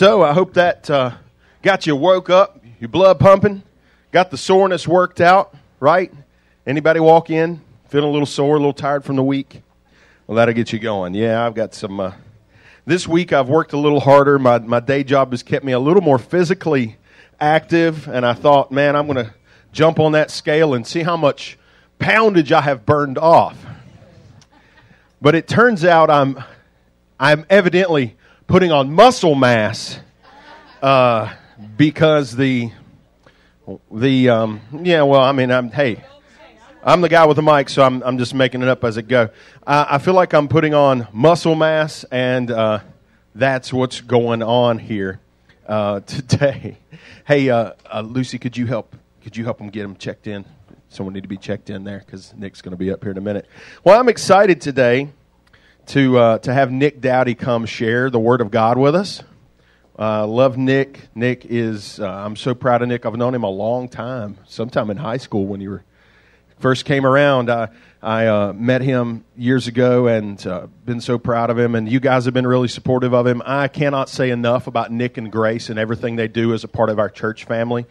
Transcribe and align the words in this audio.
So 0.00 0.22
I 0.22 0.32
hope 0.32 0.54
that 0.54 0.88
uh, 0.88 1.10
got 1.60 1.86
you 1.86 1.94
woke 1.94 2.30
up, 2.30 2.64
your 2.78 2.88
blood 2.88 3.20
pumping, 3.20 3.62
got 4.12 4.30
the 4.30 4.38
soreness 4.38 4.88
worked 4.88 5.20
out, 5.20 5.54
right? 5.78 6.10
Anybody 6.66 7.00
walk 7.00 7.28
in 7.28 7.60
feeling 7.90 8.08
a 8.08 8.10
little 8.10 8.24
sore, 8.24 8.56
a 8.56 8.58
little 8.58 8.72
tired 8.72 9.04
from 9.04 9.16
the 9.16 9.22
week? 9.22 9.60
Well, 10.26 10.36
that'll 10.36 10.54
get 10.54 10.72
you 10.72 10.78
going. 10.78 11.12
Yeah, 11.12 11.44
I've 11.44 11.52
got 11.52 11.74
some. 11.74 12.00
Uh, 12.00 12.12
this 12.86 13.06
week 13.06 13.34
I've 13.34 13.50
worked 13.50 13.74
a 13.74 13.76
little 13.76 14.00
harder. 14.00 14.38
My 14.38 14.58
my 14.58 14.80
day 14.80 15.04
job 15.04 15.32
has 15.32 15.42
kept 15.42 15.66
me 15.66 15.72
a 15.72 15.78
little 15.78 16.02
more 16.02 16.18
physically 16.18 16.96
active, 17.38 18.08
and 18.08 18.24
I 18.24 18.32
thought, 18.32 18.72
man, 18.72 18.96
I'm 18.96 19.06
going 19.06 19.22
to 19.22 19.34
jump 19.70 20.00
on 20.00 20.12
that 20.12 20.30
scale 20.30 20.72
and 20.72 20.86
see 20.86 21.02
how 21.02 21.18
much 21.18 21.58
poundage 21.98 22.52
I 22.52 22.62
have 22.62 22.86
burned 22.86 23.18
off. 23.18 23.58
But 25.20 25.34
it 25.34 25.46
turns 25.46 25.84
out 25.84 26.08
I'm 26.08 26.42
I'm 27.18 27.44
evidently 27.50 28.16
putting 28.50 28.72
on 28.72 28.92
muscle 28.92 29.36
mass 29.36 30.00
uh, 30.82 31.32
because 31.76 32.34
the 32.34 32.68
the 33.92 34.28
um, 34.28 34.60
yeah 34.82 35.02
well 35.02 35.20
I 35.20 35.30
mean 35.30 35.52
I'm 35.52 35.70
hey 35.70 36.02
I'm 36.82 37.00
the 37.00 37.08
guy 37.08 37.24
with 37.26 37.36
the 37.36 37.44
mic 37.44 37.68
so 37.68 37.84
I'm 37.84 38.02
I'm 38.02 38.18
just 38.18 38.34
making 38.34 38.62
it 38.62 38.66
up 38.66 38.82
as 38.82 38.96
it 38.96 39.06
go. 39.06 39.28
Uh, 39.64 39.86
I 39.88 39.98
feel 39.98 40.14
like 40.14 40.32
I'm 40.32 40.48
putting 40.48 40.74
on 40.74 41.06
muscle 41.12 41.54
mass 41.54 42.04
and 42.10 42.50
uh, 42.50 42.80
that's 43.36 43.72
what's 43.72 44.00
going 44.00 44.42
on 44.42 44.80
here 44.80 45.20
uh, 45.68 46.00
today. 46.06 46.76
Hey 47.24 47.50
uh, 47.50 47.74
uh, 47.86 48.00
Lucy, 48.00 48.40
could 48.40 48.56
you 48.56 48.66
help? 48.66 48.96
Could 49.22 49.36
you 49.36 49.44
help 49.44 49.58
them 49.58 49.70
get 49.70 49.82
them 49.82 49.94
checked 49.94 50.26
in? 50.26 50.44
Someone 50.88 51.14
need 51.14 51.22
to 51.22 51.28
be 51.28 51.36
checked 51.36 51.70
in 51.70 51.84
there 51.84 52.02
because 52.04 52.34
Nick's 52.34 52.62
going 52.62 52.72
to 52.72 52.76
be 52.76 52.90
up 52.90 53.00
here 53.04 53.12
in 53.12 53.18
a 53.18 53.20
minute. 53.20 53.46
Well, 53.84 54.00
I'm 54.00 54.08
excited 54.08 54.60
today 54.60 55.10
to 55.90 56.18
uh, 56.18 56.38
to 56.38 56.54
have 56.54 56.70
Nick 56.70 57.00
Dowdy 57.00 57.34
come 57.34 57.66
share 57.66 58.10
the 58.10 58.20
Word 58.20 58.40
of 58.40 58.52
God 58.52 58.78
with 58.78 58.94
us. 58.94 59.24
Uh, 59.98 60.24
love 60.24 60.56
Nick. 60.56 61.00
Nick 61.16 61.44
is 61.44 61.98
uh, 61.98 62.08
I'm 62.08 62.36
so 62.36 62.54
proud 62.54 62.82
of 62.82 62.88
Nick. 62.88 63.04
I've 63.04 63.16
known 63.16 63.34
him 63.34 63.42
a 63.42 63.50
long 63.50 63.88
time. 63.88 64.38
Sometime 64.46 64.90
in 64.90 64.96
high 64.96 65.16
school 65.16 65.46
when 65.46 65.60
you 65.60 65.70
were 65.70 65.84
first 66.60 66.84
came 66.84 67.04
around, 67.04 67.50
I 67.50 67.70
I 68.00 68.26
uh, 68.28 68.52
met 68.52 68.82
him 68.82 69.24
years 69.36 69.66
ago 69.66 70.06
and 70.06 70.46
uh, 70.46 70.68
been 70.84 71.00
so 71.00 71.18
proud 71.18 71.50
of 71.50 71.58
him. 71.58 71.74
And 71.74 71.90
you 71.90 71.98
guys 71.98 72.24
have 72.26 72.34
been 72.34 72.46
really 72.46 72.68
supportive 72.68 73.12
of 73.12 73.26
him. 73.26 73.42
I 73.44 73.66
cannot 73.66 74.08
say 74.08 74.30
enough 74.30 74.68
about 74.68 74.92
Nick 74.92 75.18
and 75.18 75.32
Grace 75.32 75.70
and 75.70 75.78
everything 75.78 76.14
they 76.14 76.28
do 76.28 76.54
as 76.54 76.62
a 76.62 76.68
part 76.68 76.90
of 76.90 77.00
our 77.00 77.10
church 77.10 77.46
family. 77.46 77.84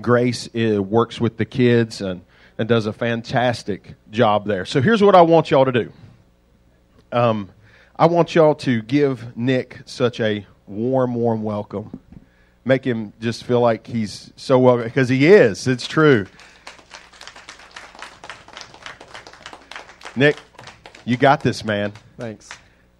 Grace 0.00 0.48
uh, 0.54 0.80
works 0.80 1.20
with 1.20 1.36
the 1.36 1.44
kids 1.44 2.00
and 2.00 2.20
and 2.58 2.68
does 2.68 2.86
a 2.86 2.92
fantastic 2.92 3.94
job 4.12 4.46
there. 4.46 4.64
So 4.64 4.80
here's 4.80 5.02
what 5.02 5.16
I 5.16 5.22
want 5.22 5.50
y'all 5.50 5.64
to 5.64 5.72
do. 5.72 5.92
Um, 7.12 7.50
I 7.96 8.06
want 8.06 8.34
y'all 8.34 8.54
to 8.56 8.82
give 8.82 9.36
Nick 9.36 9.80
such 9.84 10.20
a 10.20 10.46
warm, 10.66 11.14
warm 11.14 11.42
welcome. 11.42 11.98
Make 12.64 12.84
him 12.84 13.12
just 13.20 13.44
feel 13.44 13.60
like 13.60 13.86
he's 13.86 14.32
so 14.36 14.58
welcome 14.58 14.84
because 14.84 15.08
he 15.08 15.26
is. 15.26 15.66
It's 15.66 15.86
true. 15.86 16.26
Nick, 20.16 20.36
you 21.04 21.16
got 21.16 21.40
this, 21.40 21.64
man. 21.64 21.92
Thanks. 22.18 22.48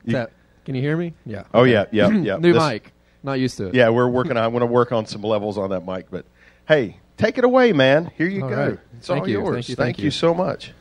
You- 0.04 0.14
That- 0.14 0.32
can 0.64 0.74
you 0.74 0.82
hear 0.82 0.96
me? 0.96 1.14
Yeah. 1.26 1.44
Oh 1.52 1.64
yeah, 1.64 1.86
yeah, 1.90 2.08
yeah. 2.10 2.36
New 2.40 2.52
This- 2.52 2.62
mic. 2.62 2.92
Not 3.22 3.34
used 3.34 3.58
to 3.58 3.66
it. 3.66 3.74
Yeah, 3.74 3.90
we're 3.90 4.08
working. 4.08 4.32
on 4.32 4.38
I 4.38 4.46
want 4.48 4.62
to 4.62 4.66
work 4.66 4.92
on 4.92 5.04
some 5.04 5.20
levels 5.20 5.58
on 5.58 5.68
that 5.70 5.84
mic, 5.86 6.06
but 6.10 6.24
hey, 6.66 6.96
take 7.18 7.36
it 7.36 7.44
away, 7.44 7.72
man. 7.74 8.10
Here 8.16 8.26
you 8.28 8.42
All 8.44 8.48
go. 8.48 8.56
right. 8.56 8.78
It's 8.96 9.08
Thank 9.08 9.22
all 9.22 9.28
you, 9.28 9.40
yours. 9.40 9.54
thank 9.56 9.68
you, 9.68 9.74
thank 9.74 9.98
you. 9.98 10.10
so 10.10 10.32
much. 10.32 10.72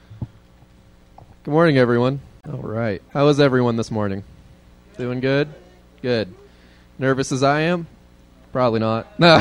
Good 1.44 1.52
morning, 1.52 1.77
everyone. 1.77 2.22
All 2.52 2.58
right. 2.64 3.00
How 3.14 3.28
is 3.28 3.39
everyone 3.39 3.75
this 3.75 3.92
morning? 3.92 4.23
Doing 4.97 5.19
good? 5.19 5.50
Good. 6.02 6.33
Nervous 6.97 7.31
as 7.31 7.44
I 7.44 7.61
am? 7.61 7.86
Probably 8.52 8.80
not. 8.80 9.08
No. 9.19 9.39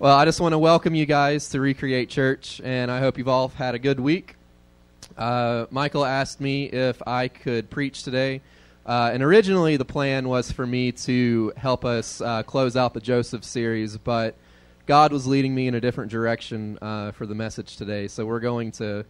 well, 0.00 0.16
I 0.16 0.24
just 0.24 0.40
want 0.40 0.52
to 0.52 0.58
welcome 0.58 0.96
you 0.96 1.06
guys 1.06 1.50
to 1.50 1.60
Recreate 1.60 2.08
Church, 2.08 2.60
and 2.64 2.90
I 2.90 2.98
hope 2.98 3.18
you've 3.18 3.28
all 3.28 3.48
had 3.48 3.76
a 3.76 3.78
good 3.78 4.00
week. 4.00 4.34
Uh, 5.16 5.66
Michael 5.70 6.04
asked 6.04 6.40
me 6.40 6.64
if 6.64 7.00
I 7.06 7.28
could 7.28 7.70
preach 7.70 8.02
today. 8.02 8.40
Uh, 8.84 9.10
and 9.12 9.22
originally, 9.22 9.76
the 9.76 9.84
plan 9.84 10.28
was 10.28 10.50
for 10.50 10.66
me 10.66 10.90
to 10.90 11.52
help 11.56 11.84
us 11.84 12.20
uh, 12.20 12.42
close 12.42 12.74
out 12.74 12.94
the 12.94 13.00
Joseph 13.00 13.44
series, 13.44 13.96
but 13.96 14.34
God 14.86 15.12
was 15.12 15.24
leading 15.24 15.54
me 15.54 15.68
in 15.68 15.76
a 15.76 15.80
different 15.80 16.10
direction 16.10 16.80
uh, 16.82 17.12
for 17.12 17.26
the 17.26 17.34
message 17.36 17.76
today. 17.76 18.08
So 18.08 18.26
we're 18.26 18.40
going 18.40 18.72
to 18.72 19.04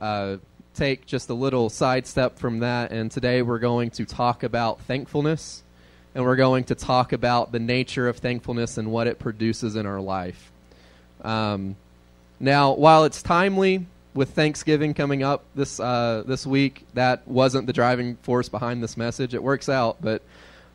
uh, 0.00 0.38
take 0.74 1.06
just 1.06 1.30
a 1.30 1.34
little 1.34 1.70
sidestep 1.70 2.38
from 2.38 2.58
that, 2.60 2.90
and 2.90 3.10
today 3.10 3.42
we're 3.42 3.60
going 3.60 3.90
to 3.90 4.04
talk 4.04 4.42
about 4.42 4.80
thankfulness, 4.80 5.62
and 6.14 6.24
we're 6.24 6.36
going 6.36 6.64
to 6.64 6.74
talk 6.74 7.12
about 7.12 7.52
the 7.52 7.60
nature 7.60 8.08
of 8.08 8.18
thankfulness 8.18 8.76
and 8.76 8.90
what 8.90 9.06
it 9.06 9.18
produces 9.18 9.76
in 9.76 9.86
our 9.86 10.00
life. 10.00 10.50
Um, 11.22 11.76
now, 12.40 12.72
while 12.74 13.04
it's 13.04 13.22
timely 13.22 13.86
with 14.14 14.30
Thanksgiving 14.30 14.94
coming 14.94 15.22
up 15.22 15.44
this 15.54 15.78
uh, 15.78 16.24
this 16.26 16.46
week, 16.46 16.84
that 16.94 17.26
wasn't 17.26 17.66
the 17.66 17.72
driving 17.72 18.16
force 18.16 18.48
behind 18.48 18.82
this 18.82 18.96
message. 18.96 19.32
It 19.32 19.42
works 19.42 19.68
out, 19.68 19.98
but 20.00 20.22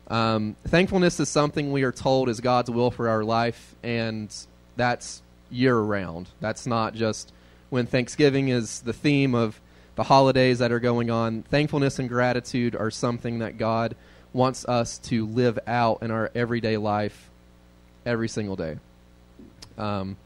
um, 0.08 0.56
thankfulness 0.66 1.20
is 1.20 1.28
something 1.28 1.72
we 1.72 1.82
are 1.82 1.92
told 1.92 2.28
is 2.28 2.40
God's 2.40 2.70
will 2.70 2.90
for 2.90 3.08
our 3.08 3.22
life, 3.22 3.74
and 3.82 4.34
that's 4.76 5.22
year 5.50 5.78
round. 5.78 6.28
That's 6.40 6.66
not 6.66 6.94
just 6.94 7.32
when 7.68 7.86
Thanksgiving 7.86 8.48
is 8.48 8.80
the 8.80 8.92
theme 8.92 9.34
of 9.34 9.60
the 10.00 10.04
holidays 10.04 10.60
that 10.60 10.72
are 10.72 10.80
going 10.80 11.10
on. 11.10 11.42
Thankfulness 11.42 11.98
and 11.98 12.08
gratitude 12.08 12.74
are 12.74 12.90
something 12.90 13.40
that 13.40 13.58
God 13.58 13.94
wants 14.32 14.64
us 14.64 14.96
to 14.96 15.26
live 15.26 15.58
out 15.66 16.02
in 16.02 16.10
our 16.10 16.30
everyday 16.34 16.78
life 16.78 17.28
every 18.06 18.26
single 18.26 18.56
day. 18.56 18.78
Um, 19.76 20.16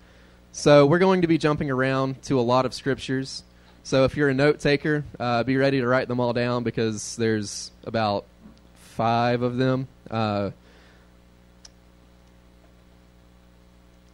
so 0.52 0.86
we're 0.86 1.00
going 1.00 1.22
to 1.22 1.26
be 1.26 1.38
jumping 1.38 1.72
around 1.72 2.22
to 2.22 2.38
a 2.38 2.40
lot 2.40 2.66
of 2.66 2.72
scriptures. 2.72 3.42
So 3.82 4.04
if 4.04 4.16
you're 4.16 4.28
a 4.28 4.34
note 4.34 4.60
taker, 4.60 5.02
uh, 5.18 5.42
be 5.42 5.56
ready 5.56 5.80
to 5.80 5.88
write 5.88 6.06
them 6.06 6.20
all 6.20 6.32
down 6.32 6.62
because 6.62 7.16
there's 7.16 7.72
about 7.82 8.26
five 8.76 9.42
of 9.42 9.56
them. 9.56 9.88
Uh, 10.08 10.52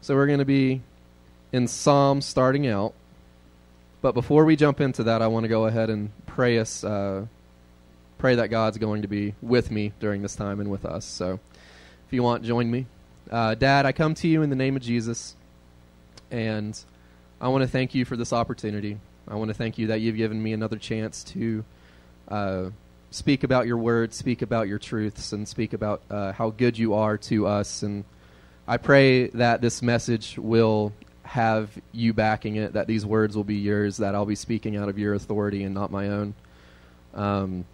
so 0.00 0.14
we're 0.14 0.26
going 0.26 0.38
to 0.38 0.46
be 0.46 0.80
in 1.52 1.68
Psalm 1.68 2.22
starting 2.22 2.66
out. 2.66 2.94
But 4.02 4.12
before 4.12 4.44
we 4.44 4.56
jump 4.56 4.80
into 4.80 5.04
that, 5.04 5.20
I 5.20 5.26
want 5.26 5.44
to 5.44 5.48
go 5.48 5.66
ahead 5.66 5.90
and 5.90 6.10
pray 6.26 6.58
us, 6.58 6.84
uh, 6.84 7.26
pray 8.18 8.34
that 8.36 8.48
God's 8.48 8.78
going 8.78 9.02
to 9.02 9.08
be 9.08 9.34
with 9.42 9.70
me 9.70 9.92
during 10.00 10.22
this 10.22 10.36
time 10.36 10.60
and 10.60 10.70
with 10.70 10.84
us. 10.86 11.04
So 11.04 11.38
if 12.06 12.12
you 12.12 12.22
want, 12.22 12.44
join 12.44 12.70
me. 12.70 12.86
Uh, 13.30 13.54
Dad, 13.54 13.84
I 13.84 13.92
come 13.92 14.14
to 14.14 14.28
you 14.28 14.42
in 14.42 14.50
the 14.50 14.56
name 14.56 14.74
of 14.74 14.82
Jesus. 14.82 15.36
And 16.30 16.78
I 17.40 17.48
want 17.48 17.62
to 17.62 17.68
thank 17.68 17.94
you 17.94 18.04
for 18.04 18.16
this 18.16 18.32
opportunity. 18.32 18.98
I 19.28 19.34
want 19.34 19.48
to 19.48 19.54
thank 19.54 19.78
you 19.78 19.88
that 19.88 20.00
you've 20.00 20.16
given 20.16 20.42
me 20.42 20.52
another 20.52 20.76
chance 20.76 21.22
to 21.24 21.64
uh, 22.28 22.70
speak 23.10 23.44
about 23.44 23.66
your 23.66 23.76
word, 23.76 24.14
speak 24.14 24.42
about 24.42 24.66
your 24.66 24.78
truths, 24.78 25.32
and 25.32 25.46
speak 25.46 25.72
about 25.72 26.02
uh, 26.10 26.32
how 26.32 26.50
good 26.50 26.78
you 26.78 26.94
are 26.94 27.18
to 27.18 27.46
us. 27.46 27.82
And 27.82 28.04
I 28.66 28.76
pray 28.76 29.28
that 29.28 29.60
this 29.60 29.82
message 29.82 30.38
will 30.38 30.92
have 31.30 31.70
you 31.92 32.12
backing 32.12 32.56
it, 32.56 32.72
that 32.72 32.88
these 32.88 33.06
words 33.06 33.36
will 33.36 33.44
be 33.44 33.54
yours, 33.54 33.98
that 33.98 34.16
I'll 34.16 34.26
be 34.26 34.34
speaking 34.34 34.76
out 34.76 34.88
of 34.88 34.98
your 34.98 35.14
authority 35.14 35.62
and 35.62 35.72
not 35.72 35.92
my 35.92 36.08
own. 36.08 36.34
Um, 37.14 37.64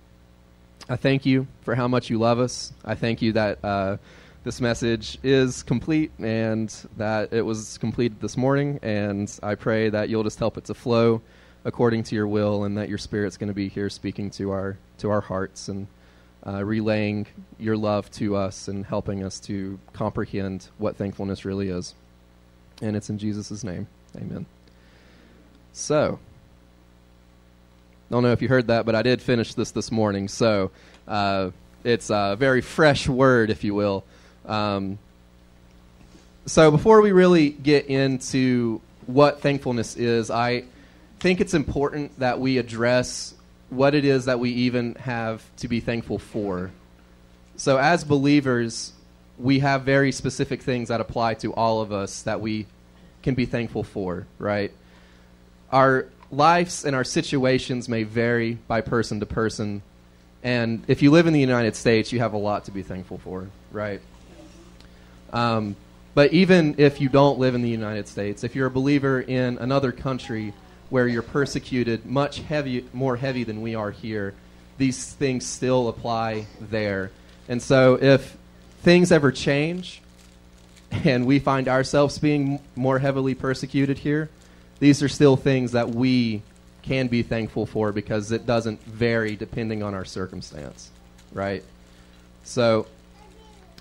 I 0.91 0.97
thank 0.97 1.25
you 1.25 1.47
for 1.63 1.75
how 1.75 1.89
much 1.89 2.11
you 2.11 2.19
love 2.19 2.39
us. 2.39 2.75
I 2.85 2.97
thank 2.97 3.23
you 3.23 3.33
that 3.33 3.65
uh, 3.65 3.97
this 4.45 4.61
message 4.61 5.17
is 5.23 5.63
complete 5.63 6.13
and 6.19 6.69
that 6.99 7.33
it 7.33 7.41
was 7.41 7.79
completed 7.79 8.21
this 8.21 8.37
morning. 8.37 8.79
And 8.83 9.33
I 9.43 9.55
pray 9.55 9.89
that 9.89 10.11
you'll 10.11 10.25
just 10.25 10.39
help 10.39 10.59
it 10.59 10.67
to 10.67 10.75
flow 10.75 11.23
according 11.65 12.03
to 12.05 12.15
your 12.15 12.29
will, 12.29 12.65
and 12.65 12.77
that 12.77 12.91
your 12.91 12.99
Spirit's 12.99 13.39
going 13.39 13.49
to 13.49 13.55
be 13.55 13.69
here 13.69 13.89
speaking 13.89 14.31
to 14.33 14.51
our 14.51 14.77
to 14.99 15.09
our 15.09 15.23
hearts 15.23 15.69
and 15.69 15.87
uh, 16.47 16.63
relaying 16.63 17.27
your 17.59 17.77
love 17.77 18.11
to 18.13 18.37
us 18.37 18.69
and 18.69 18.85
helping 18.85 19.25
us 19.25 19.41
to 19.41 19.79
comprehend 19.95 20.69
what 20.77 20.95
thankfulness 20.97 21.47
really 21.47 21.71
is. 21.71 21.95
And 22.83 22.97
it's 22.97 23.11
in 23.11 23.19
Jesus' 23.19 23.65
name, 23.65 23.87
Amen. 24.17 24.47
So. 25.73 26.19
I 28.09 28.15
Don't 28.15 28.23
know 28.23 28.31
if 28.31 28.41
you 28.41 28.49
heard 28.49 28.69
that, 28.69 28.87
but 28.87 28.95
I 28.95 29.03
did 29.03 29.21
finish 29.21 29.55
this 29.55 29.73
this 29.73 29.91
morning. 29.91 30.29
So 30.29 30.71
uh, 31.09 31.51
it's 31.83 32.09
a 32.09 32.37
very 32.39 32.61
fresh 32.61 33.09
word, 33.09 33.51
if 33.51 33.65
you 33.65 33.75
will. 33.75 34.05
Um, 34.45 35.01
so 36.47 36.71
before 36.71 37.01
we 37.01 37.11
really 37.11 37.51
get 37.51 37.87
into 37.87 38.81
what 39.07 39.41
thankfulness 39.41 39.97
is, 39.97 40.31
I 40.31 40.65
think 41.19 41.41
it's 41.41 41.55
important 41.55 42.17
that 42.21 42.39
we 42.39 42.59
address 42.59 43.35
what 43.71 43.97
it 43.97 44.05
is 44.05 44.27
that 44.27 44.39
we 44.39 44.51
even 44.51 44.95
have 44.97 45.43
to 45.57 45.67
be 45.67 45.81
thankful 45.81 46.21
for. 46.21 46.71
So 47.57 47.79
as 47.79 48.05
believers, 48.05 48.93
we 49.39 49.61
have 49.61 49.83
very 49.83 50.13
specific 50.13 50.63
things 50.63 50.89
that 50.89 51.01
apply 51.01 51.35
to 51.35 51.53
all 51.55 51.81
of 51.81 51.93
us 51.93 52.23
that 52.23 52.41
we 52.41 52.67
can 53.23 53.35
be 53.35 53.47
thankful 53.47 53.83
for, 53.83 54.27
right? 54.39 54.73
Our 55.71 56.07
lives 56.31 56.85
and 56.85 56.97
our 56.97 57.05
situations 57.05 57.89
may 57.89 58.03
vary 58.03 58.59
by 58.67 58.81
person 58.81 59.21
to 59.21 59.27
person. 59.27 59.83
And 60.43 60.85
if 60.89 61.03
you 61.03 61.11
live 61.11 61.27
in 61.27 61.33
the 61.33 61.41
United 61.41 61.77
States, 61.77 62.13
you 62.13 62.21
have 62.21 62.33
a 62.33 62.39
lot 62.39 62.65
to 62.65 62.71
be 62.71 62.83
thankful 62.83 63.19
for, 63.19 63.49
right? 63.73 64.01
Um, 65.33 65.77
but 66.15 66.33
even 66.33 66.77
if 66.79 67.01
you 67.01 67.09
don't 67.09 67.39
live 67.39 67.55
in 67.55 67.63
the 67.63 67.69
United 67.69 68.09
States, 68.09 68.43
if 68.43 68.55
you're 68.55 68.69
a 68.69 68.71
believer 68.71 69.21
in 69.21 69.59
another 69.59 69.93
country 69.93 70.55
where 70.89 71.07
you're 71.07 71.23
persecuted 71.23 72.07
much 72.07 72.39
heavy, 72.39 72.87
more 72.93 73.17
heavy 73.17 73.45
than 73.45 73.61
we 73.61 73.75
are 73.75 73.91
here, 73.91 74.35
these 74.79 75.13
things 75.13 75.45
still 75.45 75.89
apply 75.89 76.47
there. 76.61 77.11
And 77.49 77.63
so 77.63 77.99
if 78.01 78.37
things 78.87 79.11
ever 79.11 79.33
change 79.33 80.01
and 80.93 81.27
we 81.27 81.41
find 81.41 81.67
ourselves 81.67 82.21
being 82.21 82.61
more 82.77 83.01
heavily 83.01 83.35
persecuted 83.35 83.99
here, 83.99 84.31
these 84.79 85.03
are 85.03 85.09
still 85.09 85.37
things 85.37 85.73
that 85.73 85.91
we 85.91 86.41
can 86.83 87.09
be 87.09 87.25
thankful 87.25 87.67
for 87.67 87.91
because 87.91 88.31
it 88.31 88.47
doesn't 88.47 88.81
vary 88.85 89.35
depending 89.35 89.83
on 89.83 89.93
our 89.93 90.05
circumstance, 90.05 90.93
right? 91.33 91.65
So, 92.45 92.87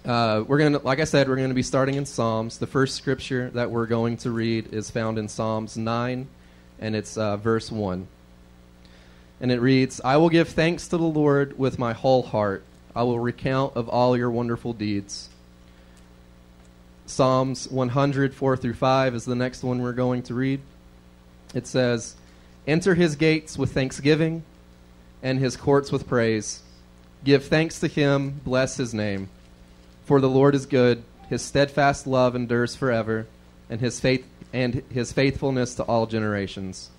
uh, 0.05 0.43
we're 0.47 0.57
going 0.57 0.73
to, 0.73 0.79
like 0.79 0.99
I 0.99 1.03
said, 1.03 1.29
we're 1.29 1.35
going 1.35 1.49
to 1.49 1.53
be 1.53 1.61
starting 1.61 1.93
in 1.93 2.07
Psalms. 2.07 2.57
The 2.57 2.65
first 2.65 2.95
scripture 2.95 3.51
that 3.51 3.69
we're 3.69 3.85
going 3.85 4.17
to 4.17 4.31
read 4.31 4.73
is 4.73 4.89
found 4.89 5.19
in 5.19 5.27
Psalms 5.27 5.77
9, 5.77 6.27
and 6.79 6.95
it's 6.95 7.15
uh, 7.15 7.37
verse 7.37 7.71
1. 7.71 8.07
And 9.39 9.51
it 9.51 9.61
reads 9.61 10.01
I 10.03 10.17
will 10.17 10.29
give 10.29 10.49
thanks 10.49 10.87
to 10.87 10.97
the 10.97 11.03
Lord 11.03 11.59
with 11.59 11.77
my 11.77 11.93
whole 11.93 12.23
heart, 12.23 12.63
I 12.95 13.03
will 13.03 13.19
recount 13.19 13.75
of 13.75 13.89
all 13.89 14.17
your 14.17 14.31
wonderful 14.31 14.73
deeds. 14.73 15.29
Psalms 17.05 17.67
100, 17.67 18.33
4 18.33 18.57
through 18.57 18.73
5 18.73 19.15
is 19.15 19.25
the 19.25 19.35
next 19.35 19.63
one 19.63 19.81
we're 19.81 19.93
going 19.93 20.23
to 20.23 20.33
read. 20.33 20.61
It 21.53 21.67
says, 21.67 22.15
Enter 22.67 22.95
his 22.95 23.15
gates 23.15 23.57
with 23.57 23.73
thanksgiving 23.73 24.43
and 25.21 25.39
his 25.39 25.57
courts 25.57 25.91
with 25.91 26.07
praise. 26.07 26.63
Give 27.23 27.43
thanks 27.43 27.79
to 27.79 27.87
him, 27.87 28.41
bless 28.43 28.77
his 28.77 28.93
name. 28.93 29.29
For 30.05 30.21
the 30.21 30.29
Lord 30.29 30.55
is 30.55 30.65
good, 30.65 31.03
his 31.29 31.41
steadfast 31.41 32.07
love 32.07 32.35
endures 32.35 32.75
forever, 32.75 33.27
and 33.69 33.81
his 33.81 33.99
faith 33.99 34.25
and 34.53 34.83
his 34.89 35.11
faithfulness 35.11 35.75
to 35.75 35.83
all 35.83 36.05
generations. 36.05 36.89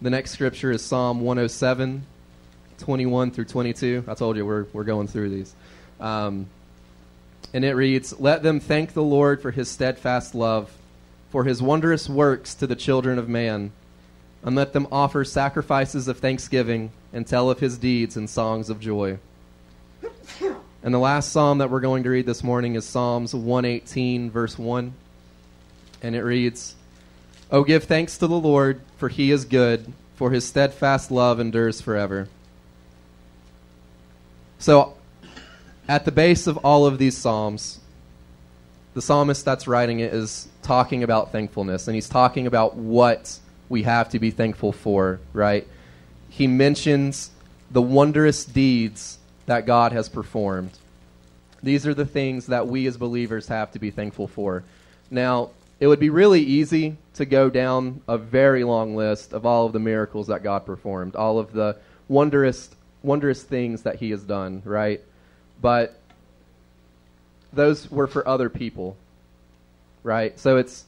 The 0.00 0.10
next 0.10 0.32
scripture 0.32 0.70
is 0.70 0.82
Psalm 0.82 1.22
107, 1.22 2.04
21 2.78 3.30
through 3.30 3.46
22. 3.46 4.04
I 4.06 4.14
told 4.14 4.36
you 4.36 4.46
we're, 4.46 4.66
we're 4.72 4.84
going 4.84 5.08
through 5.08 5.30
these. 5.30 5.54
Um, 6.00 6.46
and 7.52 7.64
it 7.64 7.74
reads 7.74 8.18
Let 8.18 8.42
them 8.42 8.60
thank 8.60 8.92
the 8.92 9.02
Lord 9.02 9.40
for 9.40 9.50
his 9.50 9.70
steadfast 9.70 10.34
love, 10.34 10.72
for 11.30 11.44
his 11.44 11.62
wondrous 11.62 12.08
works 12.08 12.54
to 12.54 12.66
the 12.66 12.76
children 12.76 13.18
of 13.18 13.28
man. 13.28 13.72
And 14.42 14.54
let 14.54 14.72
them 14.72 14.86
offer 14.92 15.24
sacrifices 15.24 16.06
of 16.06 16.18
thanksgiving 16.18 16.92
and 17.12 17.26
tell 17.26 17.50
of 17.50 17.58
his 17.58 17.78
deeds 17.78 18.16
in 18.16 18.28
songs 18.28 18.70
of 18.70 18.78
joy. 18.78 19.18
And 20.86 20.94
the 20.94 20.98
last 20.98 21.32
psalm 21.32 21.58
that 21.58 21.68
we're 21.68 21.80
going 21.80 22.04
to 22.04 22.10
read 22.10 22.26
this 22.26 22.44
morning 22.44 22.76
is 22.76 22.84
Psalms 22.84 23.34
118, 23.34 24.30
verse 24.30 24.56
1. 24.56 24.92
And 26.00 26.14
it 26.14 26.22
reads 26.22 26.76
Oh, 27.50 27.64
give 27.64 27.84
thanks 27.84 28.18
to 28.18 28.28
the 28.28 28.38
Lord, 28.38 28.80
for 28.96 29.08
he 29.08 29.32
is 29.32 29.44
good, 29.44 29.92
for 30.14 30.30
his 30.30 30.44
steadfast 30.44 31.10
love 31.10 31.40
endures 31.40 31.80
forever. 31.80 32.28
So, 34.58 34.94
at 35.88 36.04
the 36.04 36.12
base 36.12 36.46
of 36.46 36.56
all 36.58 36.86
of 36.86 36.98
these 36.98 37.16
Psalms, 37.16 37.80
the 38.94 39.02
psalmist 39.02 39.44
that's 39.44 39.68
writing 39.68 40.00
it 40.00 40.14
is 40.14 40.48
talking 40.62 41.02
about 41.02 41.30
thankfulness, 41.30 41.86
and 41.86 41.94
he's 41.94 42.08
talking 42.08 42.46
about 42.46 42.76
what 42.76 43.38
we 43.68 43.82
have 43.82 44.08
to 44.10 44.18
be 44.18 44.30
thankful 44.30 44.72
for, 44.72 45.20
right? 45.32 45.66
He 46.30 46.46
mentions 46.46 47.30
the 47.70 47.82
wondrous 47.82 48.44
deeds 48.44 49.18
that 49.46 49.66
God 49.66 49.92
has 49.92 50.08
performed. 50.08 50.70
These 51.62 51.86
are 51.86 51.94
the 51.94 52.06
things 52.06 52.46
that 52.46 52.66
we 52.66 52.86
as 52.86 52.96
believers 52.96 53.48
have 53.48 53.72
to 53.72 53.78
be 53.78 53.90
thankful 53.90 54.28
for. 54.28 54.64
Now, 55.10 55.50
it 55.78 55.86
would 55.88 56.00
be 56.00 56.10
really 56.10 56.40
easy 56.40 56.96
to 57.14 57.26
go 57.26 57.50
down 57.50 58.00
a 58.08 58.16
very 58.16 58.64
long 58.64 58.96
list 58.96 59.32
of 59.32 59.44
all 59.44 59.66
of 59.66 59.72
the 59.72 59.78
miracles 59.78 60.28
that 60.28 60.42
God 60.42 60.64
performed, 60.64 61.16
all 61.16 61.38
of 61.38 61.52
the 61.52 61.76
wondrous 62.08 62.70
wondrous 63.06 63.42
things 63.42 63.82
that 63.82 63.96
he 63.96 64.10
has 64.10 64.22
done, 64.22 64.60
right? 64.64 65.00
But 65.62 65.98
those 67.52 67.90
were 67.90 68.06
for 68.06 68.26
other 68.28 68.50
people, 68.50 68.96
right? 70.02 70.38
So 70.38 70.58
it's 70.58 70.84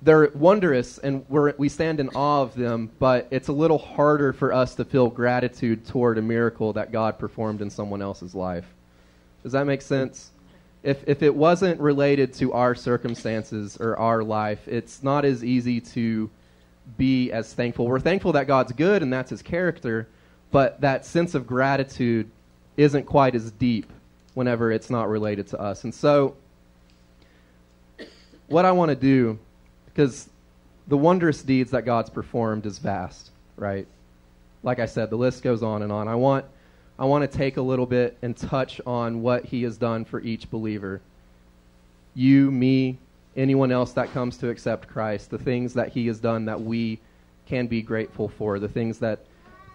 they're 0.00 0.30
wondrous 0.34 0.98
and 0.98 1.28
we 1.28 1.68
stand 1.68 1.98
in 1.98 2.08
awe 2.10 2.42
of 2.42 2.54
them, 2.54 2.90
but 2.98 3.26
it's 3.30 3.48
a 3.48 3.52
little 3.52 3.78
harder 3.78 4.32
for 4.32 4.52
us 4.52 4.76
to 4.76 4.84
feel 4.84 5.08
gratitude 5.08 5.86
toward 5.86 6.18
a 6.18 6.22
miracle 6.22 6.72
that 6.74 6.92
God 6.92 7.18
performed 7.18 7.62
in 7.62 7.70
someone 7.70 8.00
else's 8.00 8.34
life. 8.34 8.66
Does 9.42 9.52
that 9.52 9.66
make 9.66 9.82
sense? 9.82 10.30
If, 10.84 11.02
if 11.08 11.22
it 11.22 11.34
wasn't 11.34 11.80
related 11.80 12.32
to 12.34 12.52
our 12.52 12.76
circumstances 12.76 13.76
or 13.80 13.98
our 13.98 14.22
life, 14.22 14.68
it's 14.68 15.02
not 15.02 15.24
as 15.24 15.44
easy 15.44 15.80
to 15.80 16.30
be 16.96 17.32
as 17.32 17.52
thankful. 17.52 17.86
We're 17.86 17.98
thankful 17.98 18.32
that 18.32 18.46
God's 18.46 18.72
good 18.72 19.02
and 19.02 19.12
that's 19.12 19.30
his 19.30 19.42
character, 19.42 20.08
but 20.50 20.80
that 20.80 21.04
sense 21.04 21.34
of 21.34 21.46
gratitude 21.46 22.30
isn't 22.76 23.04
quite 23.04 23.34
as 23.34 23.50
deep 23.52 23.90
whenever 24.34 24.70
it's 24.70 24.88
not 24.88 25.08
related 25.08 25.48
to 25.48 25.60
us. 25.60 25.84
And 25.84 25.94
so, 25.94 26.36
what 28.46 28.64
I 28.64 28.72
want 28.72 28.90
to 28.90 28.94
do, 28.94 29.38
because 29.86 30.28
the 30.86 30.96
wondrous 30.96 31.42
deeds 31.42 31.72
that 31.72 31.84
God's 31.84 32.08
performed 32.08 32.64
is 32.64 32.78
vast, 32.78 33.30
right? 33.56 33.86
Like 34.62 34.78
I 34.78 34.86
said, 34.86 35.10
the 35.10 35.16
list 35.16 35.42
goes 35.42 35.62
on 35.62 35.82
and 35.82 35.92
on. 35.92 36.08
I 36.08 36.14
want, 36.14 36.46
I 36.98 37.04
want 37.04 37.30
to 37.30 37.38
take 37.38 37.58
a 37.58 37.62
little 37.62 37.84
bit 37.84 38.16
and 38.22 38.36
touch 38.36 38.80
on 38.86 39.22
what 39.22 39.44
He 39.44 39.62
has 39.64 39.76
done 39.76 40.04
for 40.04 40.20
each 40.20 40.50
believer. 40.50 41.00
You, 42.14 42.50
me, 42.50 42.98
anyone 43.36 43.70
else 43.70 43.92
that 43.92 44.12
comes 44.12 44.38
to 44.38 44.48
accept 44.48 44.88
Christ, 44.88 45.30
the 45.30 45.38
things 45.38 45.74
that 45.74 45.88
He 45.88 46.06
has 46.06 46.18
done 46.18 46.46
that 46.46 46.60
we 46.60 47.00
can 47.46 47.66
be 47.66 47.82
grateful 47.82 48.28
for, 48.28 48.58
the 48.58 48.68
things 48.68 48.98
that 48.98 49.20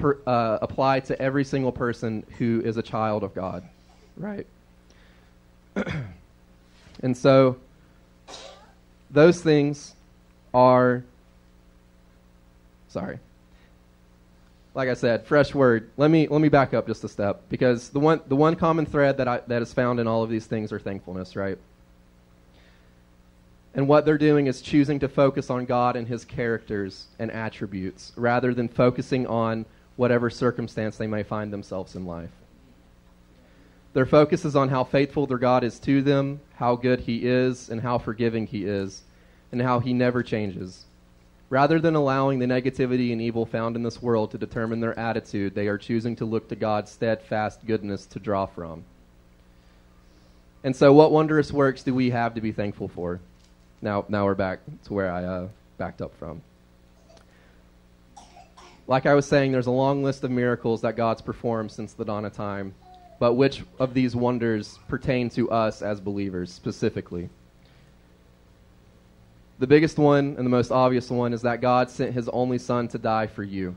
per, 0.04 0.20
uh, 0.28 0.60
apply 0.62 1.00
to 1.00 1.20
every 1.22 1.46
single 1.46 1.72
person 1.72 2.26
who 2.38 2.62
is 2.66 2.76
a 2.76 2.82
child 2.82 3.24
of 3.24 3.34
God, 3.34 3.64
right? 4.18 4.46
and 7.02 7.16
so, 7.16 7.56
those 9.10 9.42
things 9.42 9.96
are. 10.54 11.06
Sorry. 12.90 13.18
Like 14.76 14.90
I 14.90 14.94
said, 14.94 15.26
fresh 15.26 15.56
word. 15.56 15.90
Let 15.96 16.12
me 16.12 16.28
let 16.28 16.42
me 16.42 16.50
back 16.50 16.74
up 16.74 16.86
just 16.86 17.04
a 17.06 17.10
step 17.10 17.44
because 17.48 17.90
the 17.90 18.00
one 18.00 18.20
the 18.28 18.36
one 18.36 18.58
common 18.58 18.86
thread 18.86 19.18
that 19.18 19.28
I, 19.30 19.40
that 19.48 19.62
is 19.62 19.72
found 19.72 20.02
in 20.02 20.08
all 20.08 20.22
of 20.22 20.30
these 20.30 20.46
things 20.46 20.74
are 20.74 20.80
thankfulness, 20.80 21.38
right? 21.38 21.58
And 23.74 23.88
what 23.88 24.06
they're 24.06 24.18
doing 24.18 24.48
is 24.48 24.62
choosing 24.62 25.00
to 25.00 25.08
focus 25.08 25.50
on 25.50 25.66
God 25.66 25.96
and 25.96 26.08
His 26.08 26.26
characters 26.26 27.06
and 27.20 27.32
attributes 27.32 28.12
rather 28.18 28.54
than 28.54 28.68
focusing 28.68 29.26
on 29.28 29.66
whatever 29.96 30.30
circumstance 30.30 30.98
they 30.98 31.08
may 31.08 31.24
find 31.24 31.52
themselves 31.52 31.96
in 31.96 32.06
life. 32.06 32.32
Their 33.94 34.06
focus 34.08 34.44
is 34.44 34.56
on 34.56 34.70
how 34.70 34.84
faithful 34.84 35.28
their 35.28 35.38
God 35.38 35.64
is 35.64 35.80
to 35.80 36.02
them, 36.02 36.40
how 36.56 36.76
good 36.76 37.02
He 37.02 37.28
is, 37.28 37.70
and 37.70 37.82
how 37.82 38.00
forgiving 38.00 38.48
He 38.48 38.66
is, 38.66 39.04
and 39.52 39.62
how 39.62 39.80
He 39.80 39.94
never 39.94 40.24
changes. 40.24 40.86
Rather 41.50 41.80
than 41.80 41.94
allowing 41.94 42.40
the 42.40 42.48
negativity 42.48 43.12
and 43.12 43.22
evil 43.22 43.46
found 43.46 43.76
in 43.76 43.84
this 43.84 44.02
world 44.02 44.32
to 44.32 44.40
determine 44.40 44.80
their 44.80 44.98
attitude, 44.98 45.54
they 45.54 45.68
are 45.68 45.78
choosing 45.78 46.16
to 46.16 46.26
look 46.26 46.50
to 46.50 46.56
God's 46.56 46.90
steadfast 46.90 47.64
goodness 47.68 48.08
to 48.08 48.20
draw 48.20 48.48
from. 48.48 48.84
And 50.64 50.76
so, 50.76 50.92
what 50.94 51.12
wondrous 51.12 51.52
works 51.52 51.84
do 51.84 51.94
we 51.94 52.10
have 52.10 52.34
to 52.34 52.42
be 52.42 52.52
thankful 52.52 52.88
for? 52.88 53.20
Now, 53.82 54.06
now 54.08 54.26
we're 54.26 54.34
back 54.34 54.62
to 54.86 54.94
where 54.94 55.12
I 55.12 55.24
uh, 55.26 55.48
backed 55.78 56.02
up 56.02 56.16
from. 56.18 56.42
Like 58.88 59.06
I 59.06 59.14
was 59.14 59.26
saying, 59.26 59.52
there's 59.52 59.68
a 59.68 59.72
long 59.72 60.04
list 60.04 60.24
of 60.24 60.32
miracles 60.32 60.82
that 60.82 60.96
God's 60.96 61.22
performed 61.22 61.72
since 61.72 61.94
the 61.94 62.04
dawn 62.04 62.26
of 62.26 62.34
time. 62.34 62.74
But 63.20 63.34
which 63.34 63.64
of 63.80 63.94
these 63.94 64.16
wonders 64.16 64.78
pertain 64.90 65.30
to 65.32 65.50
us 65.50 65.82
as 65.82 66.02
believers 66.02 66.52
specifically? 66.52 67.30
The 69.60 69.68
biggest 69.68 69.98
one 69.98 70.36
and 70.38 70.46
the 70.46 70.50
most 70.50 70.72
obvious 70.72 71.10
one 71.10 71.32
is 71.32 71.44
that 71.44 71.62
God 71.62 71.90
sent 71.90 72.14
his 72.14 72.28
only 72.30 72.58
Son 72.58 72.88
to 72.90 72.98
die 72.98 73.28
for 73.28 73.44
you. 73.44 73.76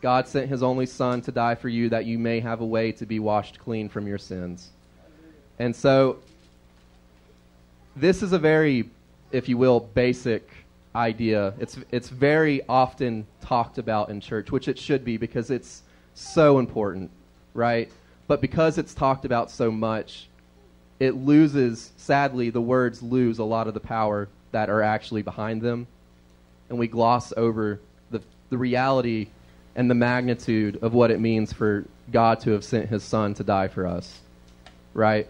God 0.00 0.28
sent 0.28 0.48
his 0.48 0.62
only 0.62 0.86
Son 0.86 1.20
to 1.22 1.32
die 1.32 1.56
for 1.56 1.68
you 1.68 1.88
that 1.88 2.04
you 2.04 2.18
may 2.18 2.38
have 2.40 2.60
a 2.60 2.66
way 2.66 2.92
to 2.92 3.06
be 3.06 3.18
washed 3.18 3.58
clean 3.58 3.88
from 3.88 4.06
your 4.06 4.18
sins. 4.18 4.70
And 5.58 5.74
so, 5.74 6.18
this 7.96 8.22
is 8.22 8.32
a 8.32 8.38
very, 8.38 8.88
if 9.32 9.48
you 9.48 9.58
will, 9.58 9.80
basic 9.80 10.48
idea. 10.94 11.54
It's, 11.58 11.78
it's 11.90 12.08
very 12.08 12.62
often 12.68 13.26
talked 13.40 13.78
about 13.78 14.10
in 14.10 14.20
church, 14.20 14.50
which 14.50 14.68
it 14.68 14.78
should 14.78 15.04
be 15.04 15.16
because 15.16 15.50
it's 15.50 15.82
so 16.14 16.58
important, 16.58 17.10
right? 17.54 17.90
But 18.26 18.40
because 18.40 18.78
it's 18.78 18.94
talked 18.94 19.24
about 19.24 19.50
so 19.50 19.70
much, 19.70 20.28
it 20.98 21.12
loses, 21.16 21.92
sadly, 21.96 22.50
the 22.50 22.60
words 22.60 23.02
lose 23.02 23.38
a 23.38 23.44
lot 23.44 23.66
of 23.66 23.74
the 23.74 23.80
power 23.80 24.28
that 24.52 24.68
are 24.68 24.82
actually 24.82 25.22
behind 25.22 25.62
them. 25.62 25.86
And 26.68 26.78
we 26.78 26.88
gloss 26.88 27.32
over 27.36 27.80
the, 28.10 28.20
the 28.50 28.58
reality 28.58 29.28
and 29.76 29.90
the 29.90 29.94
magnitude 29.94 30.78
of 30.82 30.92
what 30.92 31.10
it 31.10 31.20
means 31.20 31.52
for 31.52 31.84
God 32.12 32.40
to 32.40 32.50
have 32.50 32.64
sent 32.64 32.88
his 32.88 33.02
son 33.02 33.34
to 33.34 33.44
die 33.44 33.68
for 33.68 33.86
us, 33.86 34.20
right? 34.94 35.26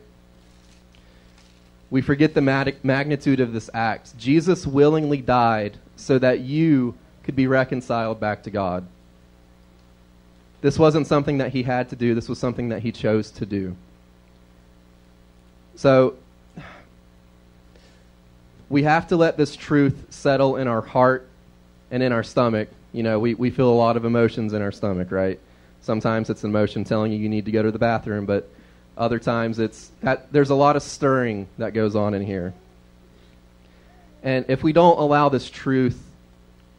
We 1.91 2.03
forget 2.03 2.35
the 2.35 2.41
magnitude 2.41 3.41
of 3.41 3.53
this 3.53 3.69
act. 3.75 4.17
Jesus 4.17 4.67
willingly 4.67 5.21
died 5.21 5.77
so 5.97 6.19
that 6.19 6.41
you 6.41 6.95
could 7.25 7.35
be 7.35 7.47
reconciled 7.47 8.21
back 8.21 8.45
to 8.45 8.51
God. 8.51 8.87
This 10.61 10.79
wasn't 10.79 11.07
something 11.07 11.39
that 11.39 11.53
he 11.53 11.63
had 11.63 11.89
to 11.89 11.97
do, 11.97 12.15
this 12.15 12.29
was 12.29 12.39
something 12.39 12.69
that 12.69 12.83
he 12.83 12.93
chose 12.93 13.31
to 13.33 13.47
do. 13.47 13.77
So, 15.75 16.17
we 18.69 18.85
have 18.85 19.09
to 19.09 19.17
let 19.17 19.37
this 19.37 19.57
truth 19.57 20.07
settle 20.11 20.57
in 20.57 20.69
our 20.69 20.83
heart 20.83 21.29
and 21.91 22.03
in 22.03 22.13
our 22.13 22.23
stomach. 22.23 22.69
You 22.93 23.03
know, 23.03 23.19
we, 23.19 23.35
we 23.35 23.51
feel 23.51 23.69
a 23.69 23.75
lot 23.75 23.97
of 23.97 24.05
emotions 24.05 24.53
in 24.53 24.63
our 24.63 24.71
stomach, 24.71 25.11
right? 25.11 25.41
Sometimes 25.81 26.31
it's 26.31 26.45
an 26.45 26.51
emotion 26.51 26.85
telling 26.85 27.11
you 27.11 27.19
you 27.19 27.29
need 27.29 27.47
to 27.47 27.51
go 27.51 27.63
to 27.63 27.73
the 27.73 27.79
bathroom, 27.79 28.27
but 28.27 28.49
other 28.97 29.19
times 29.19 29.59
it's 29.59 29.91
that 30.03 30.33
there's 30.33 30.51
a 30.51 30.55
lot 30.55 30.77
of 30.77 30.83
stirring 30.83 31.49
that 31.59 31.75
goes 31.75 31.97
on 31.97 32.15
in 32.15 32.23
here. 32.23 32.53
And 34.23 34.45
if 34.49 34.63
we 34.63 34.73
don't 34.73 34.99
allow 34.99 35.29
this 35.29 35.49
truth 35.49 36.03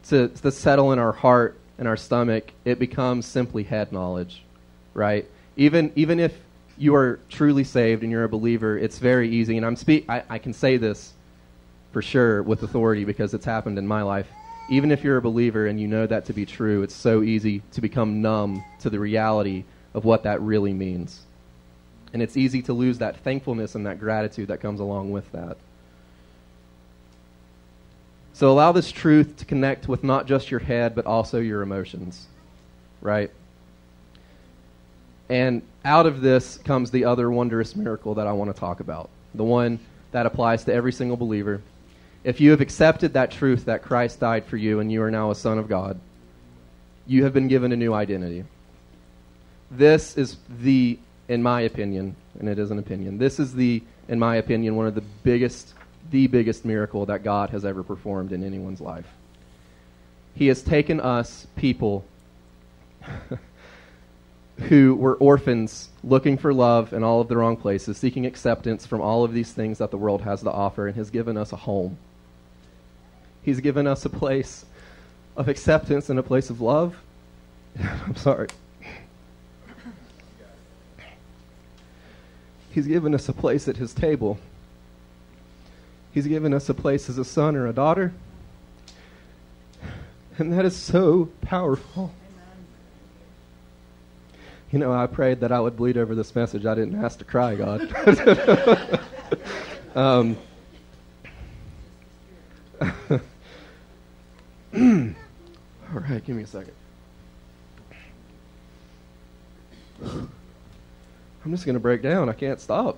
to, 0.08 0.28
to 0.28 0.50
settle 0.50 0.92
in 0.92 0.98
our 0.98 1.12
heart 1.12 1.58
and 1.78 1.88
our 1.88 1.96
stomach, 1.96 2.52
it 2.64 2.78
becomes 2.78 3.26
simply 3.26 3.64
head 3.64 3.92
knowledge, 3.92 4.42
right? 4.94 5.26
Even 5.56 5.92
even 5.96 6.20
if 6.20 6.36
you 6.78 6.94
are 6.94 7.18
truly 7.28 7.64
saved 7.64 8.02
and 8.02 8.10
you're 8.10 8.24
a 8.24 8.28
believer, 8.28 8.78
it's 8.78 8.98
very 8.98 9.28
easy. 9.28 9.56
And 9.56 9.66
I'm 9.66 9.76
speak 9.76 10.08
I, 10.08 10.22
I 10.28 10.38
can 10.38 10.52
say 10.52 10.76
this 10.76 11.12
for 11.92 12.02
sure 12.02 12.42
with 12.42 12.62
authority 12.62 13.04
because 13.04 13.34
it's 13.34 13.44
happened 13.44 13.78
in 13.78 13.86
my 13.86 14.02
life. 14.02 14.28
Even 14.70 14.90
if 14.90 15.04
you're 15.04 15.16
a 15.16 15.22
believer 15.22 15.66
and 15.66 15.80
you 15.80 15.88
know 15.88 16.06
that 16.06 16.24
to 16.26 16.32
be 16.32 16.46
true, 16.46 16.82
it's 16.82 16.94
so 16.94 17.22
easy 17.22 17.62
to 17.72 17.80
become 17.80 18.22
numb 18.22 18.64
to 18.80 18.88
the 18.88 18.98
reality 18.98 19.64
of 19.92 20.04
what 20.04 20.22
that 20.22 20.40
really 20.40 20.72
means. 20.72 21.22
And 22.12 22.22
it's 22.22 22.36
easy 22.36 22.62
to 22.62 22.72
lose 22.72 22.98
that 22.98 23.18
thankfulness 23.18 23.74
and 23.74 23.86
that 23.86 23.98
gratitude 23.98 24.48
that 24.48 24.60
comes 24.60 24.80
along 24.80 25.10
with 25.12 25.30
that. 25.32 25.56
So 28.34 28.50
allow 28.50 28.72
this 28.72 28.90
truth 28.90 29.36
to 29.38 29.44
connect 29.44 29.88
with 29.88 30.02
not 30.02 30.26
just 30.26 30.50
your 30.50 30.60
head, 30.60 30.94
but 30.94 31.06
also 31.06 31.38
your 31.38 31.62
emotions, 31.62 32.26
right? 33.00 33.30
And 35.28 35.62
out 35.84 36.06
of 36.06 36.20
this 36.20 36.58
comes 36.58 36.90
the 36.90 37.04
other 37.04 37.30
wondrous 37.30 37.76
miracle 37.76 38.14
that 38.14 38.26
I 38.26 38.32
want 38.32 38.54
to 38.54 38.58
talk 38.58 38.80
about, 38.80 39.10
the 39.34 39.44
one 39.44 39.78
that 40.12 40.26
applies 40.26 40.64
to 40.64 40.74
every 40.74 40.92
single 40.92 41.16
believer. 41.16 41.62
If 42.24 42.40
you 42.40 42.50
have 42.50 42.60
accepted 42.60 43.14
that 43.14 43.30
truth 43.30 43.64
that 43.64 43.82
Christ 43.82 44.20
died 44.20 44.44
for 44.44 44.56
you 44.56 44.80
and 44.80 44.92
you 44.92 45.02
are 45.02 45.10
now 45.10 45.30
a 45.30 45.34
son 45.34 45.58
of 45.58 45.68
God, 45.68 45.98
you 47.06 47.24
have 47.24 47.32
been 47.32 47.48
given 47.48 47.72
a 47.72 47.76
new 47.76 47.92
identity. 47.92 48.44
This 49.70 50.16
is 50.16 50.36
the 50.48 50.98
in 51.28 51.42
my 51.42 51.62
opinion, 51.62 52.16
and 52.38 52.48
it 52.48 52.58
is 52.58 52.70
an 52.70 52.78
opinion, 52.78 53.18
this 53.18 53.38
is 53.38 53.54
the, 53.54 53.82
in 54.08 54.18
my 54.18 54.36
opinion, 54.36 54.76
one 54.76 54.86
of 54.86 54.94
the 54.94 55.04
biggest, 55.22 55.74
the 56.10 56.26
biggest 56.26 56.64
miracle 56.64 57.06
that 57.06 57.22
God 57.22 57.50
has 57.50 57.64
ever 57.64 57.82
performed 57.82 58.32
in 58.32 58.44
anyone's 58.44 58.80
life. 58.80 59.06
He 60.34 60.48
has 60.48 60.62
taken 60.62 61.00
us, 61.00 61.46
people, 61.56 62.04
who 64.68 64.94
were 64.94 65.14
orphans 65.16 65.88
looking 66.04 66.36
for 66.38 66.52
love 66.52 66.92
in 66.92 67.02
all 67.02 67.20
of 67.20 67.28
the 67.28 67.36
wrong 67.36 67.56
places, 67.56 67.96
seeking 67.96 68.26
acceptance 68.26 68.86
from 68.86 69.00
all 69.00 69.24
of 69.24 69.32
these 69.32 69.52
things 69.52 69.78
that 69.78 69.90
the 69.90 69.96
world 69.96 70.22
has 70.22 70.42
to 70.42 70.50
offer, 70.50 70.86
and 70.86 70.96
has 70.96 71.10
given 71.10 71.36
us 71.36 71.52
a 71.52 71.56
home. 71.56 71.98
He's 73.42 73.60
given 73.60 73.86
us 73.86 74.04
a 74.04 74.10
place 74.10 74.64
of 75.36 75.48
acceptance 75.48 76.10
and 76.10 76.18
a 76.18 76.22
place 76.22 76.50
of 76.50 76.60
love. 76.60 76.96
I'm 77.80 78.16
sorry. 78.16 78.48
He's 82.72 82.86
given 82.86 83.14
us 83.14 83.28
a 83.28 83.32
place 83.32 83.68
at 83.68 83.76
His 83.76 83.92
table. 83.92 84.38
He's 86.12 86.26
given 86.26 86.52
us 86.54 86.68
a 86.68 86.74
place 86.74 87.08
as 87.08 87.18
a 87.18 87.24
son 87.24 87.54
or 87.54 87.66
a 87.66 87.72
daughter. 87.72 88.12
And 90.38 90.52
that 90.52 90.64
is 90.64 90.74
so 90.74 91.28
powerful. 91.42 92.12
You 94.70 94.78
know, 94.78 94.92
I 94.92 95.06
prayed 95.06 95.40
that 95.40 95.52
I 95.52 95.60
would 95.60 95.76
bleed 95.76 95.98
over 95.98 96.14
this 96.14 96.34
message. 96.34 96.64
I 96.64 96.74
didn't 96.74 97.02
ask 97.04 97.18
to 97.18 97.26
cry, 97.26 97.54
God. 97.54 97.82
um, 99.94 100.38
all 104.74 106.00
right, 106.00 106.24
give 106.24 106.36
me 106.36 106.44
a 106.44 106.46
second. 106.46 106.72
I'm 111.44 111.50
just 111.50 111.64
going 111.64 111.74
to 111.74 111.80
break 111.80 112.02
down. 112.02 112.28
I 112.28 112.34
can't 112.34 112.60
stop. 112.60 112.96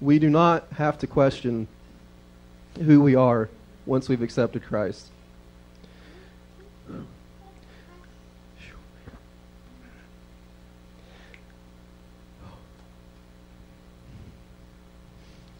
we 0.00 0.18
do 0.18 0.28
not 0.28 0.66
have 0.76 0.98
to 0.98 1.06
question 1.06 1.66
who 2.78 3.00
we 3.00 3.14
are 3.14 3.48
once 3.86 4.08
we've 4.08 4.20
accepted 4.20 4.62
Christ. 4.62 5.08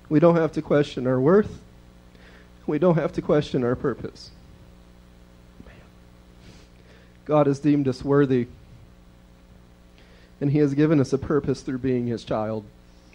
We 0.09 0.21
don't 0.21 0.37
have 0.37 0.52
to 0.52 0.62
question 0.62 1.06
our 1.06 1.18
worth. 1.18 1.61
We 2.66 2.78
don't 2.78 2.95
have 2.97 3.12
to 3.14 3.23
question 3.23 3.64
our 3.64 3.75
purpose. 3.75 4.30
God 7.26 7.47
has 7.49 7.59
deemed 7.59 7.87
us 7.88 8.02
worthy. 8.02 8.47
And 10.40 10.52
He 10.52 10.59
has 10.59 10.75
given 10.75 11.00
us 11.00 11.12
a 11.12 11.18
purpose 11.18 11.61
through 11.61 11.78
being 11.78 12.06
His 12.06 12.25
child. 12.25 12.64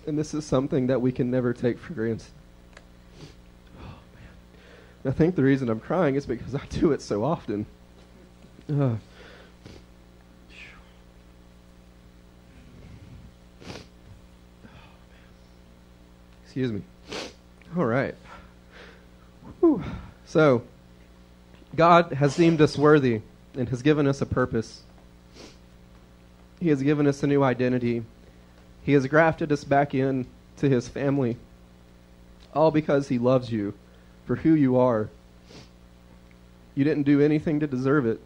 And 0.05 0.17
this 0.17 0.33
is 0.33 0.45
something 0.45 0.87
that 0.87 1.01
we 1.01 1.11
can 1.11 1.31
never 1.31 1.53
take 1.53 1.79
for 1.79 1.93
granted. 1.93 2.27
Oh, 3.81 3.95
man. 5.03 5.13
I 5.13 5.15
think 5.15 5.35
the 5.35 5.43
reason 5.43 5.69
I'm 5.69 5.79
crying 5.79 6.15
is 6.15 6.25
because 6.25 6.53
I 6.53 6.65
do 6.69 6.91
it 6.91 7.01
so 7.01 7.23
often. 7.23 7.65
Uh, 8.71 8.95
Excuse 16.43 16.73
me. 16.73 16.81
All 17.77 17.85
right. 17.85 18.13
Whew. 19.61 19.81
So, 20.25 20.63
God 21.77 22.11
has 22.11 22.35
deemed 22.35 22.61
us 22.61 22.77
worthy 22.77 23.21
and 23.55 23.69
has 23.69 23.81
given 23.81 24.07
us 24.07 24.21
a 24.21 24.25
purpose. 24.25 24.81
He 26.59 26.69
has 26.69 26.81
given 26.81 27.07
us 27.07 27.23
a 27.23 27.27
new 27.27 27.43
identity. 27.43 28.03
He 28.83 28.93
has 28.93 29.07
grafted 29.07 29.51
us 29.51 29.63
back 29.63 29.93
in 29.93 30.27
to 30.57 30.69
his 30.69 30.87
family. 30.87 31.37
All 32.53 32.71
because 32.71 33.07
he 33.07 33.17
loves 33.17 33.51
you 33.51 33.73
for 34.25 34.35
who 34.35 34.53
you 34.53 34.77
are. 34.77 35.09
You 36.75 36.83
didn't 36.83 37.03
do 37.03 37.21
anything 37.21 37.59
to 37.59 37.67
deserve 37.67 38.05
it. 38.05 38.19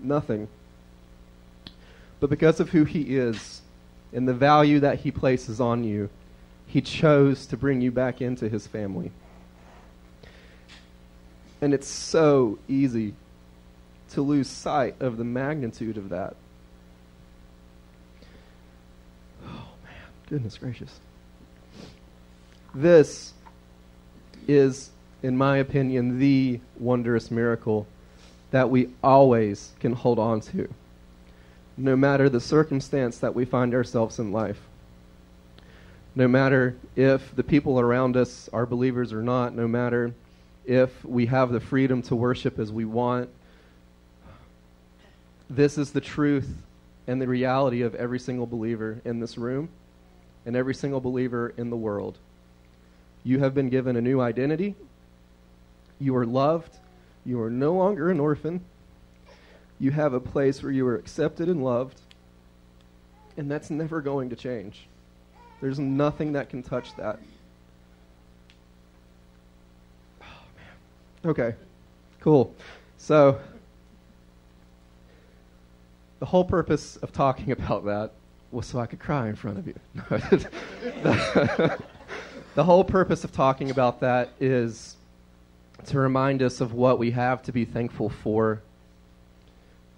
Nothing. 0.00 0.48
But 2.18 2.30
because 2.30 2.60
of 2.60 2.70
who 2.70 2.84
he 2.84 3.16
is 3.16 3.62
and 4.12 4.26
the 4.26 4.34
value 4.34 4.80
that 4.80 5.00
he 5.00 5.10
places 5.10 5.60
on 5.60 5.84
you, 5.84 6.08
he 6.66 6.80
chose 6.80 7.46
to 7.46 7.56
bring 7.56 7.80
you 7.80 7.92
back 7.92 8.20
into 8.20 8.48
his 8.48 8.66
family. 8.66 9.10
And 11.60 11.72
it's 11.72 11.88
so 11.88 12.58
easy 12.68 13.14
to 14.10 14.22
lose 14.22 14.48
sight 14.48 14.96
of 15.00 15.16
the 15.16 15.24
magnitude 15.24 15.96
of 15.96 16.10
that. 16.10 16.36
Oh, 19.44 19.68
man. 19.84 19.94
Goodness 20.28 20.58
gracious. 20.58 21.00
This 22.74 23.32
is, 24.46 24.90
in 25.22 25.36
my 25.36 25.58
opinion, 25.58 26.18
the 26.18 26.60
wondrous 26.78 27.30
miracle 27.30 27.86
that 28.50 28.70
we 28.70 28.90
always 29.02 29.72
can 29.80 29.92
hold 29.92 30.18
on 30.18 30.40
to, 30.40 30.68
no 31.76 31.96
matter 31.96 32.28
the 32.28 32.40
circumstance 32.40 33.18
that 33.18 33.34
we 33.34 33.44
find 33.44 33.74
ourselves 33.74 34.18
in 34.18 34.32
life. 34.32 34.60
No 36.14 36.28
matter 36.28 36.76
if 36.94 37.34
the 37.36 37.42
people 37.42 37.78
around 37.78 38.16
us 38.16 38.48
are 38.52 38.64
believers 38.64 39.12
or 39.12 39.22
not, 39.22 39.54
no 39.54 39.68
matter 39.68 40.14
if 40.64 41.04
we 41.04 41.26
have 41.26 41.50
the 41.50 41.60
freedom 41.60 42.02
to 42.02 42.16
worship 42.16 42.58
as 42.58 42.72
we 42.72 42.84
want, 42.84 43.28
this 45.48 45.78
is 45.78 45.92
the 45.92 46.00
truth 46.00 46.62
and 47.06 47.20
the 47.20 47.28
reality 47.28 47.82
of 47.82 47.94
every 47.94 48.18
single 48.18 48.46
believer 48.46 49.00
in 49.04 49.20
this 49.20 49.38
room 49.38 49.68
and 50.44 50.56
every 50.56 50.74
single 50.74 51.00
believer 51.00 51.52
in 51.56 51.70
the 51.70 51.76
world. 51.76 52.18
You 53.24 53.38
have 53.40 53.54
been 53.54 53.68
given 53.68 53.96
a 53.96 54.00
new 54.00 54.20
identity. 54.20 54.74
You 55.98 56.16
are 56.16 56.26
loved. 56.26 56.76
You 57.24 57.40
are 57.42 57.50
no 57.50 57.74
longer 57.74 58.10
an 58.10 58.20
orphan. 58.20 58.64
You 59.78 59.90
have 59.90 60.14
a 60.14 60.20
place 60.20 60.62
where 60.62 60.72
you 60.72 60.86
are 60.86 60.96
accepted 60.96 61.48
and 61.48 61.62
loved. 61.64 62.00
And 63.36 63.50
that's 63.50 63.70
never 63.70 64.00
going 64.00 64.30
to 64.30 64.36
change. 64.36 64.86
There's 65.60 65.78
nothing 65.78 66.32
that 66.32 66.48
can 66.48 66.62
touch 66.62 66.94
that. 66.96 67.18
Oh, 70.22 70.44
man. 70.56 71.30
Okay. 71.30 71.54
Cool. 72.20 72.54
So, 72.98 73.38
the 76.18 76.26
whole 76.26 76.44
purpose 76.44 76.96
of 76.96 77.12
talking 77.12 77.50
about 77.52 77.84
that 77.84 78.12
was 78.50 78.66
so 78.66 78.78
I 78.78 78.86
could 78.86 79.00
cry 79.00 79.28
in 79.28 79.36
front 79.36 79.58
of 79.58 79.66
you. 79.66 79.74
the, 80.08 81.78
the 82.54 82.64
whole 82.64 82.84
purpose 82.84 83.24
of 83.24 83.32
talking 83.32 83.70
about 83.70 84.00
that 84.00 84.30
is 84.40 84.96
to 85.86 85.98
remind 85.98 86.42
us 86.42 86.60
of 86.60 86.72
what 86.72 86.98
we 86.98 87.10
have 87.10 87.42
to 87.44 87.52
be 87.52 87.64
thankful 87.64 88.08
for. 88.08 88.62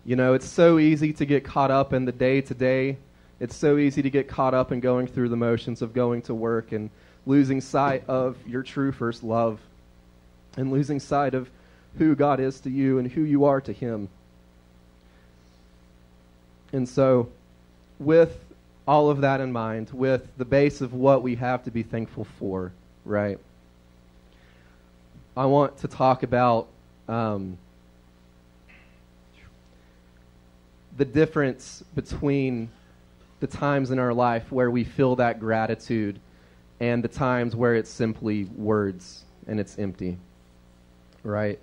You 0.04 0.16
know, 0.16 0.34
it's 0.34 0.48
so 0.48 0.78
easy 0.78 1.12
to 1.12 1.26
get 1.26 1.44
caught 1.44 1.70
up 1.70 1.92
in 1.92 2.04
the 2.04 2.12
day 2.12 2.40
to 2.40 2.54
day. 2.54 2.96
It's 3.40 3.54
so 3.54 3.78
easy 3.78 4.02
to 4.02 4.10
get 4.10 4.26
caught 4.26 4.54
up 4.54 4.72
in 4.72 4.80
going 4.80 5.06
through 5.06 5.28
the 5.28 5.36
motions 5.36 5.82
of 5.82 5.92
going 5.92 6.22
to 6.22 6.34
work 6.34 6.72
and 6.72 6.90
losing 7.26 7.60
sight 7.60 8.02
of 8.08 8.36
your 8.46 8.62
true 8.62 8.90
first 8.90 9.22
love 9.22 9.60
and 10.56 10.72
losing 10.72 10.98
sight 10.98 11.34
of 11.34 11.48
who 11.98 12.16
God 12.16 12.40
is 12.40 12.60
to 12.60 12.70
you 12.70 12.98
and 12.98 13.10
who 13.10 13.20
you 13.20 13.44
are 13.44 13.60
to 13.60 13.72
Him. 13.72 14.08
And 16.72 16.88
so, 16.88 17.30
with 17.98 18.44
all 18.86 19.10
of 19.10 19.20
that 19.20 19.40
in 19.40 19.52
mind, 19.52 19.90
with 19.90 20.26
the 20.36 20.44
base 20.44 20.80
of 20.80 20.92
what 20.94 21.22
we 21.22 21.34
have 21.36 21.64
to 21.64 21.70
be 21.70 21.82
thankful 21.82 22.26
for, 22.38 22.72
right? 23.04 23.38
I 25.36 25.46
want 25.46 25.78
to 25.78 25.88
talk 25.88 26.22
about 26.22 26.68
um, 27.06 27.58
the 30.96 31.04
difference 31.04 31.84
between 31.94 32.70
the 33.40 33.46
times 33.46 33.90
in 33.90 33.98
our 33.98 34.12
life 34.12 34.50
where 34.50 34.70
we 34.70 34.84
feel 34.84 35.16
that 35.16 35.38
gratitude 35.38 36.18
and 36.80 37.02
the 37.02 37.08
times 37.08 37.54
where 37.54 37.74
it's 37.74 37.90
simply 37.90 38.44
words 38.56 39.24
and 39.46 39.60
it's 39.60 39.78
empty, 39.78 40.18
right? 41.22 41.58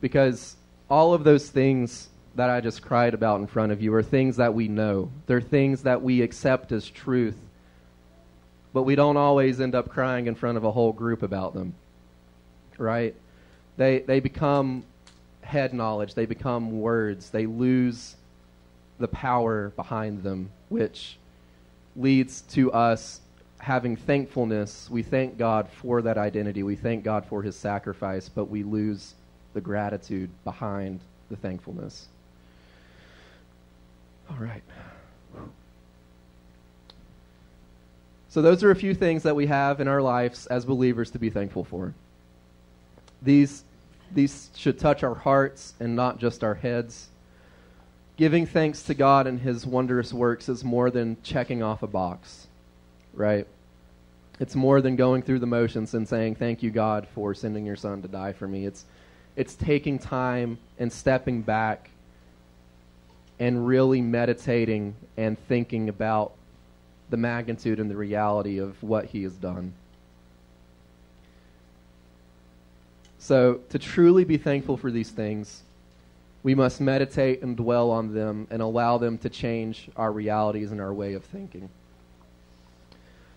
Because 0.00 0.56
all 0.90 1.14
of 1.14 1.24
those 1.24 1.48
things 1.48 2.08
that 2.36 2.50
I 2.50 2.60
just 2.60 2.82
cried 2.82 3.14
about 3.14 3.40
in 3.40 3.46
front 3.46 3.72
of 3.72 3.80
you 3.80 3.94
are 3.94 4.02
things 4.02 4.36
that 4.36 4.54
we 4.54 4.68
know. 4.68 5.10
They're 5.26 5.40
things 5.40 5.82
that 5.82 6.02
we 6.02 6.22
accept 6.22 6.72
as 6.72 6.88
truth, 6.88 7.38
but 8.72 8.82
we 8.82 8.96
don't 8.96 9.16
always 9.16 9.60
end 9.60 9.74
up 9.74 9.88
crying 9.88 10.26
in 10.26 10.34
front 10.34 10.56
of 10.56 10.64
a 10.64 10.72
whole 10.72 10.92
group 10.92 11.22
about 11.22 11.54
them. 11.54 11.74
Right? 12.76 13.14
They 13.76 14.00
they 14.00 14.20
become 14.20 14.84
head 15.42 15.74
knowledge, 15.74 16.14
they 16.14 16.26
become 16.26 16.80
words. 16.80 17.30
They 17.30 17.46
lose 17.46 18.16
the 18.98 19.08
power 19.08 19.70
behind 19.76 20.22
them, 20.22 20.50
which 20.68 21.18
leads 21.96 22.42
to 22.42 22.72
us 22.72 23.20
having 23.58 23.96
thankfulness. 23.96 24.88
We 24.90 25.02
thank 25.02 25.38
God 25.38 25.68
for 25.68 26.02
that 26.02 26.18
identity. 26.18 26.62
We 26.62 26.76
thank 26.76 27.04
God 27.04 27.24
for 27.26 27.42
his 27.42 27.56
sacrifice, 27.56 28.28
but 28.28 28.46
we 28.46 28.62
lose 28.62 29.14
the 29.54 29.60
gratitude 29.60 30.30
behind 30.44 31.00
the 31.30 31.36
thankfulness. 31.36 32.08
All 34.30 34.36
right. 34.38 34.62
So, 38.28 38.42
those 38.42 38.64
are 38.64 38.72
a 38.72 38.76
few 38.76 38.94
things 38.94 39.22
that 39.22 39.36
we 39.36 39.46
have 39.46 39.80
in 39.80 39.86
our 39.86 40.02
lives 40.02 40.46
as 40.46 40.64
believers 40.64 41.10
to 41.12 41.20
be 41.20 41.30
thankful 41.30 41.62
for. 41.62 41.94
These, 43.22 43.62
these 44.12 44.50
should 44.56 44.78
touch 44.78 45.04
our 45.04 45.14
hearts 45.14 45.74
and 45.78 45.94
not 45.94 46.18
just 46.18 46.42
our 46.42 46.54
heads. 46.54 47.08
Giving 48.16 48.44
thanks 48.44 48.82
to 48.84 48.94
God 48.94 49.28
and 49.28 49.38
His 49.38 49.64
wondrous 49.64 50.12
works 50.12 50.48
is 50.48 50.64
more 50.64 50.90
than 50.90 51.16
checking 51.22 51.62
off 51.62 51.84
a 51.84 51.86
box, 51.86 52.48
right? 53.12 53.46
It's 54.40 54.56
more 54.56 54.80
than 54.80 54.96
going 54.96 55.22
through 55.22 55.38
the 55.38 55.46
motions 55.46 55.94
and 55.94 56.08
saying, 56.08 56.34
Thank 56.34 56.62
you, 56.62 56.72
God, 56.72 57.06
for 57.14 57.34
sending 57.34 57.64
your 57.64 57.76
Son 57.76 58.02
to 58.02 58.08
die 58.08 58.32
for 58.32 58.48
me. 58.48 58.66
It's, 58.66 58.84
it's 59.36 59.54
taking 59.54 59.98
time 59.98 60.58
and 60.78 60.92
stepping 60.92 61.42
back 61.42 61.90
and 63.38 63.66
really 63.66 64.00
meditating 64.00 64.94
and 65.16 65.38
thinking 65.48 65.88
about 65.88 66.32
the 67.10 67.16
magnitude 67.16 67.80
and 67.80 67.90
the 67.90 67.96
reality 67.96 68.58
of 68.58 68.80
what 68.82 69.06
he 69.06 69.22
has 69.22 69.34
done. 69.34 69.72
So, 73.18 73.60
to 73.70 73.78
truly 73.78 74.24
be 74.24 74.36
thankful 74.36 74.76
for 74.76 74.90
these 74.90 75.10
things, 75.10 75.62
we 76.42 76.54
must 76.54 76.80
meditate 76.80 77.42
and 77.42 77.56
dwell 77.56 77.90
on 77.90 78.12
them 78.12 78.46
and 78.50 78.60
allow 78.60 78.98
them 78.98 79.16
to 79.18 79.30
change 79.30 79.88
our 79.96 80.12
realities 80.12 80.72
and 80.72 80.80
our 80.80 80.92
way 80.92 81.14
of 81.14 81.24
thinking. 81.24 81.70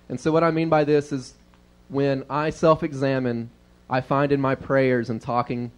And 0.10 0.20
so, 0.20 0.32
what 0.32 0.44
I 0.44 0.52
mean 0.52 0.68
by 0.68 0.84
this 0.84 1.12
is 1.12 1.36
when 1.88 2.26
I 2.30 2.50
self 2.50 2.84
examine, 2.84 3.50
I 3.90 4.02
find 4.02 4.32
in 4.32 4.42
my 4.42 4.56
prayers 4.56 5.10
and 5.10 5.22
talking 5.22 5.72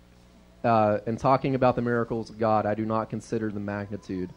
uh, 0.64 1.00
and 1.06 1.18
talking 1.18 1.56
about 1.56 1.76
the 1.76 1.82
miracles 1.82 2.30
of 2.30 2.38
God, 2.38 2.66
I 2.66 2.74
do 2.76 2.86
not 2.86 3.10
consider 3.10 3.52
the 3.52 3.60
magnitude. 3.60 4.30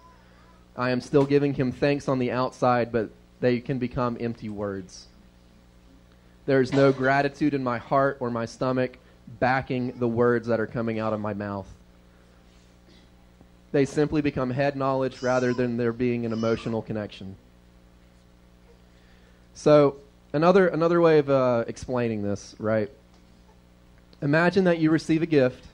I 0.77 0.91
am 0.91 1.01
still 1.01 1.25
giving 1.25 1.55
him 1.55 1.73
thanks 1.73 2.09
on 2.09 2.19
the 2.19 2.31
outside, 2.31 2.93
but 2.93 3.11
they 3.41 3.61
can 3.61 3.79
become 3.79 4.17
empty 4.21 4.49
words. 4.49 5.07
There 6.47 6.61
is 6.61 6.73
no 6.73 6.93
gratitude 6.93 7.55
in 7.55 7.63
my 7.63 7.79
heart 7.79 8.19
or 8.21 8.31
my 8.31 8.47
stomach 8.47 8.99
backing 9.39 9.99
the 9.99 10.09
words 10.09 10.49
that 10.49 10.61
are 10.61 10.67
coming 10.67 10.99
out 10.99 11.13
of 11.13 11.21
my 11.21 11.35
mouth. 11.35 11.69
They 13.73 13.85
simply 13.85 14.21
become 14.21 14.51
head 14.51 14.77
knowledge 14.77 15.23
rather 15.23 15.53
than 15.55 15.77
there 15.77 15.93
being 15.93 16.27
an 16.27 16.33
emotional 16.33 16.83
connection. 16.83 17.37
So, 19.55 19.97
another, 20.33 20.69
another 20.69 21.01
way 21.01 21.19
of 21.19 21.31
uh, 21.31 21.65
explaining 21.67 22.23
this, 22.23 22.55
right? 22.59 22.91
Imagine 24.21 24.65
that 24.65 24.79
you 24.79 24.91
receive 24.91 25.23
a 25.23 25.27
gift 25.27 25.67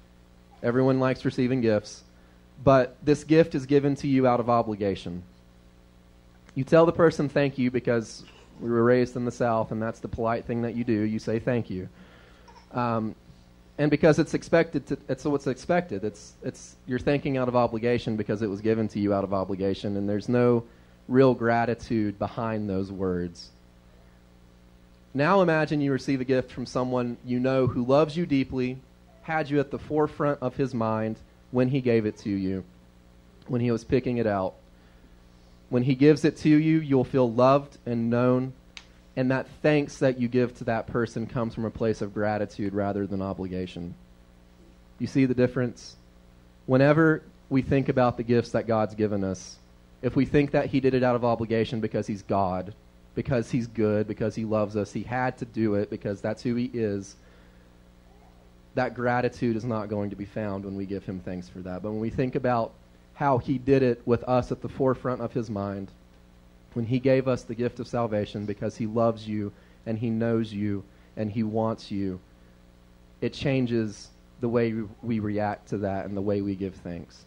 Everyone 0.62 1.00
likes 1.00 1.24
receiving 1.24 1.60
gifts. 1.60 2.02
But 2.64 2.96
this 3.04 3.24
gift 3.24 3.54
is 3.54 3.66
given 3.66 3.94
to 3.96 4.08
you 4.08 4.26
out 4.26 4.40
of 4.40 4.50
obligation. 4.50 5.22
You 6.54 6.64
tell 6.64 6.86
the 6.86 6.92
person 6.92 7.28
thank 7.28 7.56
you 7.56 7.70
because 7.70 8.24
we 8.60 8.68
were 8.68 8.82
raised 8.82 9.14
in 9.16 9.24
the 9.24 9.30
South, 9.30 9.70
and 9.70 9.80
that's 9.80 10.00
the 10.00 10.08
polite 10.08 10.44
thing 10.44 10.62
that 10.62 10.74
you 10.74 10.82
do. 10.82 10.92
You 10.92 11.18
say 11.18 11.38
thank 11.38 11.70
you. 11.70 11.88
Um, 12.72 13.14
and 13.78 13.92
because 13.92 14.18
it's 14.18 14.34
expected 14.34 14.86
to, 14.88 14.98
it's 15.08 15.24
what's 15.24 15.46
expected. 15.46 16.02
It's, 16.02 16.32
it's, 16.42 16.74
you're 16.86 16.98
thanking 16.98 17.36
out 17.36 17.46
of 17.46 17.54
obligation 17.54 18.16
because 18.16 18.42
it 18.42 18.48
was 18.48 18.60
given 18.60 18.88
to 18.88 18.98
you 18.98 19.14
out 19.14 19.22
of 19.22 19.32
obligation, 19.32 19.96
and 19.96 20.08
there's 20.08 20.28
no 20.28 20.64
real 21.06 21.32
gratitude 21.32 22.18
behind 22.18 22.68
those 22.68 22.90
words. 22.90 23.50
Now 25.14 25.42
imagine 25.42 25.80
you 25.80 25.92
receive 25.92 26.20
a 26.20 26.24
gift 26.24 26.50
from 26.50 26.66
someone 26.66 27.16
you 27.24 27.38
know 27.38 27.68
who 27.68 27.84
loves 27.84 28.16
you 28.16 28.26
deeply, 28.26 28.78
had 29.28 29.50
you 29.50 29.60
at 29.60 29.70
the 29.70 29.78
forefront 29.78 30.40
of 30.40 30.56
his 30.56 30.72
mind 30.72 31.18
when 31.50 31.68
he 31.68 31.82
gave 31.82 32.06
it 32.06 32.16
to 32.16 32.30
you, 32.30 32.64
when 33.46 33.60
he 33.60 33.70
was 33.70 33.84
picking 33.84 34.16
it 34.16 34.26
out. 34.26 34.54
When 35.68 35.82
he 35.82 35.94
gives 35.94 36.24
it 36.24 36.38
to 36.38 36.48
you, 36.48 36.80
you'll 36.80 37.04
feel 37.04 37.30
loved 37.30 37.76
and 37.84 38.08
known, 38.08 38.54
and 39.16 39.30
that 39.30 39.46
thanks 39.60 39.98
that 39.98 40.18
you 40.18 40.28
give 40.28 40.56
to 40.58 40.64
that 40.64 40.86
person 40.86 41.26
comes 41.26 41.54
from 41.54 41.66
a 41.66 41.70
place 41.70 42.00
of 42.00 42.14
gratitude 42.14 42.72
rather 42.72 43.06
than 43.06 43.20
obligation. 43.20 43.94
You 44.98 45.06
see 45.06 45.26
the 45.26 45.34
difference? 45.34 45.96
Whenever 46.64 47.22
we 47.50 47.60
think 47.60 47.90
about 47.90 48.16
the 48.16 48.22
gifts 48.22 48.52
that 48.52 48.66
God's 48.66 48.94
given 48.94 49.24
us, 49.24 49.58
if 50.00 50.16
we 50.16 50.24
think 50.24 50.52
that 50.52 50.66
he 50.66 50.80
did 50.80 50.94
it 50.94 51.02
out 51.02 51.16
of 51.16 51.24
obligation 51.24 51.80
because 51.80 52.06
he's 52.06 52.22
God, 52.22 52.72
because 53.14 53.50
he's 53.50 53.66
good, 53.66 54.08
because 54.08 54.34
he 54.34 54.46
loves 54.46 54.74
us, 54.74 54.90
he 54.90 55.02
had 55.02 55.36
to 55.38 55.44
do 55.44 55.74
it 55.74 55.90
because 55.90 56.22
that's 56.22 56.42
who 56.42 56.54
he 56.54 56.70
is, 56.72 57.14
that 58.74 58.94
gratitude 58.94 59.57
is 59.57 59.64
not 59.64 59.88
going 59.88 60.11
to 60.11 60.16
be 60.16 60.24
found 60.24 60.64
when 60.64 60.76
we 60.76 60.87
give 60.87 61.04
him 61.04 61.20
thanks 61.20 61.48
for 61.48 61.61
that. 61.61 61.83
But 61.83 61.90
when 61.90 62.00
we 62.00 62.11
think 62.11 62.35
about 62.35 62.72
how 63.14 63.38
he 63.38 63.59
did 63.59 63.83
it 63.83 64.00
with 64.07 64.22
us 64.24 64.52
at 64.52 64.62
the 64.62 64.68
forefront 64.68 65.20
of 65.20 65.33
his 65.33 65.50
mind, 65.50 65.90
when 66.74 66.87
he 66.87 66.98
gave 66.98 67.26
us 67.26 67.42
the 67.42 67.54
gift 67.54 67.81
of 67.81 67.88
salvation 67.88 68.46
because 68.46 68.76
he 68.76 68.87
loves 68.87 69.26
you 69.26 69.52
and 69.87 69.98
he 69.98 70.11
knows 70.11 70.52
you 70.52 70.85
and 71.16 71.31
he 71.31 71.42
wants 71.42 71.90
you, 71.90 72.20
it 73.20 73.33
changes 73.33 74.09
the 74.40 74.48
way 74.48 74.74
we 75.02 75.18
react 75.18 75.68
to 75.70 75.78
that 75.78 76.07
and 76.07 76.16
the 76.16 76.22
way 76.22 76.40
we 76.40 76.54
give 76.54 76.74
thanks. 76.76 77.24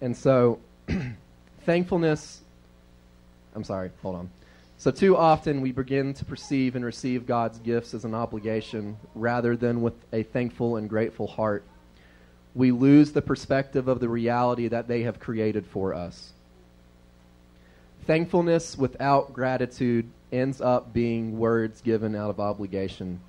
And 0.00 0.16
so, 0.16 0.58
thankfulness, 1.66 2.40
I'm 3.54 3.64
sorry, 3.64 3.90
hold 4.02 4.16
on. 4.16 4.30
So, 4.76 4.90
too 4.90 5.16
often 5.16 5.60
we 5.60 5.72
begin 5.72 6.14
to 6.14 6.24
perceive 6.24 6.76
and 6.76 6.84
receive 6.84 7.26
God's 7.26 7.58
gifts 7.58 7.94
as 7.94 8.04
an 8.04 8.14
obligation 8.14 8.96
rather 9.14 9.56
than 9.56 9.82
with 9.82 9.94
a 10.12 10.24
thankful 10.24 10.76
and 10.76 10.88
grateful 10.88 11.26
heart. 11.26 11.64
We 12.54 12.70
lose 12.70 13.12
the 13.12 13.22
perspective 13.22 13.88
of 13.88 14.00
the 14.00 14.08
reality 14.08 14.68
that 14.68 14.88
they 14.88 15.02
have 15.02 15.20
created 15.20 15.66
for 15.66 15.94
us. 15.94 16.32
Thankfulness 18.06 18.76
without 18.76 19.32
gratitude 19.32 20.10
ends 20.30 20.60
up 20.60 20.92
being 20.92 21.38
words 21.38 21.80
given 21.80 22.14
out 22.14 22.30
of 22.30 22.38
obligation. 22.38 23.20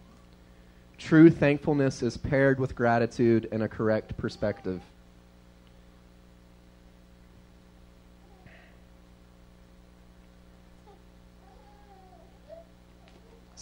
True 0.98 1.30
thankfulness 1.30 2.02
is 2.04 2.18
paired 2.18 2.60
with 2.60 2.76
gratitude 2.76 3.48
and 3.52 3.64
a 3.64 3.68
correct 3.68 4.18
perspective. 4.18 4.82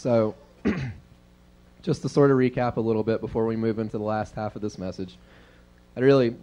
So, 0.04 0.36
just 1.82 2.02
to 2.02 2.10
sort 2.10 2.30
of 2.30 2.36
recap 2.36 2.76
a 2.76 2.82
little 2.82 3.04
bit 3.04 3.22
before 3.22 3.46
we 3.46 3.56
move 3.56 3.80
into 3.80 3.98
the 3.98 4.04
last 4.04 4.36
half 4.36 4.58
of 4.58 4.62
this 4.62 4.78
message, 4.78 5.16
I 5.96 6.02
really, 6.02 6.36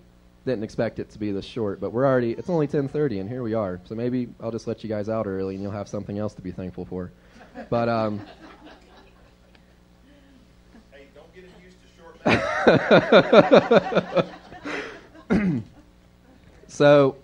didn't 0.47 0.65
expect 0.65 0.99
it 0.99 1.11
to 1.11 1.19
be 1.19 1.31
this 1.31 1.45
short, 1.45 1.79
but 1.79 1.93
we're 1.93 2.07
already 2.07 2.31
it's 2.33 2.49
only 2.49 2.67
10:30 2.67 3.21
and 3.21 3.29
here 3.29 3.43
we 3.43 3.53
are. 3.53 3.79
So 3.85 3.95
maybe 3.95 4.29
I'll 4.41 4.51
just 4.51 4.67
let 4.67 4.83
you 4.83 4.89
guys 4.89 5.11
out 5.11 5.27
early 5.27 5.57
and 5.57 5.63
you'll 5.63 5.73
have 5.73 5.89
something 5.89 6.19
else 6.19 6.33
to 6.33 6.41
be 6.41 6.53
thankful 6.53 6.87
for. 6.87 7.11
But 7.69 7.91
um 7.91 8.23
Hey, 10.91 11.09
don't 11.15 11.31
get 11.35 11.45
used 11.63 11.77
to 11.83 11.89
short 15.37 15.55
so 16.69 17.17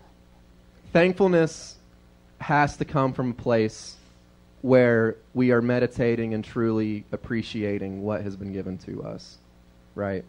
thankfulness 0.92 1.76
has 2.42 2.76
to 2.76 2.84
come 2.84 3.14
from 3.14 3.30
a 3.30 3.34
place 3.34 3.96
where 4.66 5.14
we 5.32 5.52
are 5.52 5.62
meditating 5.62 6.34
and 6.34 6.44
truly 6.44 7.04
appreciating 7.12 8.02
what 8.02 8.22
has 8.22 8.34
been 8.34 8.52
given 8.52 8.76
to 8.76 9.00
us, 9.04 9.38
right? 9.94 10.24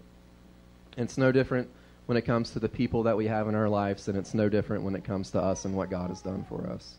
It's 0.95 1.17
no 1.17 1.32
different 1.32 1.67
when 2.06 2.19
it 2.19 2.21
comes 2.21 2.52
to 2.52 2.60
the 2.60 2.69
people 2.69 3.02
that 3.02 3.17
we 3.17 3.26
have 3.26 3.47
in 3.47 3.56
our 3.56 3.67
lives, 3.67 4.08
and 4.08 4.15
it's 4.15 4.36
no 4.36 4.47
different 4.47 4.84
when 4.84 4.95
it 4.95 5.04
comes 5.04 5.32
to 5.32 5.41
us 5.41 5.65
and 5.65 5.76
what 5.76 5.89
God 5.89 6.10
has 6.10 6.21
done 6.21 6.45
for 6.47 6.67
us. 6.67 6.97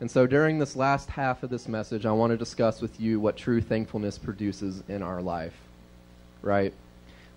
And 0.00 0.10
so 0.10 0.26
during 0.26 0.58
this 0.58 0.74
last 0.74 1.10
half 1.10 1.42
of 1.42 1.50
this 1.50 1.68
message, 1.68 2.06
I 2.06 2.12
want 2.12 2.30
to 2.30 2.38
discuss 2.38 2.80
with 2.80 2.98
you 2.98 3.20
what 3.20 3.36
true 3.36 3.60
thankfulness 3.60 4.16
produces 4.16 4.82
in 4.88 5.02
our 5.02 5.20
life, 5.20 5.54
right? 6.40 6.72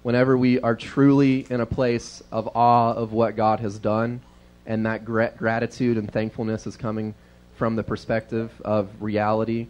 Whenever 0.04 0.38
we 0.38 0.62
are 0.62 0.76
truly 0.78 1.46
in 1.50 1.60
a 1.60 1.66
place 1.66 2.24
of 2.32 2.48
awe 2.56 2.94
of 2.94 3.12
what 3.12 3.36
God 3.36 3.60
has 3.60 3.78
done, 3.78 4.22
and 4.66 4.86
that 4.86 5.04
gra- 5.04 5.34
gratitude 5.38 5.98
and 5.98 6.10
thankfulness 6.10 6.66
is 6.66 6.78
coming 6.78 7.13
from 7.58 7.76
the 7.76 7.84
perspective 7.84 8.52
of 8.63 8.89
reality, 9.02 9.67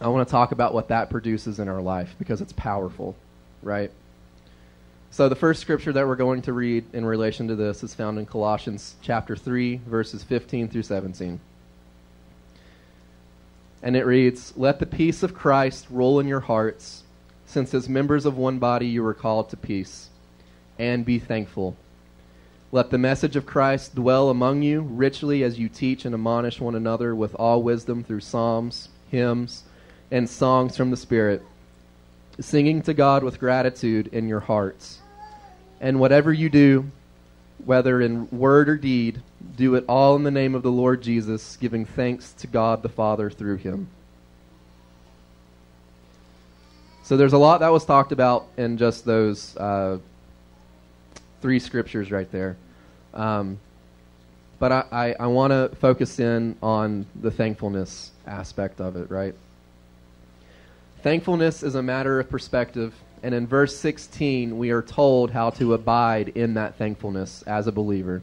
I 0.00 0.08
want 0.08 0.28
to 0.28 0.30
talk 0.30 0.52
about 0.52 0.72
what 0.72 0.88
that 0.88 1.10
produces 1.10 1.58
in 1.58 1.68
our 1.68 1.80
life 1.80 2.14
because 2.18 2.40
it's 2.40 2.52
powerful, 2.52 3.16
right? 3.62 3.90
So 5.10 5.28
the 5.28 5.34
first 5.34 5.60
scripture 5.60 5.92
that 5.92 6.06
we're 6.06 6.16
going 6.16 6.42
to 6.42 6.52
read 6.52 6.84
in 6.92 7.04
relation 7.04 7.48
to 7.48 7.56
this 7.56 7.82
is 7.82 7.94
found 7.94 8.18
in 8.18 8.26
Colossians 8.26 8.94
chapter 9.02 9.34
3 9.34 9.80
verses 9.86 10.22
15 10.22 10.68
through 10.68 10.84
17. 10.84 11.40
And 13.82 13.96
it 13.96 14.04
reads, 14.04 14.52
"Let 14.56 14.78
the 14.78 14.86
peace 14.86 15.22
of 15.22 15.34
Christ 15.34 15.86
rule 15.90 16.20
in 16.20 16.28
your 16.28 16.40
hearts, 16.40 17.02
since 17.46 17.72
as 17.72 17.88
members 17.88 18.26
of 18.26 18.36
one 18.36 18.58
body 18.58 18.86
you 18.86 19.02
were 19.02 19.14
called 19.14 19.48
to 19.48 19.56
peace, 19.56 20.10
and 20.78 21.04
be 21.04 21.18
thankful." 21.18 21.76
Let 22.72 22.90
the 22.90 22.98
message 22.98 23.34
of 23.34 23.46
Christ 23.46 23.96
dwell 23.96 24.30
among 24.30 24.62
you 24.62 24.82
richly 24.82 25.42
as 25.42 25.58
you 25.58 25.68
teach 25.68 26.04
and 26.04 26.14
admonish 26.14 26.60
one 26.60 26.76
another 26.76 27.16
with 27.16 27.34
all 27.34 27.64
wisdom 27.64 28.04
through 28.04 28.20
psalms, 28.20 28.88
hymns, 29.10 29.64
and 30.12 30.30
songs 30.30 30.76
from 30.76 30.92
the 30.92 30.96
Spirit, 30.96 31.42
singing 32.38 32.80
to 32.82 32.94
God 32.94 33.24
with 33.24 33.40
gratitude 33.40 34.06
in 34.12 34.28
your 34.28 34.38
hearts. 34.38 35.00
And 35.80 35.98
whatever 35.98 36.32
you 36.32 36.48
do, 36.48 36.92
whether 37.64 38.00
in 38.00 38.30
word 38.30 38.68
or 38.68 38.76
deed, 38.76 39.20
do 39.56 39.74
it 39.74 39.84
all 39.88 40.14
in 40.14 40.22
the 40.22 40.30
name 40.30 40.54
of 40.54 40.62
the 40.62 40.70
Lord 40.70 41.02
Jesus, 41.02 41.56
giving 41.56 41.84
thanks 41.84 42.32
to 42.34 42.46
God 42.46 42.82
the 42.82 42.88
Father 42.88 43.30
through 43.30 43.56
him. 43.56 43.88
So 47.02 47.16
there's 47.16 47.32
a 47.32 47.38
lot 47.38 47.58
that 47.58 47.72
was 47.72 47.84
talked 47.84 48.12
about 48.12 48.46
in 48.56 48.76
just 48.76 49.04
those 49.04 49.56
uh, 49.56 49.98
three 51.40 51.58
scriptures 51.58 52.10
right 52.10 52.30
there. 52.30 52.56
Um, 53.14 53.58
but 54.58 54.72
I, 54.72 54.84
I, 54.92 55.14
I 55.20 55.26
want 55.26 55.52
to 55.52 55.74
focus 55.76 56.20
in 56.20 56.56
on 56.62 57.06
the 57.20 57.30
thankfulness 57.30 58.12
aspect 58.26 58.80
of 58.80 58.96
it, 58.96 59.10
right? 59.10 59.34
Thankfulness 61.02 61.62
is 61.62 61.74
a 61.74 61.82
matter 61.82 62.20
of 62.20 62.28
perspective, 62.28 62.94
and 63.22 63.34
in 63.34 63.46
verse 63.46 63.74
16, 63.76 64.58
we 64.58 64.70
are 64.70 64.82
told 64.82 65.30
how 65.30 65.50
to 65.50 65.72
abide 65.72 66.28
in 66.28 66.54
that 66.54 66.76
thankfulness 66.76 67.42
as 67.42 67.66
a 67.66 67.72
believer, 67.72 68.20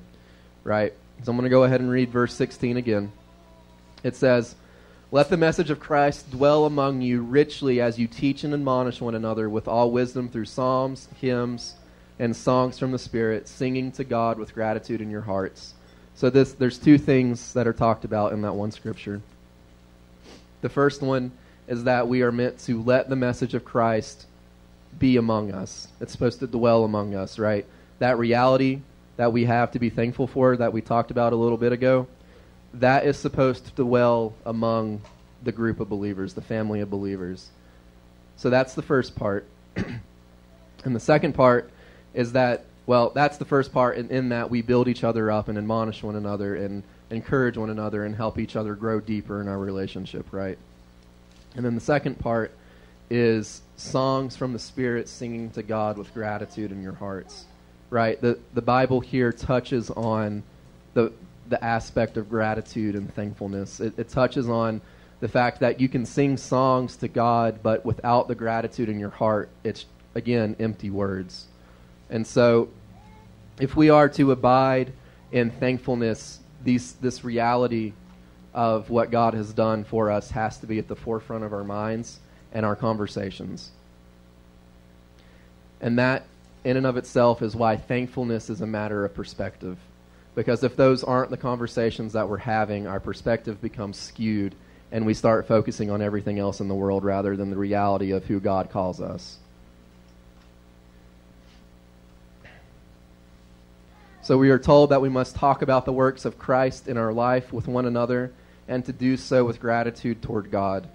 right? 0.63 0.93
So 1.23 1.31
I'm 1.31 1.37
going 1.37 1.45
to 1.45 1.49
go 1.49 1.63
ahead 1.63 1.81
and 1.81 1.89
read 1.89 2.11
verse 2.11 2.35
16 2.35 2.77
again. 2.77 3.11
It 4.03 4.15
says, 4.15 4.53
Let 5.11 5.29
the 5.29 5.37
message 5.37 5.71
of 5.71 5.79
Christ 5.79 6.29
dwell 6.29 6.65
among 6.65 7.01
you 7.01 7.23
richly 7.23 7.81
as 7.81 7.97
you 7.97 8.07
teach 8.07 8.43
and 8.43 8.53
admonish 8.53 9.01
one 9.01 9.15
another 9.15 9.49
with 9.49 9.67
all 9.67 9.89
wisdom 9.89 10.29
through 10.29 10.45
psalms, 10.45 11.07
hymns, 11.19 11.73
and 12.19 12.35
songs 12.35 12.79
from 12.79 12.91
the 12.91 12.99
Spirit, 12.99 13.47
singing 13.47 13.91
to 13.93 14.03
God 14.03 14.39
with 14.39 14.53
gratitude 14.53 15.01
in 15.01 15.11
your 15.11 15.21
hearts. 15.21 15.73
So 16.15 16.29
this, 16.29 16.53
there's 16.53 16.79
two 16.79 16.97
things 16.97 17.53
that 17.53 17.67
are 17.67 17.73
talked 17.73 18.05
about 18.05 18.33
in 18.33 18.41
that 18.41 18.55
one 18.55 18.71
scripture. 18.71 19.21
The 20.61 20.69
first 20.69 21.01
one 21.01 21.31
is 21.67 21.83
that 21.83 22.07
we 22.07 22.23
are 22.23 22.31
meant 22.31 22.59
to 22.61 22.81
let 22.81 23.09
the 23.09 23.15
message 23.15 23.53
of 23.53 23.63
Christ 23.63 24.25
be 24.97 25.17
among 25.17 25.51
us. 25.51 25.87
It's 26.01 26.11
supposed 26.11 26.39
to 26.39 26.47
dwell 26.47 26.83
among 26.83 27.13
us, 27.13 27.37
right? 27.37 27.65
That 27.99 28.17
reality 28.17 28.81
that 29.17 29.33
we 29.33 29.45
have 29.45 29.71
to 29.71 29.79
be 29.79 29.89
thankful 29.89 30.27
for 30.27 30.57
that 30.57 30.73
we 30.73 30.81
talked 30.81 31.11
about 31.11 31.33
a 31.33 31.35
little 31.35 31.57
bit 31.57 31.71
ago, 31.71 32.07
that 32.75 33.05
is 33.05 33.17
supposed 33.17 33.65
to 33.65 33.71
dwell 33.71 34.33
among 34.45 35.01
the 35.43 35.51
group 35.51 35.79
of 35.79 35.89
believers, 35.89 36.33
the 36.33 36.41
family 36.41 36.81
of 36.81 36.89
believers. 36.89 37.49
So 38.37 38.49
that's 38.49 38.75
the 38.75 38.81
first 38.81 39.15
part. 39.15 39.45
and 39.75 40.95
the 40.95 40.99
second 40.99 41.33
part 41.33 41.69
is 42.17 42.33
that, 42.33 42.65
well, 42.87 43.11
that's 43.11 43.37
the 43.37 43.45
first 43.45 43.71
part 43.71 43.95
in, 43.95 44.09
in 44.09 44.29
that 44.29 44.49
we 44.49 44.63
build 44.63 44.87
each 44.87 45.03
other 45.03 45.31
up 45.31 45.47
and 45.47 45.57
admonish 45.57 46.01
one 46.01 46.15
another 46.15 46.55
and 46.55 46.83
encourage 47.11 47.57
one 47.57 47.69
another 47.69 48.03
and 48.03 48.15
help 48.15 48.39
each 48.39 48.55
other 48.55 48.73
grow 48.73 48.99
deeper 48.99 49.39
in 49.39 49.47
our 49.47 49.59
relationship, 49.59 50.25
right? 50.33 50.57
And 51.55 51.63
then 51.63 51.75
the 51.75 51.81
second 51.81 52.17
part 52.19 52.51
is 53.09 53.61
songs 53.77 54.35
from 54.35 54.51
the 54.51 54.59
Spirit 54.59 55.07
singing 55.07 55.51
to 55.51 55.63
God 55.63 55.97
with 55.97 56.13
gratitude 56.13 56.71
in 56.71 56.81
your 56.81 56.93
hearts. 56.93 57.45
Right? 57.89 58.19
The 58.19 58.37
the 58.53 58.61
Bible 58.61 58.99
here 58.99 59.31
touches 59.31 59.89
on 59.91 60.43
the 60.93 61.13
the 61.47 61.63
aspect 61.63 62.17
of 62.17 62.29
gratitude 62.29 62.95
and 62.95 63.13
thankfulness. 63.13 63.79
It, 63.79 63.97
it 63.97 64.09
touches 64.09 64.49
on 64.49 64.81
the 65.21 65.29
fact 65.29 65.61
that 65.61 65.79
you 65.79 65.87
can 65.87 66.05
sing 66.05 66.35
songs 66.35 66.97
to 66.97 67.07
God, 67.07 67.59
but 67.63 67.85
without 67.85 68.27
the 68.27 68.35
gratitude 68.35 68.89
in 68.89 68.99
your 68.99 69.09
heart, 69.09 69.49
it's 69.63 69.85
again 70.15 70.57
empty 70.59 70.89
words. 70.89 71.47
And 72.09 72.25
so, 72.25 72.69
if 73.59 73.75
we 73.75 73.89
are 73.89 74.07
to 74.09 74.31
abide 74.31 74.93
in 75.31 75.51
thankfulness, 75.51 76.39
these 76.63 76.93
this 76.93 77.23
reality 77.23 77.93
of 78.53 78.89
what 78.89 79.11
God 79.11 79.33
has 79.33 79.53
done 79.53 79.83
for 79.83 80.09
us 80.09 80.31
has 80.31 80.57
to 80.59 80.67
be 80.67 80.79
at 80.79 80.87
the 80.87 80.95
forefront 80.95 81.43
of 81.43 81.53
our 81.53 81.63
minds 81.63 82.19
and 82.51 82.65
our 82.65 82.75
conversations. 82.75 83.71
And 85.79 85.99
that, 85.99 86.25
in 86.63 86.77
and 86.77 86.85
of 86.85 86.97
itself, 86.97 87.41
is 87.41 87.55
why 87.55 87.77
thankfulness 87.77 88.49
is 88.49 88.61
a 88.61 88.67
matter 88.67 89.05
of 89.05 89.13
perspective. 89.13 89.77
Because 90.33 90.63
if 90.63 90.75
those 90.75 91.03
aren't 91.03 91.29
the 91.29 91.37
conversations 91.37 92.13
that 92.13 92.29
we're 92.29 92.37
having, 92.37 92.87
our 92.87 92.99
perspective 92.99 93.61
becomes 93.61 93.97
skewed 93.97 94.55
and 94.91 95.05
we 95.05 95.13
start 95.13 95.47
focusing 95.47 95.91
on 95.91 96.01
everything 96.01 96.39
else 96.39 96.59
in 96.59 96.67
the 96.67 96.75
world 96.75 97.03
rather 97.03 97.35
than 97.35 97.49
the 97.49 97.57
reality 97.57 98.11
of 98.11 98.25
who 98.25 98.39
God 98.39 98.69
calls 98.69 99.01
us. 99.01 99.37
So 104.27 104.37
we 104.37 104.49
are 104.49 104.59
told 104.59 104.89
that 104.89 104.99
we 104.99 105.07
must 105.07 105.37
talk 105.37 105.61
about 105.61 105.85
the 105.85 105.93
works 105.93 106.25
of 106.25 106.37
Christ 106.37 106.89
in 106.89 106.97
our 106.97 107.13
life 107.13 107.53
with 107.53 107.65
one 107.65 107.85
another 107.85 108.33
and 108.67 108.83
to 108.83 108.91
do 108.91 109.15
so 109.15 109.45
with 109.45 109.61
gratitude 109.61 110.21
toward 110.21 110.51
God. 110.51 110.85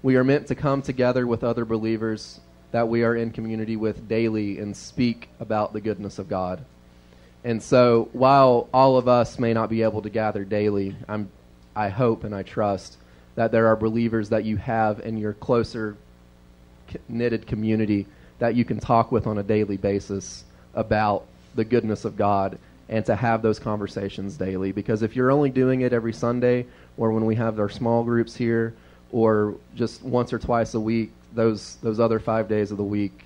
We 0.00 0.14
are 0.14 0.22
meant 0.22 0.46
to 0.46 0.54
come 0.54 0.80
together 0.82 1.26
with 1.26 1.42
other 1.42 1.64
believers 1.64 2.38
that 2.70 2.86
we 2.86 3.02
are 3.02 3.16
in 3.16 3.32
community 3.32 3.74
with 3.74 4.06
daily 4.06 4.60
and 4.60 4.76
speak 4.76 5.28
about 5.40 5.72
the 5.72 5.80
goodness 5.80 6.20
of 6.20 6.28
God. 6.28 6.64
And 7.42 7.60
so, 7.60 8.10
while 8.12 8.68
all 8.72 8.96
of 8.96 9.08
us 9.08 9.40
may 9.40 9.52
not 9.52 9.70
be 9.70 9.82
able 9.82 10.02
to 10.02 10.08
gather 10.08 10.44
daily, 10.44 10.94
I'm, 11.08 11.30
I 11.74 11.88
hope 11.88 12.22
and 12.22 12.32
I 12.32 12.44
trust 12.44 12.96
that 13.34 13.50
there 13.50 13.66
are 13.66 13.74
believers 13.74 14.28
that 14.28 14.44
you 14.44 14.56
have 14.56 15.00
in 15.00 15.18
your 15.18 15.32
closer 15.32 15.96
knitted 17.08 17.44
community 17.44 18.06
that 18.38 18.54
you 18.54 18.64
can 18.64 18.78
talk 18.78 19.10
with 19.10 19.26
on 19.26 19.36
a 19.36 19.42
daily 19.42 19.78
basis 19.78 20.44
about 20.76 21.26
the 21.56 21.64
goodness 21.64 22.04
of 22.04 22.16
God 22.16 22.56
and 22.88 23.04
to 23.06 23.14
have 23.14 23.42
those 23.42 23.58
conversations 23.58 24.36
daily. 24.36 24.72
Because 24.72 25.02
if 25.02 25.14
you're 25.14 25.30
only 25.30 25.50
doing 25.50 25.82
it 25.82 25.92
every 25.92 26.12
Sunday 26.12 26.66
or 26.96 27.12
when 27.12 27.24
we 27.24 27.34
have 27.36 27.58
our 27.58 27.68
small 27.68 28.02
groups 28.02 28.34
here 28.34 28.74
or 29.12 29.54
just 29.74 30.02
once 30.02 30.32
or 30.32 30.38
twice 30.38 30.74
a 30.74 30.80
week, 30.80 31.12
those 31.34 31.76
those 31.82 32.00
other 32.00 32.18
five 32.18 32.48
days 32.48 32.70
of 32.70 32.78
the 32.78 32.84
week, 32.84 33.24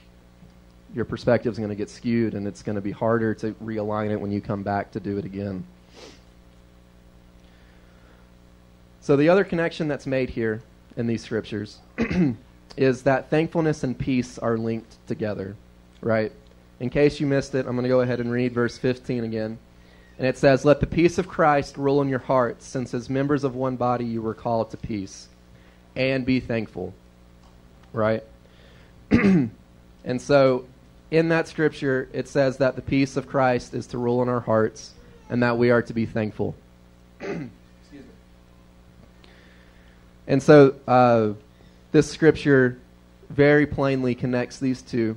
your 0.95 1.05
perspective 1.05 1.53
is 1.53 1.59
going 1.59 1.71
to 1.71 1.77
get 1.77 1.89
skewed 1.89 2.35
and 2.35 2.47
it's 2.47 2.63
going 2.63 2.77
to 2.77 2.83
be 2.83 2.91
harder 2.91 3.35
to 3.35 3.53
realign 3.55 4.11
it 4.11 4.21
when 4.21 4.33
you 4.33 4.41
come 4.41 4.63
back 4.63 4.91
to 4.93 5.01
do 5.01 5.19
it 5.19 5.25
again. 5.25 5.65
So 9.01 9.17
the 9.17 9.29
other 9.29 9.45
connection 9.45 9.89
that's 9.89 10.07
made 10.07 10.31
here 10.31 10.63
in 10.97 11.07
these 11.07 11.23
scriptures 11.23 11.79
is 12.77 13.03
that 13.03 13.31
thankfulness 13.31 13.83
and 13.83 13.99
peace 13.99 14.39
are 14.39 14.57
linked 14.57 14.95
together, 15.07 15.57
right? 16.01 16.33
In 16.83 16.91
case 16.91 17.19
you 17.21 17.27
missed 17.29 17.55
it, 17.55 17.65
I'm 17.65 17.77
going 17.77 17.85
to 17.85 17.89
go 17.89 18.01
ahead 18.01 18.19
and 18.19 18.33
read 18.33 18.53
verse 18.53 18.77
15 18.77 19.23
again. 19.23 19.57
And 20.19 20.27
it 20.27 20.37
says, 20.37 20.65
Let 20.65 20.81
the 20.81 20.89
peace 20.89 21.17
of 21.17 21.29
Christ 21.29 21.79
rule 21.79 22.03
in 22.03 22.09
your 22.09 22.19
hearts, 22.19 22.67
since 22.67 22.93
as 22.93 23.09
members 23.09 23.45
of 23.45 23.55
one 23.55 23.77
body 23.77 24.05
you 24.05 24.21
were 24.21 24.35
called 24.35 24.73
to 24.73 24.77
peace, 24.77 25.29
and 25.95 26.27
be 26.27 26.41
thankful. 26.41 26.93
Right? 27.93 28.25
and 29.13 29.53
so, 30.19 30.65
in 31.13 31.29
that 31.29 31.47
scripture, 31.47 32.09
it 32.13 32.27
says 32.27 32.57
that 32.57 32.75
the 32.75 32.83
peace 32.83 33.17
of 33.17 33.29
Christ 33.29 33.75
is 33.75 33.87
to 33.89 33.99
rule 33.99 34.21
in 34.21 34.29
our 34.29 34.41
hearts 34.41 34.91
and 35.31 35.41
that 35.45 35.59
we 35.59 35.71
are 35.71 35.83
to 35.83 35.93
be 35.93 36.05
thankful. 36.05 36.57
and 37.21 37.53
so, 40.43 40.75
uh, 40.89 41.35
this 41.93 42.11
scripture 42.11 42.77
very 43.31 43.69
plainly 43.69 44.17
connects 44.17 44.59
these 44.59 44.83
two. 44.83 45.17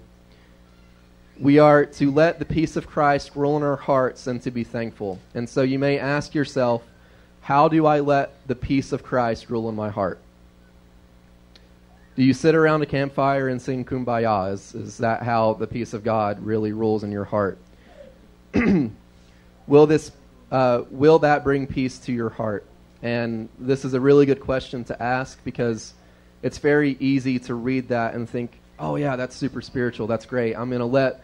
We 1.39 1.59
are 1.59 1.85
to 1.85 2.11
let 2.11 2.39
the 2.39 2.45
peace 2.45 2.75
of 2.75 2.87
Christ 2.87 3.35
rule 3.35 3.57
in 3.57 3.63
our 3.63 3.75
hearts 3.75 4.27
and 4.27 4.41
to 4.43 4.51
be 4.51 4.63
thankful. 4.63 5.19
And 5.33 5.49
so, 5.49 5.61
you 5.63 5.77
may 5.77 5.99
ask 5.99 6.33
yourself, 6.33 6.83
how 7.41 7.67
do 7.67 7.85
I 7.85 7.99
let 7.99 8.31
the 8.47 8.55
peace 8.55 8.91
of 8.91 9.03
Christ 9.03 9.49
rule 9.49 9.69
in 9.69 9.75
my 9.75 9.89
heart? 9.89 10.19
Do 12.15 12.23
you 12.23 12.33
sit 12.33 12.55
around 12.55 12.81
a 12.81 12.85
campfire 12.85 13.49
and 13.49 13.61
sing 13.61 13.83
kumbaya? 13.83 14.53
Is, 14.53 14.73
is 14.73 14.97
that 14.99 15.23
how 15.23 15.53
the 15.53 15.67
peace 15.67 15.93
of 15.93 16.03
God 16.03 16.39
really 16.45 16.71
rules 16.71 17.03
in 17.03 17.11
your 17.11 17.25
heart? 17.25 17.57
will 19.67 19.85
this 19.85 20.11
uh, 20.51 20.83
will 20.89 21.19
that 21.19 21.43
bring 21.43 21.67
peace 21.67 21.97
to 21.99 22.13
your 22.13 22.29
heart? 22.29 22.65
And 23.03 23.49
this 23.59 23.83
is 23.83 23.93
a 23.93 23.99
really 23.99 24.25
good 24.25 24.39
question 24.39 24.85
to 24.85 25.03
ask 25.03 25.43
because 25.43 25.93
it's 26.41 26.59
very 26.59 26.95
easy 27.01 27.37
to 27.39 27.53
read 27.53 27.89
that 27.89 28.13
and 28.13 28.29
think, 28.29 28.51
"Oh 28.79 28.95
yeah, 28.95 29.17
that's 29.17 29.35
super 29.35 29.61
spiritual. 29.61 30.07
That's 30.07 30.25
great. 30.25 30.55
I'm 30.55 30.69
going 30.69 30.79
to 30.79 30.85
let 30.85 31.21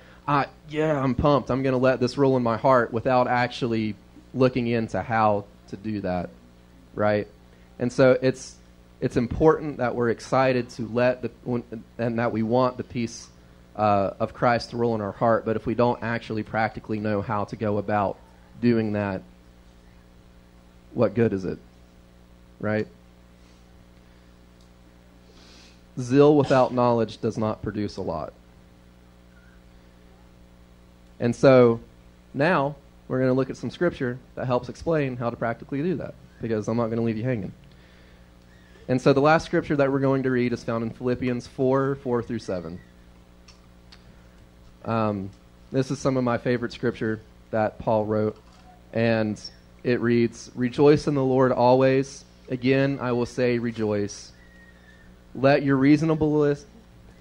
Yeah, 0.70 1.02
I'm 1.02 1.16
pumped. 1.16 1.50
I'm 1.50 1.64
going 1.64 1.74
to 1.74 1.80
let 1.80 2.00
this 2.00 2.18
rule 2.18 2.38
in 2.38 2.44
my 2.44 2.58
heart 2.58 2.94
without 2.94 3.28
actually 3.28 3.96
looking 4.34 4.68
into 4.68 5.02
how 5.02 5.46
to 5.70 5.78
do 5.78 6.02
that." 6.02 6.30
Right? 6.96 7.28
And 7.80 7.92
so 7.92 8.18
it's 8.22 8.56
it's 9.02 9.18
important 9.18 9.78
that 9.78 9.96
we're 9.96 10.10
excited 10.10 10.70
to 10.70 10.88
let 10.88 11.24
the 11.24 11.32
and 11.98 12.20
that 12.20 12.32
we 12.32 12.44
want 12.44 12.78
the 12.78 12.84
peace 12.84 13.28
uh, 13.76 14.12
of 14.20 14.34
Christ 14.34 14.70
to 14.70 14.78
rule 14.78 14.96
in 14.96 15.02
our 15.02 15.12
heart. 15.12 15.44
But 15.44 15.56
if 15.56 15.66
we 15.66 15.74
don't 15.74 16.02
actually 16.04 16.44
practically 16.44 17.00
know 17.00 17.22
how 17.22 17.46
to 17.46 17.56
go 17.56 17.78
about 17.78 18.18
doing 18.62 18.94
that, 18.94 19.24
what 20.94 21.16
good 21.16 21.34
is 21.34 21.46
it? 21.46 21.58
Right? 22.60 22.88
Zeal 26.00 26.36
without 26.36 26.74
knowledge 26.74 27.20
does 27.20 27.38
not 27.38 27.62
produce 27.62 27.98
a 27.98 28.02
lot. 28.02 28.34
And 31.22 31.36
so 31.36 31.80
now 32.34 32.76
we're 33.08 33.20
going 33.20 33.30
to 33.30 33.36
look 33.36 33.50
at 33.50 33.56
some 33.56 33.70
scripture 33.70 34.18
that 34.36 34.48
helps 34.48 34.68
explain 34.68 35.16
how 35.16 35.30
to 35.30 35.36
practically 35.38 35.82
do 35.84 35.96
that 35.98 36.16
because 36.42 36.68
I'm 36.68 36.76
not 36.76 36.88
going 36.88 36.98
to 36.98 37.04
leave 37.04 37.16
you 37.16 37.24
hanging. 37.24 37.54
And 38.88 39.00
so 39.00 39.14
the 39.14 39.22
last 39.22 39.46
scripture 39.46 39.76
that 39.76 39.90
we're 39.90 40.00
going 40.00 40.24
to 40.24 40.32
read 40.32 40.52
is 40.52 40.64
found 40.64 40.84
in 40.84 40.90
Philippians 40.90 41.46
4 41.48 41.96
4 41.96 42.24
through 42.24 42.40
7. 42.40 42.82
Um, 44.84 45.30
this 45.72 45.92
is 45.92 46.00
some 46.00 46.18
of 46.18 46.24
my 46.24 46.40
favorite 46.40 46.74
scripture 46.74 47.22
that 47.52 47.78
Paul 47.78 48.06
wrote. 48.06 48.36
And 48.92 49.40
it 49.84 50.02
reads 50.02 50.52
Rejoice 50.56 51.06
in 51.06 51.14
the 51.14 51.24
Lord 51.24 51.52
always. 51.52 52.26
Again, 52.50 52.98
I 53.00 53.12
will 53.12 53.28
say, 53.28 53.60
rejoice. 53.60 54.32
Let 55.36 55.62
your 55.64 55.78
reasonableness, 55.78 56.66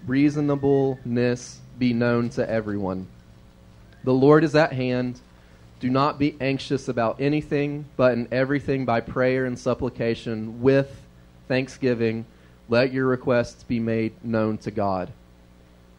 reasonableness 0.07 1.61
be 1.79 1.93
known 1.93 2.31
to 2.31 2.51
everyone. 2.51 3.07
The 4.05 4.15
Lord 4.15 4.45
is 4.45 4.55
at 4.55 4.73
hand. 4.73 5.21
Do 5.81 5.91
not 5.91 6.19
be 6.19 6.37
anxious 6.41 6.89
about 6.89 7.21
anything, 7.21 7.87
but 7.97 8.13
in 8.13 8.29
everything 8.31 8.85
by 8.85 9.01
prayer 9.01 9.45
and 9.47 9.59
supplication 9.59 10.63
with 10.63 11.03
thanksgiving, 11.49 12.27
let 12.69 12.93
your 12.93 13.07
requests 13.07 13.63
be 13.63 13.81
made 13.81 14.13
known 14.25 14.59
to 14.59 14.71
God. 14.71 15.11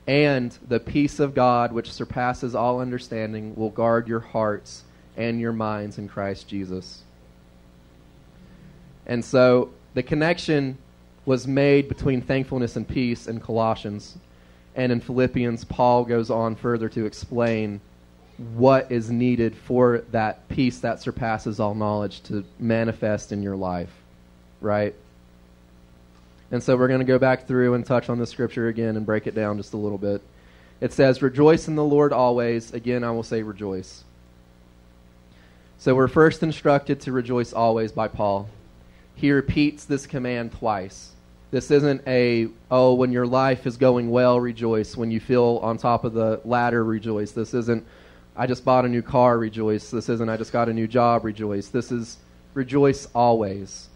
And 0.08 0.58
the 0.68 0.80
peace 0.80 1.20
of 1.20 1.36
God, 1.36 1.72
which 1.72 1.92
surpasses 1.92 2.56
all 2.56 2.80
understanding, 2.80 3.56
will 3.56 3.70
guard 3.70 4.08
your 4.08 4.20
hearts 4.20 4.84
and 5.18 5.40
your 5.40 5.54
minds 5.54 5.98
in 5.98 6.08
Christ 6.08 6.48
Jesus. 6.48 7.04
And 9.06 9.24
so 9.24 9.72
the 9.94 10.04
connection 10.04 10.78
was 11.26 11.48
made 11.48 11.88
between 11.88 12.22
thankfulness 12.22 12.76
and 12.76 12.88
peace 12.88 13.28
in 13.28 13.40
Colossians. 13.40 14.18
And 14.76 14.92
in 14.92 15.02
Philippians, 15.02 15.66
Paul 15.66 16.06
goes 16.06 16.30
on 16.30 16.56
further 16.56 16.90
to 16.90 17.06
explain 17.06 17.82
what 18.56 18.92
is 18.92 19.10
needed 19.12 19.56
for 19.56 20.00
that 20.12 20.48
peace 20.50 20.80
that 20.80 21.00
surpasses 21.00 21.60
all 21.60 21.76
knowledge 21.76 22.22
to 22.24 22.44
manifest 22.60 23.32
in 23.32 23.44
your 23.44 23.56
life, 23.56 23.92
right? 24.60 24.96
And 26.52 26.62
so 26.62 26.76
we're 26.76 26.88
going 26.88 27.00
to 27.00 27.06
go 27.06 27.20
back 27.20 27.48
through 27.48 27.76
and 27.76 27.86
touch 27.86 28.10
on 28.10 28.20
the 28.20 28.28
scripture 28.28 28.68
again 28.68 28.98
and 28.98 29.06
break 29.06 29.28
it 29.28 29.36
down 29.36 29.58
just 29.58 29.74
a 29.74 29.78
little 29.78 29.98
bit. 29.98 30.22
It 30.82 30.92
says, 30.92 31.22
Rejoice 31.22 31.68
in 31.68 31.76
the 31.76 31.84
Lord 31.84 32.12
always. 32.12 32.74
Again, 32.74 33.04
I 33.04 33.12
will 33.12 33.24
say 33.24 33.44
rejoice. 33.44 34.04
So 35.78 35.96
we're 35.96 36.08
first 36.08 36.44
instructed 36.44 37.02
to 37.02 37.12
rejoice 37.12 37.54
always 37.54 37.92
by 37.92 38.08
Paul. 38.08 38.50
He 39.16 39.32
repeats 39.32 39.86
this 39.86 40.06
command 40.06 40.52
twice. 40.52 41.12
This 41.52 41.70
isn't 41.70 42.02
a, 42.08 42.48
oh, 42.70 42.94
when 42.94 43.12
your 43.12 43.28
life 43.28 43.68
is 43.68 43.78
going 43.78 44.10
well, 44.10 44.40
rejoice. 44.40 44.96
When 44.96 45.12
you 45.12 45.20
feel 45.20 45.60
on 45.62 45.78
top 45.78 46.04
of 46.04 46.14
the 46.14 46.42
ladder, 46.46 46.84
rejoice. 46.84 47.32
This 47.32 47.54
isn't, 47.54 47.86
I 48.42 48.48
just 48.48 48.66
bought 48.66 48.86
a 48.86 48.90
new 48.90 49.04
car, 49.04 49.38
rejoice. 49.38 49.92
This 49.92 50.10
isn't, 50.10 50.28
I 50.28 50.36
just 50.36 50.52
got 50.52 50.68
a 50.68 50.74
new 50.74 50.88
job, 50.88 51.26
rejoice. 51.26 51.68
This 51.68 51.92
is, 51.92 52.18
rejoice 52.56 53.08
always 53.14 53.90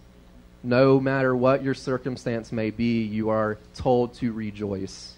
no 0.65 0.99
matter 0.99 1.35
what 1.35 1.63
your 1.63 1.75
circumstance 1.75 2.51
may 2.51 2.71
be, 2.71 3.03
you 3.03 3.29
are 3.29 3.57
told 3.75 4.15
to 4.15 4.33
rejoice. 4.33 5.13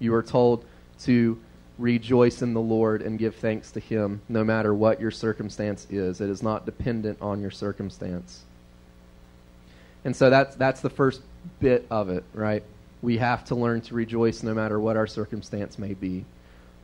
You 0.00 0.12
are 0.14 0.24
told 0.24 0.64
to 1.02 1.38
rejoice 1.78 2.42
in 2.42 2.52
the 2.52 2.60
Lord 2.60 3.02
and 3.02 3.16
give 3.16 3.36
thanks 3.36 3.70
to 3.72 3.80
Him, 3.80 4.20
no 4.28 4.42
matter 4.42 4.74
what 4.74 5.00
your 5.00 5.12
circumstance 5.12 5.86
is. 5.88 6.20
It 6.20 6.28
is 6.28 6.42
not 6.42 6.66
dependent 6.66 7.22
on 7.22 7.40
your 7.40 7.52
circumstance. 7.52 8.42
And 10.04 10.16
so 10.16 10.30
that's, 10.30 10.56
that's 10.56 10.80
the 10.80 10.90
first 10.90 11.22
bit 11.60 11.86
of 11.90 12.08
it, 12.08 12.24
right? 12.34 12.64
We 13.00 13.18
have 13.18 13.44
to 13.46 13.54
learn 13.54 13.82
to 13.82 13.94
rejoice 13.94 14.42
no 14.42 14.52
matter 14.52 14.80
what 14.80 14.96
our 14.96 15.06
circumstance 15.06 15.78
may 15.78 15.94
be. 15.94 16.24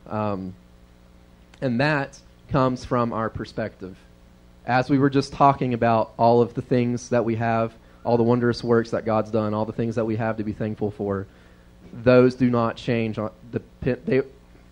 Um, 0.07 0.53
and 1.65 1.79
that 1.81 2.19
comes 2.49 2.85
from 2.85 3.11
our 3.11 3.29
perspective. 3.29 3.97
As 4.65 4.89
we 4.89 4.99
were 4.99 5.09
just 5.09 5.33
talking 5.33 5.73
about 5.73 6.13
all 6.17 6.41
of 6.41 6.53
the 6.53 6.61
things 6.61 7.09
that 7.09 7.25
we 7.25 7.35
have 7.35 7.73
all 8.05 8.17
the 8.17 8.23
wondrous 8.23 8.63
works 8.63 8.91
that 8.91 9.03
God's 9.03 9.31
done, 9.31 9.53
all 9.53 9.65
the 9.65 9.73
things 9.73 9.95
that 9.95 10.05
we 10.05 10.15
have 10.15 10.37
to 10.37 10.43
be 10.43 10.53
thankful 10.53 10.91
for, 10.91 11.25
those 11.91 12.35
do 12.35 12.49
not 12.49 12.77
change. 12.77 13.17
On, 13.17 13.31
depend, 13.51 14.05
they, 14.05 14.19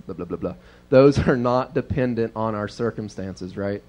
blah, 0.06 0.16
blah, 0.16 0.26
blah, 0.26 0.38
blah. 0.38 0.56
Those 0.90 1.20
are 1.28 1.36
not 1.36 1.74
dependent 1.74 2.34
on 2.36 2.54
our 2.54 2.68
circumstances, 2.68 3.58
right? 3.58 3.82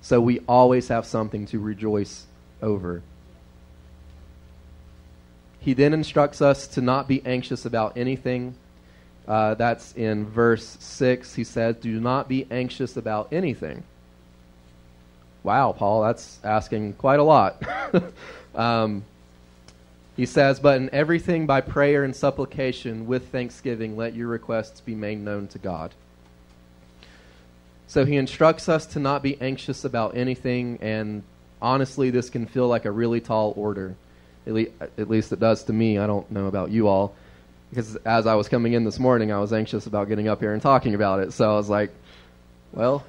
So 0.00 0.20
we 0.20 0.40
always 0.48 0.88
have 0.88 1.06
something 1.06 1.46
to 1.46 1.60
rejoice 1.60 2.24
over. 2.62 3.02
He 5.60 5.74
then 5.74 5.92
instructs 5.92 6.40
us 6.40 6.66
to 6.68 6.80
not 6.80 7.06
be 7.06 7.24
anxious 7.24 7.64
about 7.64 7.96
anything. 7.96 8.54
Uh, 9.26 9.54
that's 9.54 9.92
in 9.92 10.26
verse 10.26 10.76
6. 10.80 11.34
He 11.34 11.44
says, 11.44 11.76
Do 11.76 12.00
not 12.00 12.28
be 12.28 12.46
anxious 12.50 12.96
about 12.96 13.32
anything. 13.32 13.84
Wow, 15.44 15.72
Paul, 15.72 16.02
that's 16.02 16.38
asking 16.44 16.94
quite 16.94 17.20
a 17.20 17.24
lot. 17.24 17.62
Um, 18.54 19.04
he 20.16 20.26
says, 20.26 20.60
But 20.60 20.76
in 20.76 20.90
everything 20.92 21.46
by 21.46 21.60
prayer 21.60 22.04
and 22.04 22.14
supplication 22.14 23.06
with 23.06 23.28
thanksgiving, 23.28 23.96
let 23.96 24.14
your 24.14 24.28
requests 24.28 24.80
be 24.80 24.94
made 24.94 25.18
known 25.20 25.48
to 25.48 25.58
God. 25.58 25.92
So 27.86 28.04
he 28.04 28.16
instructs 28.16 28.68
us 28.68 28.86
to 28.86 29.00
not 29.00 29.22
be 29.22 29.40
anxious 29.40 29.84
about 29.84 30.16
anything, 30.16 30.78
and 30.80 31.22
honestly, 31.60 32.10
this 32.10 32.30
can 32.30 32.46
feel 32.46 32.68
like 32.68 32.84
a 32.84 32.90
really 32.90 33.20
tall 33.20 33.52
order. 33.56 33.96
At, 34.46 34.52
le- 34.54 34.66
at 34.98 35.08
least 35.08 35.32
it 35.32 35.40
does 35.40 35.64
to 35.64 35.72
me. 35.72 35.98
I 35.98 36.06
don't 36.06 36.30
know 36.30 36.46
about 36.46 36.70
you 36.70 36.88
all. 36.88 37.14
Because 37.72 37.96
as 38.04 38.26
I 38.26 38.34
was 38.34 38.48
coming 38.48 38.74
in 38.74 38.84
this 38.84 38.98
morning, 38.98 39.32
I 39.32 39.38
was 39.38 39.50
anxious 39.50 39.86
about 39.86 40.08
getting 40.08 40.28
up 40.28 40.40
here 40.40 40.52
and 40.52 40.60
talking 40.60 40.94
about 40.94 41.20
it. 41.20 41.32
So 41.32 41.50
I 41.50 41.56
was 41.56 41.70
like, 41.70 41.90
well, 42.72 43.02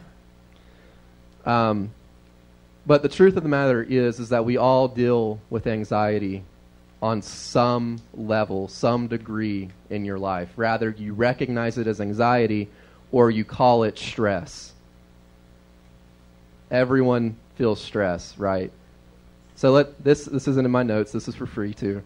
um, 1.45 1.91
but 2.86 3.02
the 3.02 3.10
truth 3.10 3.36
of 3.36 3.43
the 3.43 3.49
matter 3.49 3.84
is, 3.84 4.21
is 4.21 4.30
that 4.30 4.45
we 4.45 4.56
all 4.56 4.88
deal 4.88 5.41
with 5.49 5.67
anxiety 5.67 6.43
on 7.02 7.21
some 7.21 8.02
level, 8.13 8.69
some 8.69 9.08
degree 9.08 9.69
in 9.89 10.06
your 10.06 10.17
life. 10.17 10.49
Rather, 10.56 10.91
you 10.91 11.13
recognize 11.13 11.78
it 11.78 11.86
as 11.86 11.99
anxiety 11.99 12.69
or 13.12 13.30
you 13.30 13.43
call 13.43 13.84
it 13.84 13.97
stress. 13.97 14.71
Everyone 16.71 17.36
feels 17.56 17.82
stress, 17.82 18.38
right? 18.38 18.71
So 19.56 19.71
let 19.71 20.02
this 20.04 20.26
this 20.26 20.47
isn't 20.47 20.65
in 20.65 20.71
my 20.71 20.84
notes. 20.84 21.12
This 21.12 21.28
is 21.28 21.36
for 21.36 21.45
free 21.45 21.73
too. 21.73 22.02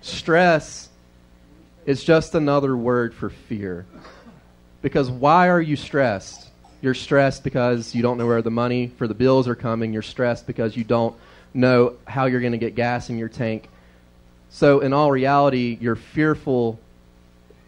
Stress 0.00 0.88
is 1.86 2.02
just 2.02 2.34
another 2.34 2.76
word 2.76 3.14
for 3.14 3.30
fear. 3.30 3.86
Because 4.82 5.10
why 5.10 5.48
are 5.48 5.60
you 5.60 5.76
stressed? 5.76 6.48
You're 6.80 6.94
stressed 6.94 7.44
because 7.44 7.94
you 7.94 8.02
don't 8.02 8.18
know 8.18 8.26
where 8.26 8.42
the 8.42 8.50
money 8.50 8.88
for 8.98 9.08
the 9.08 9.14
bills 9.14 9.48
are 9.48 9.54
coming. 9.54 9.92
You're 9.92 10.02
stressed 10.02 10.46
because 10.46 10.76
you 10.76 10.84
don't 10.84 11.16
know 11.54 11.94
how 12.06 12.26
you're 12.26 12.40
going 12.40 12.52
to 12.52 12.58
get 12.58 12.74
gas 12.74 13.08
in 13.08 13.18
your 13.18 13.28
tank. 13.28 13.68
So, 14.50 14.80
in 14.80 14.92
all 14.92 15.10
reality, 15.10 15.78
you're 15.80 15.96
fearful 15.96 16.78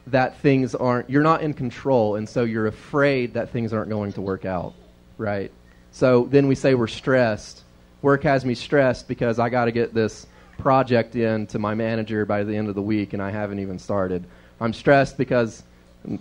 that 0.09 0.39
things 0.39 0.75
aren't, 0.75 1.11
you're 1.11 1.23
not 1.23 1.43
in 1.43 1.53
control, 1.53 2.17
and 2.17 2.29
so 2.29 2.45
you're 2.45 2.67
afraid 2.67 3.35
that 3.35 3.51
things 3.51 3.73
aren't 3.73 3.89
going 3.89 4.13
to 4.13 4.21
work 4.21 4.45
out, 4.45 4.75
right? 5.19 5.51
So 5.91 6.29
then 6.31 6.47
we 6.47 6.55
say 6.55 6.75
we're 6.75 6.87
stressed. 6.87 7.63
Work 8.03 8.23
has 8.23 8.45
me 8.45 8.55
stressed 8.55 9.09
because 9.09 9.39
I 9.39 9.49
got 9.49 9.65
to 9.65 9.73
get 9.73 9.95
this 9.95 10.27
project 10.59 11.17
in 11.17 11.47
to 11.49 11.59
my 11.59 11.75
manager 11.75 12.25
by 12.25 12.45
the 12.45 12.57
end 12.57 12.69
of 12.69 12.75
the 12.75 12.83
week, 12.83 13.13
and 13.13 13.23
I 13.23 13.31
haven't 13.31 13.59
even 13.59 13.79
started. 13.79 14.25
I'm 14.61 14.73
stressed 14.73 15.19
because 15.19 15.63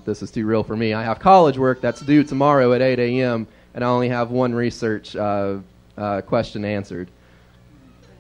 this 0.05 0.21
is 0.21 0.31
too 0.31 0.45
real 0.45 0.63
for 0.63 0.75
me. 0.75 0.93
I 0.93 1.03
have 1.03 1.19
college 1.19 1.57
work 1.57 1.81
that's 1.81 2.01
due 2.01 2.23
tomorrow 2.23 2.73
at 2.73 2.81
8 2.81 2.99
a.m., 2.99 3.47
and 3.73 3.83
I 3.83 3.87
only 3.87 4.09
have 4.09 4.31
one 4.31 4.53
research 4.53 5.15
uh, 5.15 5.57
uh, 5.97 6.21
question 6.21 6.65
answered. 6.65 7.09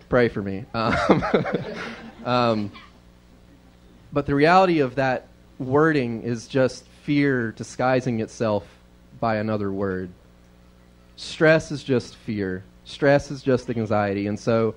Pray 0.09 0.29
for 0.29 0.41
me. 0.41 0.65
Um, 0.73 1.23
um, 2.25 2.71
but 4.11 4.25
the 4.25 4.33
reality 4.33 4.79
of 4.79 4.95
that 4.95 5.27
wording 5.59 6.23
is 6.23 6.47
just 6.47 6.85
fear 7.03 7.51
disguising 7.51 8.19
itself 8.21 8.65
by 9.19 9.35
another 9.37 9.71
word. 9.71 10.09
Stress 11.17 11.71
is 11.71 11.83
just 11.83 12.15
fear. 12.15 12.63
Stress 12.85 13.31
is 13.31 13.41
just 13.41 13.69
anxiety. 13.69 14.27
And 14.27 14.39
so 14.39 14.75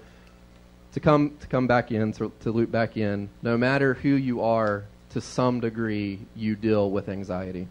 to 0.98 1.04
come 1.04 1.36
to 1.38 1.46
come 1.46 1.68
back 1.68 1.92
in, 1.92 2.12
to, 2.12 2.32
to 2.40 2.50
loop 2.50 2.72
back 2.72 2.96
in, 2.96 3.28
no 3.40 3.56
matter 3.56 3.94
who 3.94 4.08
you 4.08 4.42
are, 4.42 4.84
to 5.10 5.20
some 5.20 5.60
degree 5.60 6.18
you 6.34 6.56
deal 6.56 6.90
with 6.90 7.08
anxiety. 7.08 7.68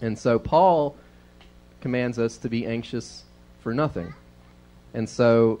And 0.00 0.18
so 0.18 0.38
Paul 0.38 0.96
commands 1.82 2.18
us 2.18 2.38
to 2.38 2.48
be 2.48 2.66
anxious 2.66 3.24
for 3.60 3.74
nothing. 3.74 4.14
And 4.94 5.06
so 5.06 5.60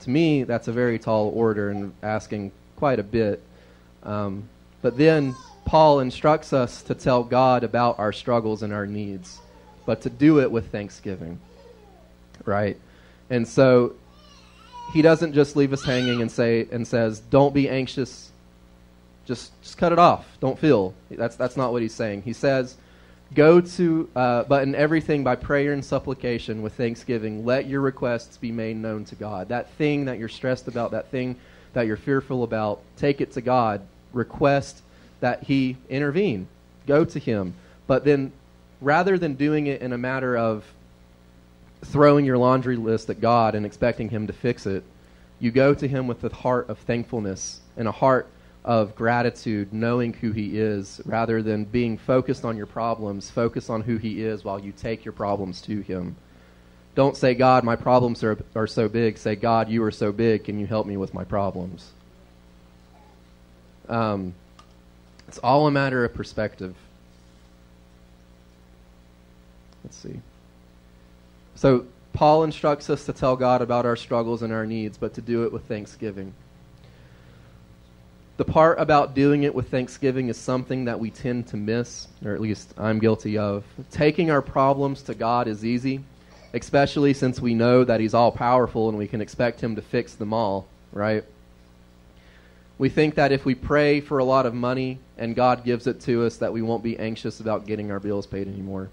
to 0.00 0.10
me, 0.10 0.44
that's 0.44 0.68
a 0.68 0.72
very 0.72 0.98
tall 0.98 1.28
order 1.34 1.68
and 1.68 1.92
asking 2.02 2.52
quite 2.76 2.98
a 2.98 3.02
bit. 3.02 3.42
Um, 4.02 4.48
but 4.80 4.96
then 4.96 5.36
Paul 5.66 6.00
instructs 6.00 6.54
us 6.54 6.82
to 6.84 6.94
tell 6.94 7.22
God 7.24 7.62
about 7.62 7.98
our 7.98 8.14
struggles 8.14 8.62
and 8.62 8.72
our 8.72 8.86
needs, 8.86 9.38
but 9.84 10.00
to 10.02 10.10
do 10.10 10.40
it 10.40 10.50
with 10.50 10.72
thanksgiving. 10.72 11.38
Right? 12.46 12.78
And 13.28 13.46
so 13.46 13.96
he 14.92 15.02
doesn't 15.02 15.32
just 15.32 15.56
leave 15.56 15.72
us 15.72 15.82
hanging 15.82 16.20
and 16.20 16.30
say 16.30 16.66
and 16.70 16.86
says, 16.86 17.20
"Don't 17.30 17.54
be 17.54 17.68
anxious. 17.68 18.30
Just 19.24 19.52
just 19.62 19.78
cut 19.78 19.92
it 19.92 19.98
off. 19.98 20.26
Don't 20.40 20.58
feel." 20.58 20.94
That's 21.10 21.36
that's 21.36 21.56
not 21.56 21.72
what 21.72 21.82
he's 21.82 21.94
saying. 21.94 22.22
He 22.22 22.32
says, 22.32 22.76
"Go 23.34 23.60
to 23.60 24.08
uh, 24.16 24.44
but 24.44 24.62
in 24.62 24.74
everything 24.74 25.24
by 25.24 25.36
prayer 25.36 25.72
and 25.72 25.84
supplication 25.84 26.62
with 26.62 26.74
thanksgiving, 26.74 27.44
let 27.44 27.66
your 27.66 27.80
requests 27.80 28.36
be 28.36 28.52
made 28.52 28.76
known 28.76 29.04
to 29.06 29.14
God. 29.14 29.48
That 29.48 29.70
thing 29.72 30.06
that 30.06 30.18
you're 30.18 30.28
stressed 30.28 30.68
about, 30.68 30.90
that 30.92 31.10
thing 31.10 31.36
that 31.72 31.86
you're 31.86 31.96
fearful 31.96 32.42
about, 32.42 32.80
take 32.96 33.20
it 33.20 33.32
to 33.32 33.40
God. 33.40 33.82
Request 34.12 34.82
that 35.20 35.44
he 35.44 35.76
intervene. 35.88 36.48
Go 36.86 37.04
to 37.04 37.18
him. 37.18 37.54
But 37.86 38.04
then 38.04 38.32
rather 38.80 39.18
than 39.18 39.34
doing 39.34 39.66
it 39.66 39.82
in 39.82 39.92
a 39.92 39.98
matter 39.98 40.36
of 40.36 40.64
throwing 41.82 42.24
your 42.24 42.38
laundry 42.38 42.76
list 42.76 43.10
at 43.10 43.20
God 43.20 43.54
and 43.54 43.64
expecting 43.64 44.08
him 44.08 44.26
to 44.26 44.32
fix 44.32 44.66
it, 44.66 44.84
you 45.38 45.50
go 45.50 45.74
to 45.74 45.88
him 45.88 46.06
with 46.06 46.22
a 46.24 46.34
heart 46.34 46.68
of 46.68 46.78
thankfulness 46.78 47.60
and 47.76 47.88
a 47.88 47.92
heart 47.92 48.28
of 48.64 48.94
gratitude, 48.94 49.72
knowing 49.72 50.12
who 50.12 50.32
he 50.32 50.58
is, 50.58 51.00
rather 51.06 51.42
than 51.42 51.64
being 51.64 51.96
focused 51.96 52.44
on 52.44 52.56
your 52.56 52.66
problems, 52.66 53.30
focus 53.30 53.70
on 53.70 53.80
who 53.80 53.96
he 53.96 54.22
is 54.22 54.44
while 54.44 54.60
you 54.60 54.72
take 54.72 55.04
your 55.04 55.12
problems 55.12 55.62
to 55.62 55.80
him. 55.80 56.14
Don't 56.94 57.16
say, 57.16 57.34
God, 57.34 57.64
my 57.64 57.76
problems 57.76 58.22
are, 58.22 58.38
are 58.54 58.66
so 58.66 58.88
big. 58.88 59.16
Say, 59.16 59.36
God, 59.36 59.70
you 59.70 59.82
are 59.84 59.90
so 59.90 60.12
big. 60.12 60.44
Can 60.44 60.58
you 60.58 60.66
help 60.66 60.86
me 60.86 60.96
with 60.96 61.14
my 61.14 61.24
problems? 61.24 61.90
Um, 63.88 64.34
it's 65.26 65.38
all 65.38 65.66
a 65.66 65.70
matter 65.70 66.04
of 66.04 66.12
perspective. 66.12 66.74
Let's 69.84 69.96
see. 69.96 70.20
So, 71.60 71.84
Paul 72.14 72.44
instructs 72.44 72.88
us 72.88 73.04
to 73.04 73.12
tell 73.12 73.36
God 73.36 73.60
about 73.60 73.84
our 73.84 73.94
struggles 73.94 74.40
and 74.40 74.50
our 74.50 74.64
needs, 74.64 74.96
but 74.96 75.12
to 75.12 75.20
do 75.20 75.44
it 75.44 75.52
with 75.52 75.62
thanksgiving. 75.64 76.32
The 78.38 78.46
part 78.46 78.80
about 78.80 79.14
doing 79.14 79.42
it 79.42 79.54
with 79.54 79.70
thanksgiving 79.70 80.30
is 80.30 80.38
something 80.38 80.86
that 80.86 80.98
we 80.98 81.10
tend 81.10 81.48
to 81.48 81.58
miss, 81.58 82.08
or 82.24 82.32
at 82.32 82.40
least 82.40 82.72
I'm 82.78 82.98
guilty 82.98 83.36
of. 83.36 83.66
Taking 83.90 84.30
our 84.30 84.40
problems 84.40 85.02
to 85.02 85.14
God 85.14 85.48
is 85.48 85.62
easy, 85.62 86.00
especially 86.54 87.12
since 87.12 87.40
we 87.40 87.52
know 87.52 87.84
that 87.84 88.00
He's 88.00 88.14
all 88.14 88.32
powerful 88.32 88.88
and 88.88 88.96
we 88.96 89.06
can 89.06 89.20
expect 89.20 89.60
Him 89.60 89.76
to 89.76 89.82
fix 89.82 90.14
them 90.14 90.32
all, 90.32 90.66
right? 90.94 91.24
We 92.78 92.88
think 92.88 93.16
that 93.16 93.32
if 93.32 93.44
we 93.44 93.54
pray 93.54 94.00
for 94.00 94.16
a 94.16 94.24
lot 94.24 94.46
of 94.46 94.54
money 94.54 94.98
and 95.18 95.36
God 95.36 95.62
gives 95.62 95.86
it 95.86 96.00
to 96.04 96.24
us, 96.24 96.38
that 96.38 96.54
we 96.54 96.62
won't 96.62 96.82
be 96.82 96.98
anxious 96.98 97.38
about 97.38 97.66
getting 97.66 97.90
our 97.90 98.00
bills 98.00 98.26
paid 98.26 98.48
anymore. 98.48 98.88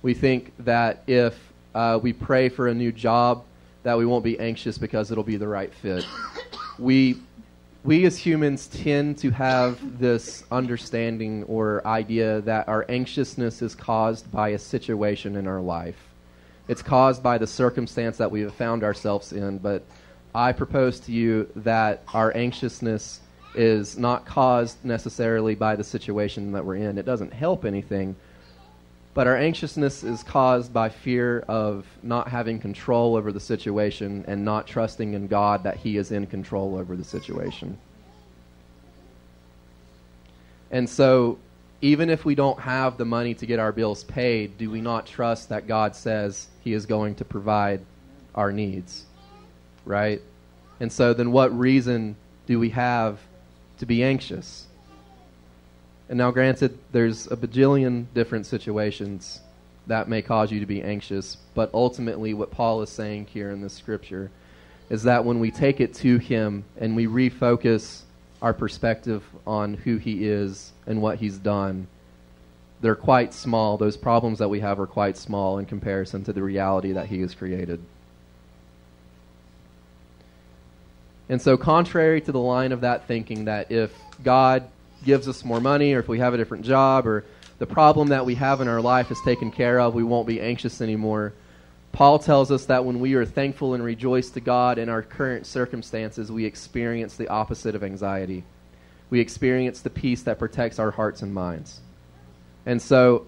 We 0.00 0.14
think 0.14 0.54
that 0.60 1.02
if 1.06 1.49
uh, 1.74 1.98
we 2.02 2.12
pray 2.12 2.48
for 2.48 2.68
a 2.68 2.74
new 2.74 2.92
job, 2.92 3.44
that 3.82 3.96
we 3.96 4.06
won't 4.06 4.24
be 4.24 4.38
anxious 4.38 4.78
because 4.78 5.10
it'll 5.10 5.24
be 5.24 5.36
the 5.36 5.48
right 5.48 5.72
fit. 5.72 6.04
We, 6.78 7.18
we 7.84 8.06
as 8.06 8.16
humans 8.16 8.66
tend 8.66 9.18
to 9.18 9.28
have 9.32 9.98
this 9.98 10.44
understanding 10.50 11.44
or 11.44 11.86
idea 11.86 12.40
that 12.40 12.68
our 12.68 12.86
anxiousness 12.88 13.60
is 13.60 13.74
caused 13.74 14.32
by 14.32 14.50
a 14.50 14.58
situation 14.58 15.36
in 15.36 15.46
our 15.46 15.60
life. 15.60 15.98
It's 16.68 16.80
caused 16.80 17.22
by 17.22 17.36
the 17.36 17.46
circumstance 17.46 18.16
that 18.16 18.30
we 18.30 18.40
have 18.40 18.54
found 18.54 18.82
ourselves 18.82 19.34
in, 19.34 19.58
but 19.58 19.84
I 20.34 20.52
propose 20.52 21.00
to 21.00 21.12
you 21.12 21.50
that 21.56 22.02
our 22.14 22.34
anxiousness 22.34 23.20
is 23.54 23.98
not 23.98 24.24
caused 24.24 24.82
necessarily 24.84 25.54
by 25.54 25.76
the 25.76 25.84
situation 25.84 26.52
that 26.52 26.64
we're 26.64 26.76
in. 26.76 26.96
It 26.96 27.04
doesn't 27.04 27.32
help 27.32 27.64
anything. 27.64 28.16
But 29.12 29.26
our 29.26 29.36
anxiousness 29.36 30.04
is 30.04 30.22
caused 30.22 30.72
by 30.72 30.88
fear 30.88 31.40
of 31.48 31.84
not 32.02 32.28
having 32.28 32.60
control 32.60 33.16
over 33.16 33.32
the 33.32 33.40
situation 33.40 34.24
and 34.28 34.44
not 34.44 34.66
trusting 34.66 35.14
in 35.14 35.26
God 35.26 35.64
that 35.64 35.76
He 35.76 35.96
is 35.96 36.12
in 36.12 36.26
control 36.26 36.76
over 36.76 36.96
the 36.96 37.04
situation. 37.04 37.76
And 40.70 40.88
so, 40.88 41.38
even 41.82 42.10
if 42.10 42.24
we 42.24 42.34
don't 42.34 42.60
have 42.60 42.98
the 42.98 43.04
money 43.04 43.34
to 43.34 43.46
get 43.46 43.58
our 43.58 43.72
bills 43.72 44.04
paid, 44.04 44.56
do 44.58 44.70
we 44.70 44.80
not 44.80 45.06
trust 45.06 45.48
that 45.48 45.66
God 45.66 45.96
says 45.96 46.46
He 46.62 46.72
is 46.72 46.86
going 46.86 47.16
to 47.16 47.24
provide 47.24 47.80
our 48.34 48.52
needs? 48.52 49.06
right? 49.84 50.20
And 50.78 50.92
so 50.92 51.12
then 51.12 51.32
what 51.32 51.56
reason 51.56 52.16
do 52.46 52.58
we 52.58 52.70
have 52.70 53.18
to 53.78 53.86
be 53.86 54.02
anxious? 54.02 54.66
And 56.10 56.18
now, 56.18 56.32
granted, 56.32 56.76
there's 56.90 57.28
a 57.28 57.36
bajillion 57.36 58.06
different 58.14 58.44
situations 58.44 59.40
that 59.86 60.08
may 60.08 60.22
cause 60.22 60.50
you 60.50 60.58
to 60.58 60.66
be 60.66 60.82
anxious, 60.82 61.36
but 61.54 61.70
ultimately, 61.72 62.34
what 62.34 62.50
Paul 62.50 62.82
is 62.82 62.90
saying 62.90 63.26
here 63.26 63.52
in 63.52 63.60
this 63.60 63.74
scripture 63.74 64.28
is 64.90 65.04
that 65.04 65.24
when 65.24 65.38
we 65.38 65.52
take 65.52 65.80
it 65.80 65.94
to 65.94 66.18
Him 66.18 66.64
and 66.76 66.96
we 66.96 67.06
refocus 67.06 68.02
our 68.42 68.52
perspective 68.52 69.22
on 69.46 69.74
who 69.74 69.98
He 69.98 70.26
is 70.26 70.72
and 70.84 71.00
what 71.00 71.18
He's 71.18 71.38
done, 71.38 71.86
they're 72.80 72.96
quite 72.96 73.32
small. 73.32 73.76
Those 73.76 73.96
problems 73.96 74.40
that 74.40 74.48
we 74.48 74.58
have 74.58 74.80
are 74.80 74.88
quite 74.88 75.16
small 75.16 75.58
in 75.58 75.66
comparison 75.66 76.24
to 76.24 76.32
the 76.32 76.42
reality 76.42 76.90
that 76.90 77.06
He 77.06 77.20
has 77.20 77.36
created. 77.36 77.80
And 81.28 81.40
so, 81.40 81.56
contrary 81.56 82.20
to 82.22 82.32
the 82.32 82.40
line 82.40 82.72
of 82.72 82.80
that 82.80 83.06
thinking 83.06 83.44
that 83.44 83.70
if 83.70 83.94
God 84.24 84.64
gives 85.04 85.28
us 85.28 85.44
more 85.44 85.60
money, 85.60 85.94
or 85.94 86.00
if 86.00 86.08
we 86.08 86.18
have 86.18 86.34
a 86.34 86.36
different 86.36 86.64
job, 86.64 87.06
or 87.06 87.24
the 87.58 87.66
problem 87.66 88.08
that 88.08 88.24
we 88.24 88.34
have 88.36 88.60
in 88.60 88.68
our 88.68 88.80
life 88.80 89.10
is 89.10 89.18
taken 89.24 89.50
care 89.50 89.80
of, 89.80 89.94
we 89.94 90.02
won't 90.02 90.26
be 90.26 90.40
anxious 90.40 90.80
anymore. 90.80 91.32
Paul 91.92 92.18
tells 92.18 92.50
us 92.50 92.66
that 92.66 92.84
when 92.84 93.00
we 93.00 93.14
are 93.14 93.24
thankful 93.24 93.74
and 93.74 93.82
rejoice 93.84 94.30
to 94.30 94.40
God 94.40 94.78
in 94.78 94.88
our 94.88 95.02
current 95.02 95.46
circumstances, 95.46 96.30
we 96.30 96.44
experience 96.44 97.16
the 97.16 97.28
opposite 97.28 97.74
of 97.74 97.82
anxiety. 97.82 98.44
We 99.10 99.20
experience 99.20 99.80
the 99.80 99.90
peace 99.90 100.22
that 100.22 100.38
protects 100.38 100.78
our 100.78 100.92
hearts 100.92 101.22
and 101.22 101.34
minds. 101.34 101.80
And 102.64 102.80
so, 102.80 103.26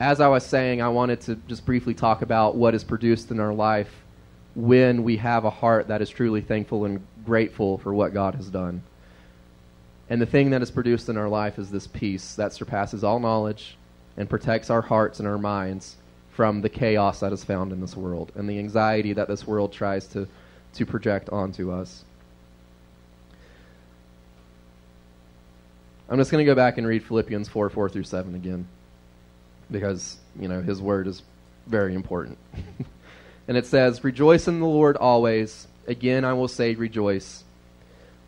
as 0.00 0.20
I 0.20 0.28
was 0.28 0.46
saying, 0.46 0.80
I 0.80 0.88
wanted 0.88 1.20
to 1.22 1.34
just 1.48 1.66
briefly 1.66 1.92
talk 1.92 2.22
about 2.22 2.56
what 2.56 2.74
is 2.74 2.84
produced 2.84 3.30
in 3.30 3.40
our 3.40 3.52
life 3.52 3.92
when 4.54 5.04
we 5.04 5.18
have 5.18 5.44
a 5.44 5.50
heart 5.50 5.88
that 5.88 6.00
is 6.00 6.08
truly 6.08 6.40
thankful 6.40 6.84
and 6.84 7.04
grateful 7.24 7.78
for 7.78 7.92
what 7.92 8.14
God 8.14 8.34
has 8.36 8.48
done. 8.48 8.82
And 10.10 10.20
the 10.20 10.26
thing 10.26 10.50
that 10.50 10.62
is 10.62 10.70
produced 10.70 11.08
in 11.08 11.16
our 11.16 11.28
life 11.28 11.58
is 11.58 11.70
this 11.70 11.86
peace 11.86 12.34
that 12.36 12.52
surpasses 12.52 13.04
all 13.04 13.20
knowledge 13.20 13.76
and 14.16 14.28
protects 14.28 14.70
our 14.70 14.82
hearts 14.82 15.18
and 15.18 15.28
our 15.28 15.38
minds 15.38 15.96
from 16.30 16.62
the 16.62 16.68
chaos 16.68 17.20
that 17.20 17.32
is 17.32 17.44
found 17.44 17.72
in 17.72 17.80
this 17.80 17.96
world 17.96 18.32
and 18.34 18.48
the 18.48 18.58
anxiety 18.58 19.12
that 19.12 19.28
this 19.28 19.46
world 19.46 19.72
tries 19.72 20.06
to, 20.06 20.26
to 20.74 20.86
project 20.86 21.28
onto 21.30 21.70
us. 21.70 22.04
I'm 26.08 26.16
just 26.16 26.30
going 26.30 26.44
to 26.44 26.50
go 26.50 26.54
back 26.54 26.78
and 26.78 26.86
read 26.86 27.04
Philippians 27.04 27.48
4 27.48 27.68
4 27.68 27.88
through 27.90 28.04
7 28.04 28.34
again 28.34 28.66
because, 29.70 30.16
you 30.40 30.48
know, 30.48 30.62
his 30.62 30.80
word 30.80 31.06
is 31.06 31.22
very 31.66 31.94
important. 31.94 32.38
and 33.48 33.56
it 33.56 33.66
says, 33.66 34.02
Rejoice 34.02 34.48
in 34.48 34.60
the 34.60 34.66
Lord 34.66 34.96
always. 34.96 35.66
Again, 35.86 36.24
I 36.24 36.32
will 36.32 36.48
say, 36.48 36.74
rejoice. 36.74 37.44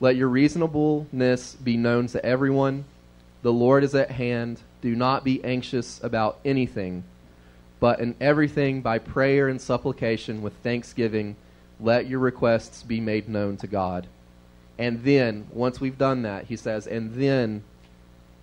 Let 0.02 0.16
your 0.16 0.28
reasonableness 0.28 1.56
be 1.56 1.76
known 1.76 2.06
to 2.08 2.24
everyone. 2.24 2.86
The 3.42 3.52
Lord 3.52 3.84
is 3.84 3.94
at 3.94 4.10
hand. 4.10 4.60
Do 4.80 4.96
not 4.96 5.24
be 5.24 5.44
anxious 5.44 6.02
about 6.02 6.38
anything, 6.42 7.04
but 7.80 8.00
in 8.00 8.14
everything 8.18 8.80
by 8.80 8.98
prayer 8.98 9.46
and 9.46 9.60
supplication 9.60 10.40
with 10.40 10.54
thanksgiving, 10.62 11.36
let 11.78 12.06
your 12.06 12.18
requests 12.18 12.82
be 12.82 12.98
made 12.98 13.28
known 13.28 13.58
to 13.58 13.66
God. 13.66 14.06
And 14.78 15.04
then, 15.04 15.46
once 15.52 15.82
we've 15.82 15.98
done 15.98 16.22
that, 16.22 16.46
he 16.46 16.56
says, 16.56 16.86
and 16.86 17.14
then 17.14 17.62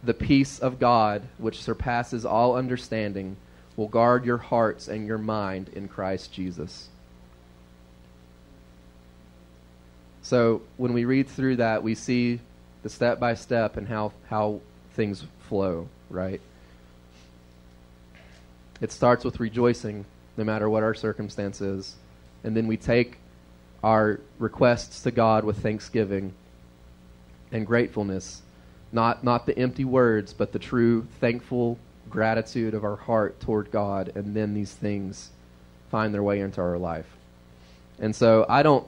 the 0.04 0.14
peace 0.14 0.60
of 0.60 0.80
God, 0.80 1.24
which 1.40 1.64
surpasses 1.64 2.24
all 2.24 2.56
understanding, 2.56 3.36
will 3.76 3.88
guard 3.88 4.26
your 4.26 4.38
hearts 4.38 4.88
and 4.88 5.08
your 5.08 5.18
mind 5.18 5.70
in 5.70 5.88
Christ 5.88 6.32
Jesus. 6.32 6.90
So 10.28 10.62
when 10.76 10.92
we 10.92 11.06
read 11.06 11.30
through 11.30 11.56
that, 11.56 11.84
we 11.84 11.96
see 11.96 12.42
the 12.84 12.90
step 12.90 13.18
by 13.18 13.34
step 13.36 13.78
and 13.78 13.88
how, 13.88 14.12
how 14.30 14.60
things 14.92 15.24
flow, 15.48 15.88
right? 16.10 16.42
It 18.82 18.92
starts 18.92 19.24
with 19.24 19.40
rejoicing, 19.40 20.04
no 20.36 20.44
matter 20.44 20.70
what 20.70 20.84
our 20.84 20.94
circumstance 20.94 21.62
is. 21.62 21.96
And 22.44 22.58
then 22.58 22.68
we 22.68 22.76
take 22.76 23.20
our 23.82 24.20
requests 24.38 25.04
to 25.04 25.12
God 25.12 25.46
with 25.46 25.60
thanksgiving 25.60 26.34
and 27.54 27.66
gratefulness. 27.66 28.42
Not, 28.92 29.24
not 29.24 29.46
the 29.46 29.58
empty 29.58 29.86
words, 29.86 30.34
but 30.34 30.52
the 30.52 30.60
true 30.60 31.08
thankful 31.22 31.80
gratitude 32.10 32.74
of 32.74 32.84
our 32.84 32.98
heart 32.98 33.40
toward 33.40 33.72
God. 33.72 34.12
And 34.14 34.36
then 34.36 34.54
these 34.54 34.74
things 34.74 35.30
find 35.90 36.14
their 36.14 36.22
way 36.22 36.42
into 36.42 36.60
our 36.60 36.78
life. 36.78 37.08
And 37.98 38.14
so 38.14 38.46
I 38.50 38.62
don't, 38.62 38.86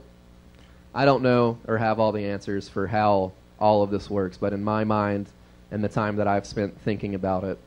I 0.94 1.06
don't 1.06 1.24
know 1.24 1.58
or 1.68 1.78
have 1.78 2.00
all 2.00 2.12
the 2.12 2.26
answers 2.26 2.68
for 2.68 2.88
how 2.88 3.32
all 3.60 3.84
of 3.84 3.92
this 3.92 4.10
works, 4.10 4.38
but 4.38 4.54
in 4.54 4.64
my 4.64 4.84
mind 4.84 5.28
and 5.72 5.84
the 5.84 5.90
time 5.90 6.16
that 6.16 6.28
I've 6.28 6.46
spent 6.46 6.80
thinking 6.82 7.14
about 7.14 7.44
it, 7.44 7.60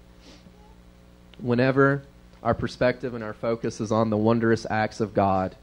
whenever 1.38 2.02
our 2.42 2.54
perspective 2.54 3.14
and 3.14 3.22
our 3.22 3.32
focus 3.32 3.80
is 3.80 3.92
on 3.92 4.10
the 4.10 4.16
wondrous 4.16 4.66
acts 4.68 5.00
of 5.00 5.14
God, 5.14 5.54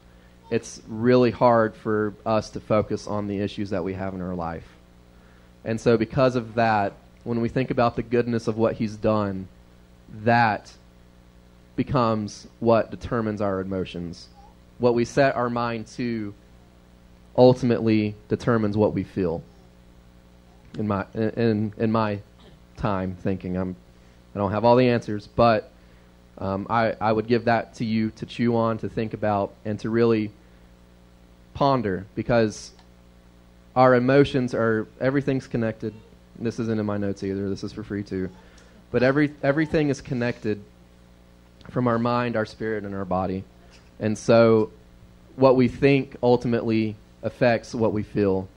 it's 0.50 0.80
really 0.88 1.30
hard 1.30 1.76
for 1.76 2.14
us 2.24 2.50
to 2.50 2.60
focus 2.60 3.06
on 3.06 3.28
the 3.28 3.38
issues 3.38 3.70
that 3.70 3.84
we 3.84 3.94
have 3.94 4.14
in 4.14 4.22
our 4.22 4.34
life. 4.34 4.66
And 5.64 5.80
so, 5.80 5.96
because 5.96 6.36
of 6.36 6.54
that, 6.54 6.94
when 7.24 7.40
we 7.40 7.48
think 7.48 7.70
about 7.70 7.96
the 7.96 8.02
goodness 8.02 8.48
of 8.48 8.56
what 8.56 8.76
He's 8.76 8.96
done, 8.96 9.46
that 10.24 10.72
becomes 11.76 12.46
what 12.58 12.90
determines 12.90 13.40
our 13.40 13.60
emotions. 13.60 14.28
What 14.78 14.94
we 14.94 15.04
set 15.04 15.36
our 15.36 15.50
mind 15.50 15.86
to 15.88 16.34
ultimately 17.36 18.14
determines 18.28 18.76
what 18.76 18.94
we 18.94 19.04
feel. 19.04 19.42
In 20.78 20.86
my 20.86 21.04
in 21.14 21.72
in 21.76 21.90
my 21.90 22.20
time 22.76 23.16
thinking, 23.20 23.56
I'm 23.56 23.76
I 24.34 24.38
don't 24.38 24.52
have 24.52 24.64
all 24.64 24.76
the 24.76 24.88
answers, 24.88 25.26
but 25.26 25.72
um, 26.38 26.66
I 26.70 26.94
I 27.00 27.12
would 27.12 27.26
give 27.26 27.46
that 27.46 27.74
to 27.76 27.84
you 27.84 28.10
to 28.12 28.26
chew 28.26 28.56
on, 28.56 28.78
to 28.78 28.88
think 28.88 29.14
about, 29.14 29.52
and 29.64 29.78
to 29.80 29.90
really 29.90 30.30
ponder 31.54 32.06
because 32.14 32.70
our 33.74 33.94
emotions 33.94 34.54
are 34.54 34.86
everything's 35.00 35.46
connected. 35.46 35.92
This 36.38 36.58
isn't 36.58 36.78
in 36.78 36.86
my 36.86 36.96
notes 36.96 37.22
either. 37.22 37.48
This 37.48 37.64
is 37.64 37.72
for 37.72 37.82
free 37.82 38.02
too. 38.02 38.30
But 38.90 39.02
every 39.02 39.32
everything 39.42 39.88
is 39.88 40.00
connected 40.00 40.62
from 41.70 41.86
our 41.86 41.98
mind, 41.98 42.36
our 42.36 42.46
spirit, 42.46 42.84
and 42.84 42.94
our 42.94 43.04
body. 43.04 43.44
And 43.98 44.16
so 44.16 44.70
what 45.36 45.56
we 45.56 45.68
think 45.68 46.16
ultimately 46.22 46.96
affects 47.22 47.74
what 47.74 47.92
we 47.92 48.02
feel. 48.02 48.48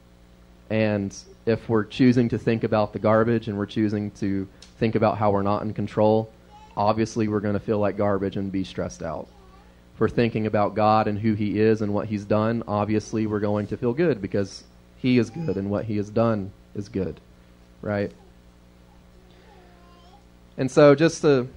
And 0.70 1.16
if 1.46 1.68
we're 1.70 1.84
choosing 1.84 2.30
to 2.30 2.38
think 2.38 2.64
about 2.64 2.94
the 2.94 3.00
garbage 3.00 3.48
and 3.48 3.58
we're 3.58 3.66
choosing 3.66 4.12
to 4.12 4.48
think 4.78 4.96
about 4.96 5.18
how 5.18 5.32
we're 5.32 5.44
not 5.44 5.62
in 5.62 5.74
control, 5.74 6.32
obviously 6.76 7.28
we're 7.28 7.42
going 7.42 7.54
to 7.54 7.60
feel 7.60 7.80
like 7.80 7.98
garbage 7.98 8.38
and 8.38 8.52
be 8.52 8.64
stressed 8.64 9.04
out. 9.04 9.28
If 9.94 10.00
we're 10.00 10.10
thinking 10.10 10.48
about 10.48 10.74
God 10.74 11.08
and 11.08 11.20
who 11.20 11.34
He 11.34 11.60
is 11.60 11.82
and 11.82 11.94
what 11.94 12.08
He's 12.08 12.26
done, 12.26 12.64
obviously 12.68 13.28
we're 13.28 13.40
going 13.40 13.68
to 13.68 13.78
feel 13.78 13.94
good 13.94 14.22
because 14.22 14.64
He 14.98 15.18
is 15.18 15.30
good 15.30 15.58
and 15.58 15.70
what 15.70 15.86
He 15.86 15.98
has 15.98 16.10
done 16.10 16.52
is 16.76 16.90
good. 16.90 17.20
Right? 17.82 18.12
And 20.58 20.72
so, 20.72 20.96
just 20.96 21.22
to 21.22 21.48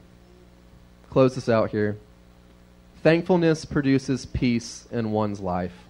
close 1.10 1.34
this 1.34 1.48
out 1.48 1.70
here, 1.70 1.96
thankfulness 3.02 3.64
produces 3.64 4.26
peace 4.26 4.86
in 4.90 5.12
one's 5.12 5.40
life. 5.40 5.85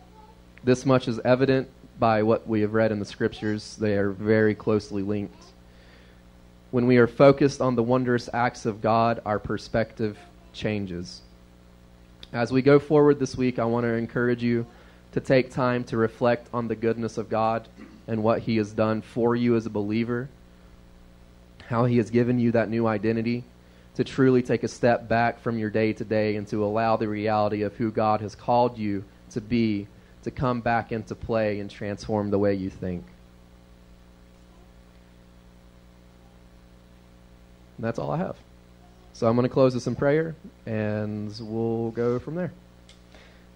This 0.66 0.84
much 0.84 1.06
is 1.06 1.20
evident 1.20 1.68
by 1.96 2.24
what 2.24 2.48
we 2.48 2.60
have 2.62 2.74
read 2.74 2.90
in 2.90 2.98
the 2.98 3.04
scriptures. 3.04 3.76
They 3.76 3.96
are 3.96 4.10
very 4.10 4.52
closely 4.52 5.00
linked. 5.00 5.40
When 6.72 6.88
we 6.88 6.96
are 6.96 7.06
focused 7.06 7.60
on 7.60 7.76
the 7.76 7.84
wondrous 7.84 8.28
acts 8.34 8.66
of 8.66 8.82
God, 8.82 9.22
our 9.24 9.38
perspective 9.38 10.18
changes. 10.52 11.20
As 12.32 12.50
we 12.50 12.62
go 12.62 12.80
forward 12.80 13.20
this 13.20 13.36
week, 13.36 13.60
I 13.60 13.64
want 13.64 13.84
to 13.84 13.92
encourage 13.92 14.42
you 14.42 14.66
to 15.12 15.20
take 15.20 15.52
time 15.52 15.84
to 15.84 15.96
reflect 15.96 16.48
on 16.52 16.66
the 16.66 16.74
goodness 16.74 17.16
of 17.16 17.28
God 17.28 17.68
and 18.08 18.24
what 18.24 18.40
He 18.40 18.56
has 18.56 18.72
done 18.72 19.02
for 19.02 19.36
you 19.36 19.54
as 19.54 19.66
a 19.66 19.70
believer, 19.70 20.28
how 21.68 21.84
He 21.84 21.98
has 21.98 22.10
given 22.10 22.40
you 22.40 22.50
that 22.50 22.70
new 22.70 22.88
identity, 22.88 23.44
to 23.94 24.02
truly 24.02 24.42
take 24.42 24.64
a 24.64 24.68
step 24.68 25.06
back 25.06 25.40
from 25.40 25.60
your 25.60 25.70
day 25.70 25.92
to 25.92 26.04
day 26.04 26.34
and 26.34 26.48
to 26.48 26.64
allow 26.64 26.96
the 26.96 27.06
reality 27.06 27.62
of 27.62 27.76
who 27.76 27.92
God 27.92 28.20
has 28.20 28.34
called 28.34 28.76
you 28.76 29.04
to 29.30 29.40
be 29.40 29.86
to 30.26 30.32
come 30.32 30.60
back 30.60 30.90
into 30.90 31.14
play 31.14 31.60
and 31.60 31.70
transform 31.70 32.30
the 32.30 32.38
way 32.38 32.52
you 32.52 32.68
think. 32.68 33.04
And 37.76 37.86
that's 37.86 37.98
all 37.98 38.10
I 38.10 38.18
have. 38.18 38.36
So 39.12 39.28
I'm 39.28 39.36
going 39.36 39.48
to 39.48 39.52
close 39.52 39.72
this 39.72 39.86
in 39.86 39.94
prayer, 39.94 40.34
and 40.66 41.32
we'll 41.40 41.92
go 41.92 42.18
from 42.18 42.34
there. 42.34 42.52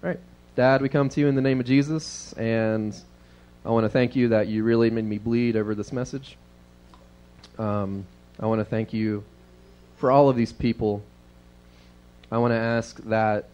All 0.03 0.11
right. 0.11 0.21
Dad, 0.55 0.81
we 0.81 0.89
come 0.89 1.09
to 1.09 1.21
you 1.21 1.27
in 1.27 1.35
the 1.35 1.43
name 1.43 1.59
of 1.59 1.67
Jesus, 1.67 2.33
and 2.35 2.97
I 3.65 3.71
want 3.71 3.85
to 3.85 3.91
thank 3.91 4.15
you 4.15 4.29
that 4.29 4.47
you 4.47 4.63
really 4.63 4.91
made 4.91 5.05
me 5.05 5.19
bleed 5.19 5.57
over 5.57 5.75
this 5.75 5.93
message. 5.93 6.37
Um, 7.59 8.07
I 8.39 8.47
want 8.47 8.61
to 8.61 8.65
thank 8.65 8.93
you 8.93 9.25
for 9.97 10.13
all 10.13 10.29
of 10.29 10.37
these 10.37 10.53
people. 10.53 11.03
I 12.31 12.39
want 12.39 12.53
to 12.53 12.59
ask 12.59 12.97
that 13.05 13.50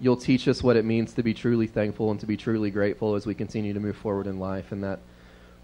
you'll 0.00 0.16
teach 0.16 0.48
us 0.48 0.62
what 0.62 0.76
it 0.76 0.84
means 0.84 1.14
to 1.14 1.22
be 1.22 1.34
truly 1.34 1.66
thankful 1.66 2.10
and 2.10 2.20
to 2.20 2.26
be 2.26 2.36
truly 2.36 2.70
grateful 2.70 3.14
as 3.14 3.26
we 3.26 3.34
continue 3.34 3.72
to 3.72 3.80
move 3.80 3.96
forward 3.96 4.26
in 4.26 4.38
life, 4.38 4.72
and 4.72 4.82
that 4.84 4.98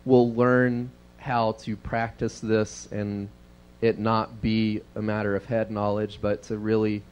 we'll 0.05 0.33
learn 0.33 0.91
how 1.19 1.53
to 1.53 1.77
practice 1.77 2.41
this 2.41 2.89
and 2.91 3.29
it 3.81 3.99
not 3.99 4.41
be 4.41 4.81
a 4.95 5.03
matter 5.03 5.37
of 5.37 5.47
head 5.47 5.71
knowledge, 5.71 6.19
but 6.21 6.43
to 6.45 6.57
really 6.57 7.03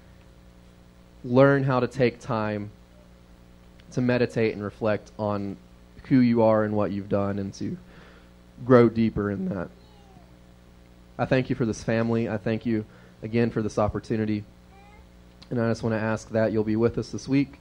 learn 1.25 1.65
how 1.65 1.81
to 1.81 1.87
take 1.87 2.21
time 2.21 2.71
to 3.93 4.01
meditate 4.01 4.55
and 4.55 4.63
reflect 4.63 5.11
on 5.19 5.57
who 6.05 6.21
you 6.21 6.43
are 6.43 6.65
and 6.65 6.75
what 6.75 6.91
you've 6.91 7.09
done 7.09 7.39
and 7.39 7.53
to 7.55 7.77
grow 8.65 8.89
deeper 8.89 9.31
in 9.31 9.49
that. 9.49 9.69
I 11.19 11.25
thank 11.25 11.51
you 11.51 11.57
for 11.57 11.67
this 11.67 11.83
family. 11.83 12.29
I 12.29 12.39
thank 12.39 12.65
you 12.65 12.85
again 13.23 13.51
for 13.51 13.63
this 13.63 13.79
opportunity. 13.79 14.45
And 15.51 15.61
I 15.61 15.69
just 15.69 15.83
want 15.83 15.95
to 15.95 16.01
ask 16.01 16.31
that 16.31 16.53
you'll 16.53 16.65
be 16.65 16.77
with 16.77 16.99
us 16.99 17.11
this 17.11 17.27
week 17.27 17.59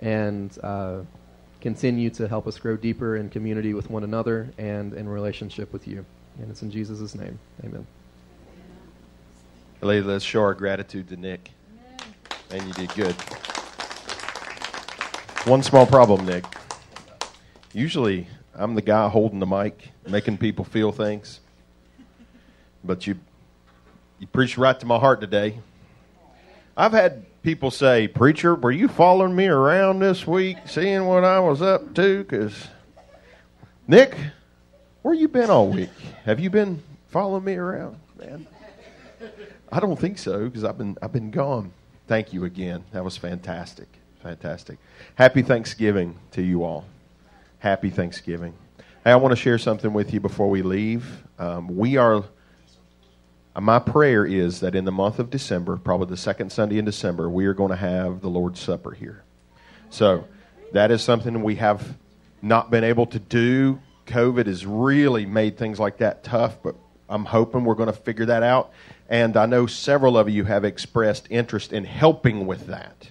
and 0.00 0.56
uh, 0.62 1.00
continue 1.60 2.10
to 2.10 2.28
help 2.28 2.46
us 2.46 2.58
grow 2.58 2.76
deeper 2.76 3.16
in 3.16 3.28
community 3.28 3.74
with 3.74 3.90
one 3.90 4.04
another 4.04 4.50
and 4.58 4.94
in 4.94 5.08
relationship 5.08 5.72
with 5.72 5.88
you. 5.88 6.04
And 6.38 6.50
it's 6.50 6.62
in 6.62 6.70
Jesus' 6.70 7.14
name. 7.14 7.38
Amen. 7.64 7.86
let's 9.82 10.24
show 10.24 10.42
our 10.42 10.54
gratitude 10.54 11.08
to 11.08 11.16
Nick. 11.16 11.50
And 12.50 12.62
you 12.66 12.72
did 12.74 12.94
good. 12.94 13.14
One 15.46 15.62
small 15.62 15.86
problem, 15.86 16.24
Nick. 16.24 16.44
Usually, 17.72 18.28
I'm 18.54 18.74
the 18.74 18.82
guy 18.82 19.08
holding 19.08 19.40
the 19.40 19.46
mic, 19.46 19.88
making 20.08 20.38
people 20.38 20.64
feel 20.64 20.92
things. 20.92 21.40
But 22.84 23.06
you, 23.06 23.16
you 24.18 24.26
preached 24.26 24.56
right 24.56 24.78
to 24.78 24.86
my 24.86 24.98
heart 24.98 25.20
today. 25.20 25.58
I've 26.76 26.92
had 26.92 27.24
people 27.42 27.70
say, 27.70 28.08
Preacher, 28.08 28.54
were 28.56 28.72
you 28.72 28.88
following 28.88 29.36
me 29.36 29.46
around 29.46 30.00
this 30.00 30.26
week, 30.26 30.56
seeing 30.66 31.06
what 31.06 31.22
I 31.22 31.38
was 31.38 31.62
up 31.62 31.94
to? 31.94 32.24
Because, 32.24 32.66
Nick, 33.86 34.16
where 35.02 35.14
you 35.14 35.28
been 35.28 35.50
all 35.50 35.68
week? 35.68 35.90
Have 36.24 36.40
you 36.40 36.50
been 36.50 36.82
following 37.08 37.44
me 37.44 37.54
around, 37.54 37.96
man? 38.18 38.46
I 39.70 39.78
don't 39.78 39.98
think 39.98 40.18
so 40.18 40.46
because 40.46 40.64
I've 40.64 40.78
been 40.78 40.96
I've 41.00 41.12
been 41.12 41.30
gone. 41.30 41.72
Thank 42.08 42.32
you 42.32 42.44
again. 42.44 42.84
That 42.92 43.04
was 43.04 43.16
fantastic, 43.16 43.88
fantastic. 44.22 44.78
Happy 45.14 45.42
Thanksgiving 45.42 46.16
to 46.32 46.42
you 46.42 46.64
all. 46.64 46.84
Happy 47.60 47.90
Thanksgiving. 47.90 48.52
Hey, 49.04 49.12
I 49.12 49.16
want 49.16 49.32
to 49.32 49.36
share 49.36 49.58
something 49.58 49.92
with 49.92 50.12
you 50.12 50.20
before 50.20 50.50
we 50.50 50.62
leave. 50.62 51.06
Um, 51.38 51.76
we 51.76 51.96
are 51.96 52.24
my 53.60 53.78
prayer 53.78 54.26
is 54.26 54.60
that 54.60 54.74
in 54.74 54.84
the 54.84 54.92
month 54.92 55.18
of 55.18 55.30
December, 55.30 55.76
probably 55.76 56.08
the 56.08 56.16
second 56.16 56.50
Sunday 56.50 56.78
in 56.78 56.84
December, 56.84 57.30
we 57.30 57.46
are 57.46 57.54
going 57.54 57.70
to 57.70 57.76
have 57.76 58.20
the 58.20 58.28
Lord's 58.28 58.60
Supper 58.60 58.90
here. 58.92 59.22
So 59.90 60.24
that 60.72 60.90
is 60.90 61.02
something 61.02 61.42
we 61.42 61.54
have 61.56 61.96
not 62.42 62.70
been 62.70 62.82
able 62.82 63.06
to 63.06 63.18
do. 63.18 63.80
COVID 64.06 64.46
has 64.46 64.66
really 64.66 65.24
made 65.24 65.56
things 65.56 65.78
like 65.78 65.98
that 65.98 66.24
tough, 66.24 66.60
but 66.62 66.74
I'm 67.08 67.24
hoping 67.24 67.64
we're 67.64 67.76
going 67.76 67.86
to 67.86 67.92
figure 67.92 68.26
that 68.26 68.42
out. 68.42 68.72
And 69.08 69.36
I 69.36 69.46
know 69.46 69.66
several 69.66 70.18
of 70.18 70.28
you 70.28 70.44
have 70.44 70.64
expressed 70.64 71.28
interest 71.30 71.72
in 71.72 71.84
helping 71.84 72.46
with 72.46 72.66
that. 72.66 73.10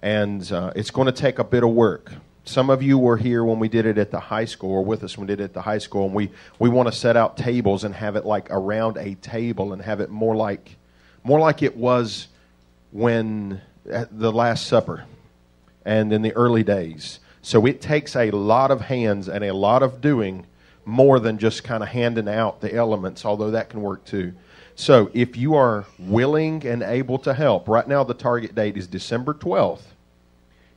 And 0.00 0.50
uh, 0.52 0.72
it's 0.76 0.90
going 0.90 1.06
to 1.06 1.12
take 1.12 1.40
a 1.40 1.44
bit 1.44 1.64
of 1.64 1.70
work. 1.70 2.12
Some 2.48 2.70
of 2.70 2.82
you 2.82 2.96
were 2.96 3.18
here 3.18 3.44
when 3.44 3.58
we 3.58 3.68
did 3.68 3.84
it 3.84 3.98
at 3.98 4.10
the 4.10 4.20
high 4.20 4.46
school, 4.46 4.70
or 4.70 4.82
with 4.82 5.04
us 5.04 5.18
when 5.18 5.26
we 5.26 5.34
did 5.34 5.42
it 5.42 5.44
at 5.44 5.52
the 5.52 5.60
high 5.60 5.76
school, 5.76 6.06
and 6.06 6.14
we, 6.14 6.30
we 6.58 6.70
want 6.70 6.90
to 6.90 6.98
set 6.98 7.14
out 7.14 7.36
tables 7.36 7.84
and 7.84 7.94
have 7.94 8.16
it 8.16 8.24
like 8.24 8.46
around 8.50 8.96
a 8.96 9.16
table 9.16 9.74
and 9.74 9.82
have 9.82 10.00
it 10.00 10.08
more 10.08 10.34
like 10.34 10.76
more 11.22 11.38
like 11.38 11.62
it 11.62 11.76
was 11.76 12.28
when 12.90 13.60
at 13.90 14.18
the 14.18 14.32
Last 14.32 14.66
Supper 14.66 15.04
and 15.84 16.10
in 16.10 16.22
the 16.22 16.32
early 16.32 16.62
days. 16.62 17.20
So 17.42 17.66
it 17.66 17.82
takes 17.82 18.16
a 18.16 18.30
lot 18.30 18.70
of 18.70 18.80
hands 18.80 19.28
and 19.28 19.44
a 19.44 19.52
lot 19.52 19.82
of 19.82 20.00
doing 20.00 20.46
more 20.86 21.20
than 21.20 21.36
just 21.36 21.64
kind 21.64 21.82
of 21.82 21.90
handing 21.90 22.30
out 22.30 22.62
the 22.62 22.74
elements, 22.74 23.26
although 23.26 23.50
that 23.50 23.68
can 23.68 23.82
work 23.82 24.06
too. 24.06 24.32
So 24.74 25.10
if 25.12 25.36
you 25.36 25.54
are 25.54 25.84
willing 25.98 26.66
and 26.66 26.82
able 26.82 27.18
to 27.18 27.34
help, 27.34 27.68
right 27.68 27.86
now 27.86 28.04
the 28.04 28.14
target 28.14 28.54
date 28.54 28.78
is 28.78 28.86
December 28.86 29.34
12th. 29.34 29.82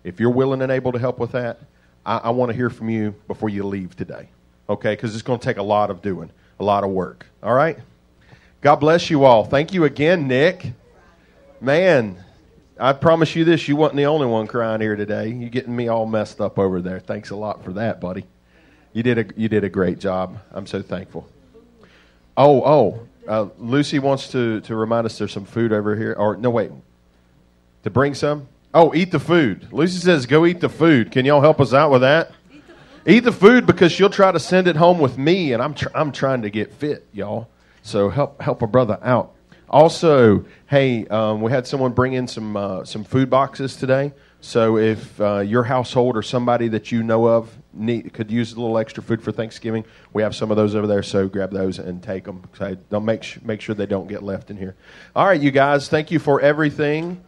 If 0.03 0.19
you're 0.19 0.31
willing 0.31 0.61
and 0.61 0.71
able 0.71 0.91
to 0.91 0.99
help 0.99 1.19
with 1.19 1.31
that, 1.31 1.59
I, 2.05 2.17
I 2.17 2.29
want 2.31 2.49
to 2.49 2.55
hear 2.55 2.69
from 2.69 2.89
you 2.89 3.15
before 3.27 3.49
you 3.49 3.63
leave 3.63 3.95
today. 3.95 4.29
Okay? 4.69 4.93
Because 4.93 5.13
it's 5.13 5.23
going 5.23 5.39
to 5.39 5.45
take 5.45 5.57
a 5.57 5.63
lot 5.63 5.89
of 5.89 6.01
doing, 6.01 6.31
a 6.59 6.63
lot 6.63 6.83
of 6.83 6.89
work. 6.89 7.25
All 7.43 7.53
right? 7.53 7.77
God 8.61 8.77
bless 8.77 9.09
you 9.09 9.25
all. 9.25 9.43
Thank 9.43 9.73
you 9.73 9.85
again, 9.85 10.27
Nick. 10.27 10.73
Man, 11.59 12.23
I 12.79 12.93
promise 12.93 13.35
you 13.35 13.43
this, 13.43 13.67
you 13.67 13.75
wasn't 13.75 13.97
the 13.97 14.05
only 14.05 14.25
one 14.25 14.47
crying 14.47 14.81
here 14.81 14.95
today. 14.95 15.29
You 15.29 15.49
getting 15.49 15.75
me 15.75 15.87
all 15.87 16.07
messed 16.07 16.41
up 16.41 16.57
over 16.57 16.81
there. 16.81 16.99
Thanks 16.99 17.29
a 17.29 17.35
lot 17.35 17.63
for 17.63 17.73
that, 17.73 18.01
buddy. 18.01 18.25
You 18.93 19.03
did 19.03 19.17
a 19.19 19.25
you 19.39 19.47
did 19.47 19.63
a 19.63 19.69
great 19.69 19.99
job. 19.99 20.39
I'm 20.51 20.67
so 20.67 20.81
thankful. 20.81 21.27
Oh, 22.35 22.63
oh, 22.63 23.07
uh, 23.27 23.47
Lucy 23.57 23.99
wants 23.99 24.29
to 24.29 24.61
to 24.61 24.75
remind 24.75 25.05
us 25.05 25.17
there's 25.17 25.31
some 25.31 25.45
food 25.45 25.71
over 25.71 25.95
here. 25.95 26.13
Or 26.17 26.35
no, 26.35 26.49
wait, 26.49 26.71
to 27.83 27.89
bring 27.89 28.15
some. 28.15 28.47
Oh, 28.73 28.93
eat 28.93 29.11
the 29.11 29.19
food. 29.19 29.67
Lucy 29.71 29.99
says 29.99 30.25
go 30.25 30.45
eat 30.45 30.61
the 30.61 30.69
food. 30.69 31.11
Can 31.11 31.25
y'all 31.25 31.41
help 31.41 31.59
us 31.59 31.73
out 31.73 31.91
with 31.91 32.01
that? 32.01 32.31
Eat 33.05 33.21
the 33.21 33.31
food 33.31 33.65
because 33.65 33.91
she'll 33.91 34.09
try 34.09 34.31
to 34.31 34.39
send 34.39 34.67
it 34.67 34.75
home 34.75 34.99
with 34.99 35.17
me, 35.17 35.53
and 35.53 35.61
I'm 35.61 35.73
tr- 35.73 35.89
I'm 35.93 36.11
trying 36.11 36.43
to 36.43 36.49
get 36.49 36.71
fit, 36.73 37.05
y'all. 37.11 37.49
So 37.81 38.09
help 38.09 38.41
help 38.41 38.61
a 38.61 38.67
brother 38.67 38.99
out. 39.01 39.33
Also, 39.69 40.45
hey, 40.67 41.07
um, 41.07 41.41
we 41.41 41.51
had 41.51 41.65
someone 41.65 41.93
bring 41.93 42.13
in 42.13 42.27
some 42.27 42.55
uh, 42.55 42.85
some 42.85 43.03
food 43.03 43.29
boxes 43.29 43.75
today. 43.75 44.13
So 44.39 44.77
if 44.77 45.19
uh, 45.19 45.39
your 45.39 45.63
household 45.63 46.15
or 46.15 46.21
somebody 46.21 46.67
that 46.69 46.91
you 46.91 47.03
know 47.03 47.27
of 47.27 47.49
need, 47.73 48.11
could 48.13 48.31
use 48.31 48.53
a 48.53 48.59
little 48.59 48.77
extra 48.77 49.03
food 49.03 49.21
for 49.21 49.31
Thanksgiving, 49.31 49.85
we 50.13 50.23
have 50.23 50.35
some 50.35 50.49
of 50.49 50.57
those 50.57 50.75
over 50.75 50.87
there. 50.87 51.03
So 51.03 51.27
grab 51.27 51.51
those 51.51 51.79
and 51.79 52.01
take 52.01 52.23
them. 52.25 52.43
So 52.57 52.75
don't 52.89 53.05
make 53.05 53.23
sh- 53.23 53.39
make 53.43 53.61
sure 53.61 53.75
they 53.75 53.85
don't 53.85 54.07
get 54.07 54.23
left 54.23 54.49
in 54.49 54.57
here. 54.57 54.75
All 55.15 55.25
right, 55.25 55.41
you 55.41 55.51
guys. 55.51 55.89
Thank 55.89 56.11
you 56.11 56.19
for 56.19 56.39
everything. 56.39 57.21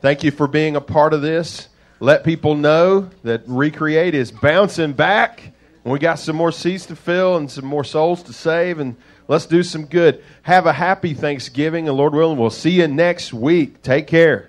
Thank 0.00 0.22
you 0.22 0.30
for 0.30 0.46
being 0.46 0.76
a 0.76 0.80
part 0.80 1.12
of 1.12 1.22
this. 1.22 1.68
Let 1.98 2.22
people 2.22 2.54
know 2.54 3.10
that 3.24 3.42
Recreate 3.46 4.14
is 4.14 4.30
bouncing 4.30 4.92
back. 4.92 5.52
We 5.82 5.98
got 5.98 6.20
some 6.20 6.36
more 6.36 6.52
seats 6.52 6.86
to 6.86 6.96
fill 6.96 7.36
and 7.36 7.50
some 7.50 7.64
more 7.64 7.82
souls 7.82 8.22
to 8.24 8.32
save. 8.32 8.78
And 8.78 8.94
let's 9.26 9.46
do 9.46 9.64
some 9.64 9.86
good. 9.86 10.22
Have 10.42 10.66
a 10.66 10.72
happy 10.72 11.14
Thanksgiving. 11.14 11.88
And 11.88 11.96
Lord 11.96 12.14
willing, 12.14 12.38
we'll 12.38 12.50
see 12.50 12.70
you 12.70 12.86
next 12.86 13.32
week. 13.32 13.82
Take 13.82 14.06
care. 14.06 14.47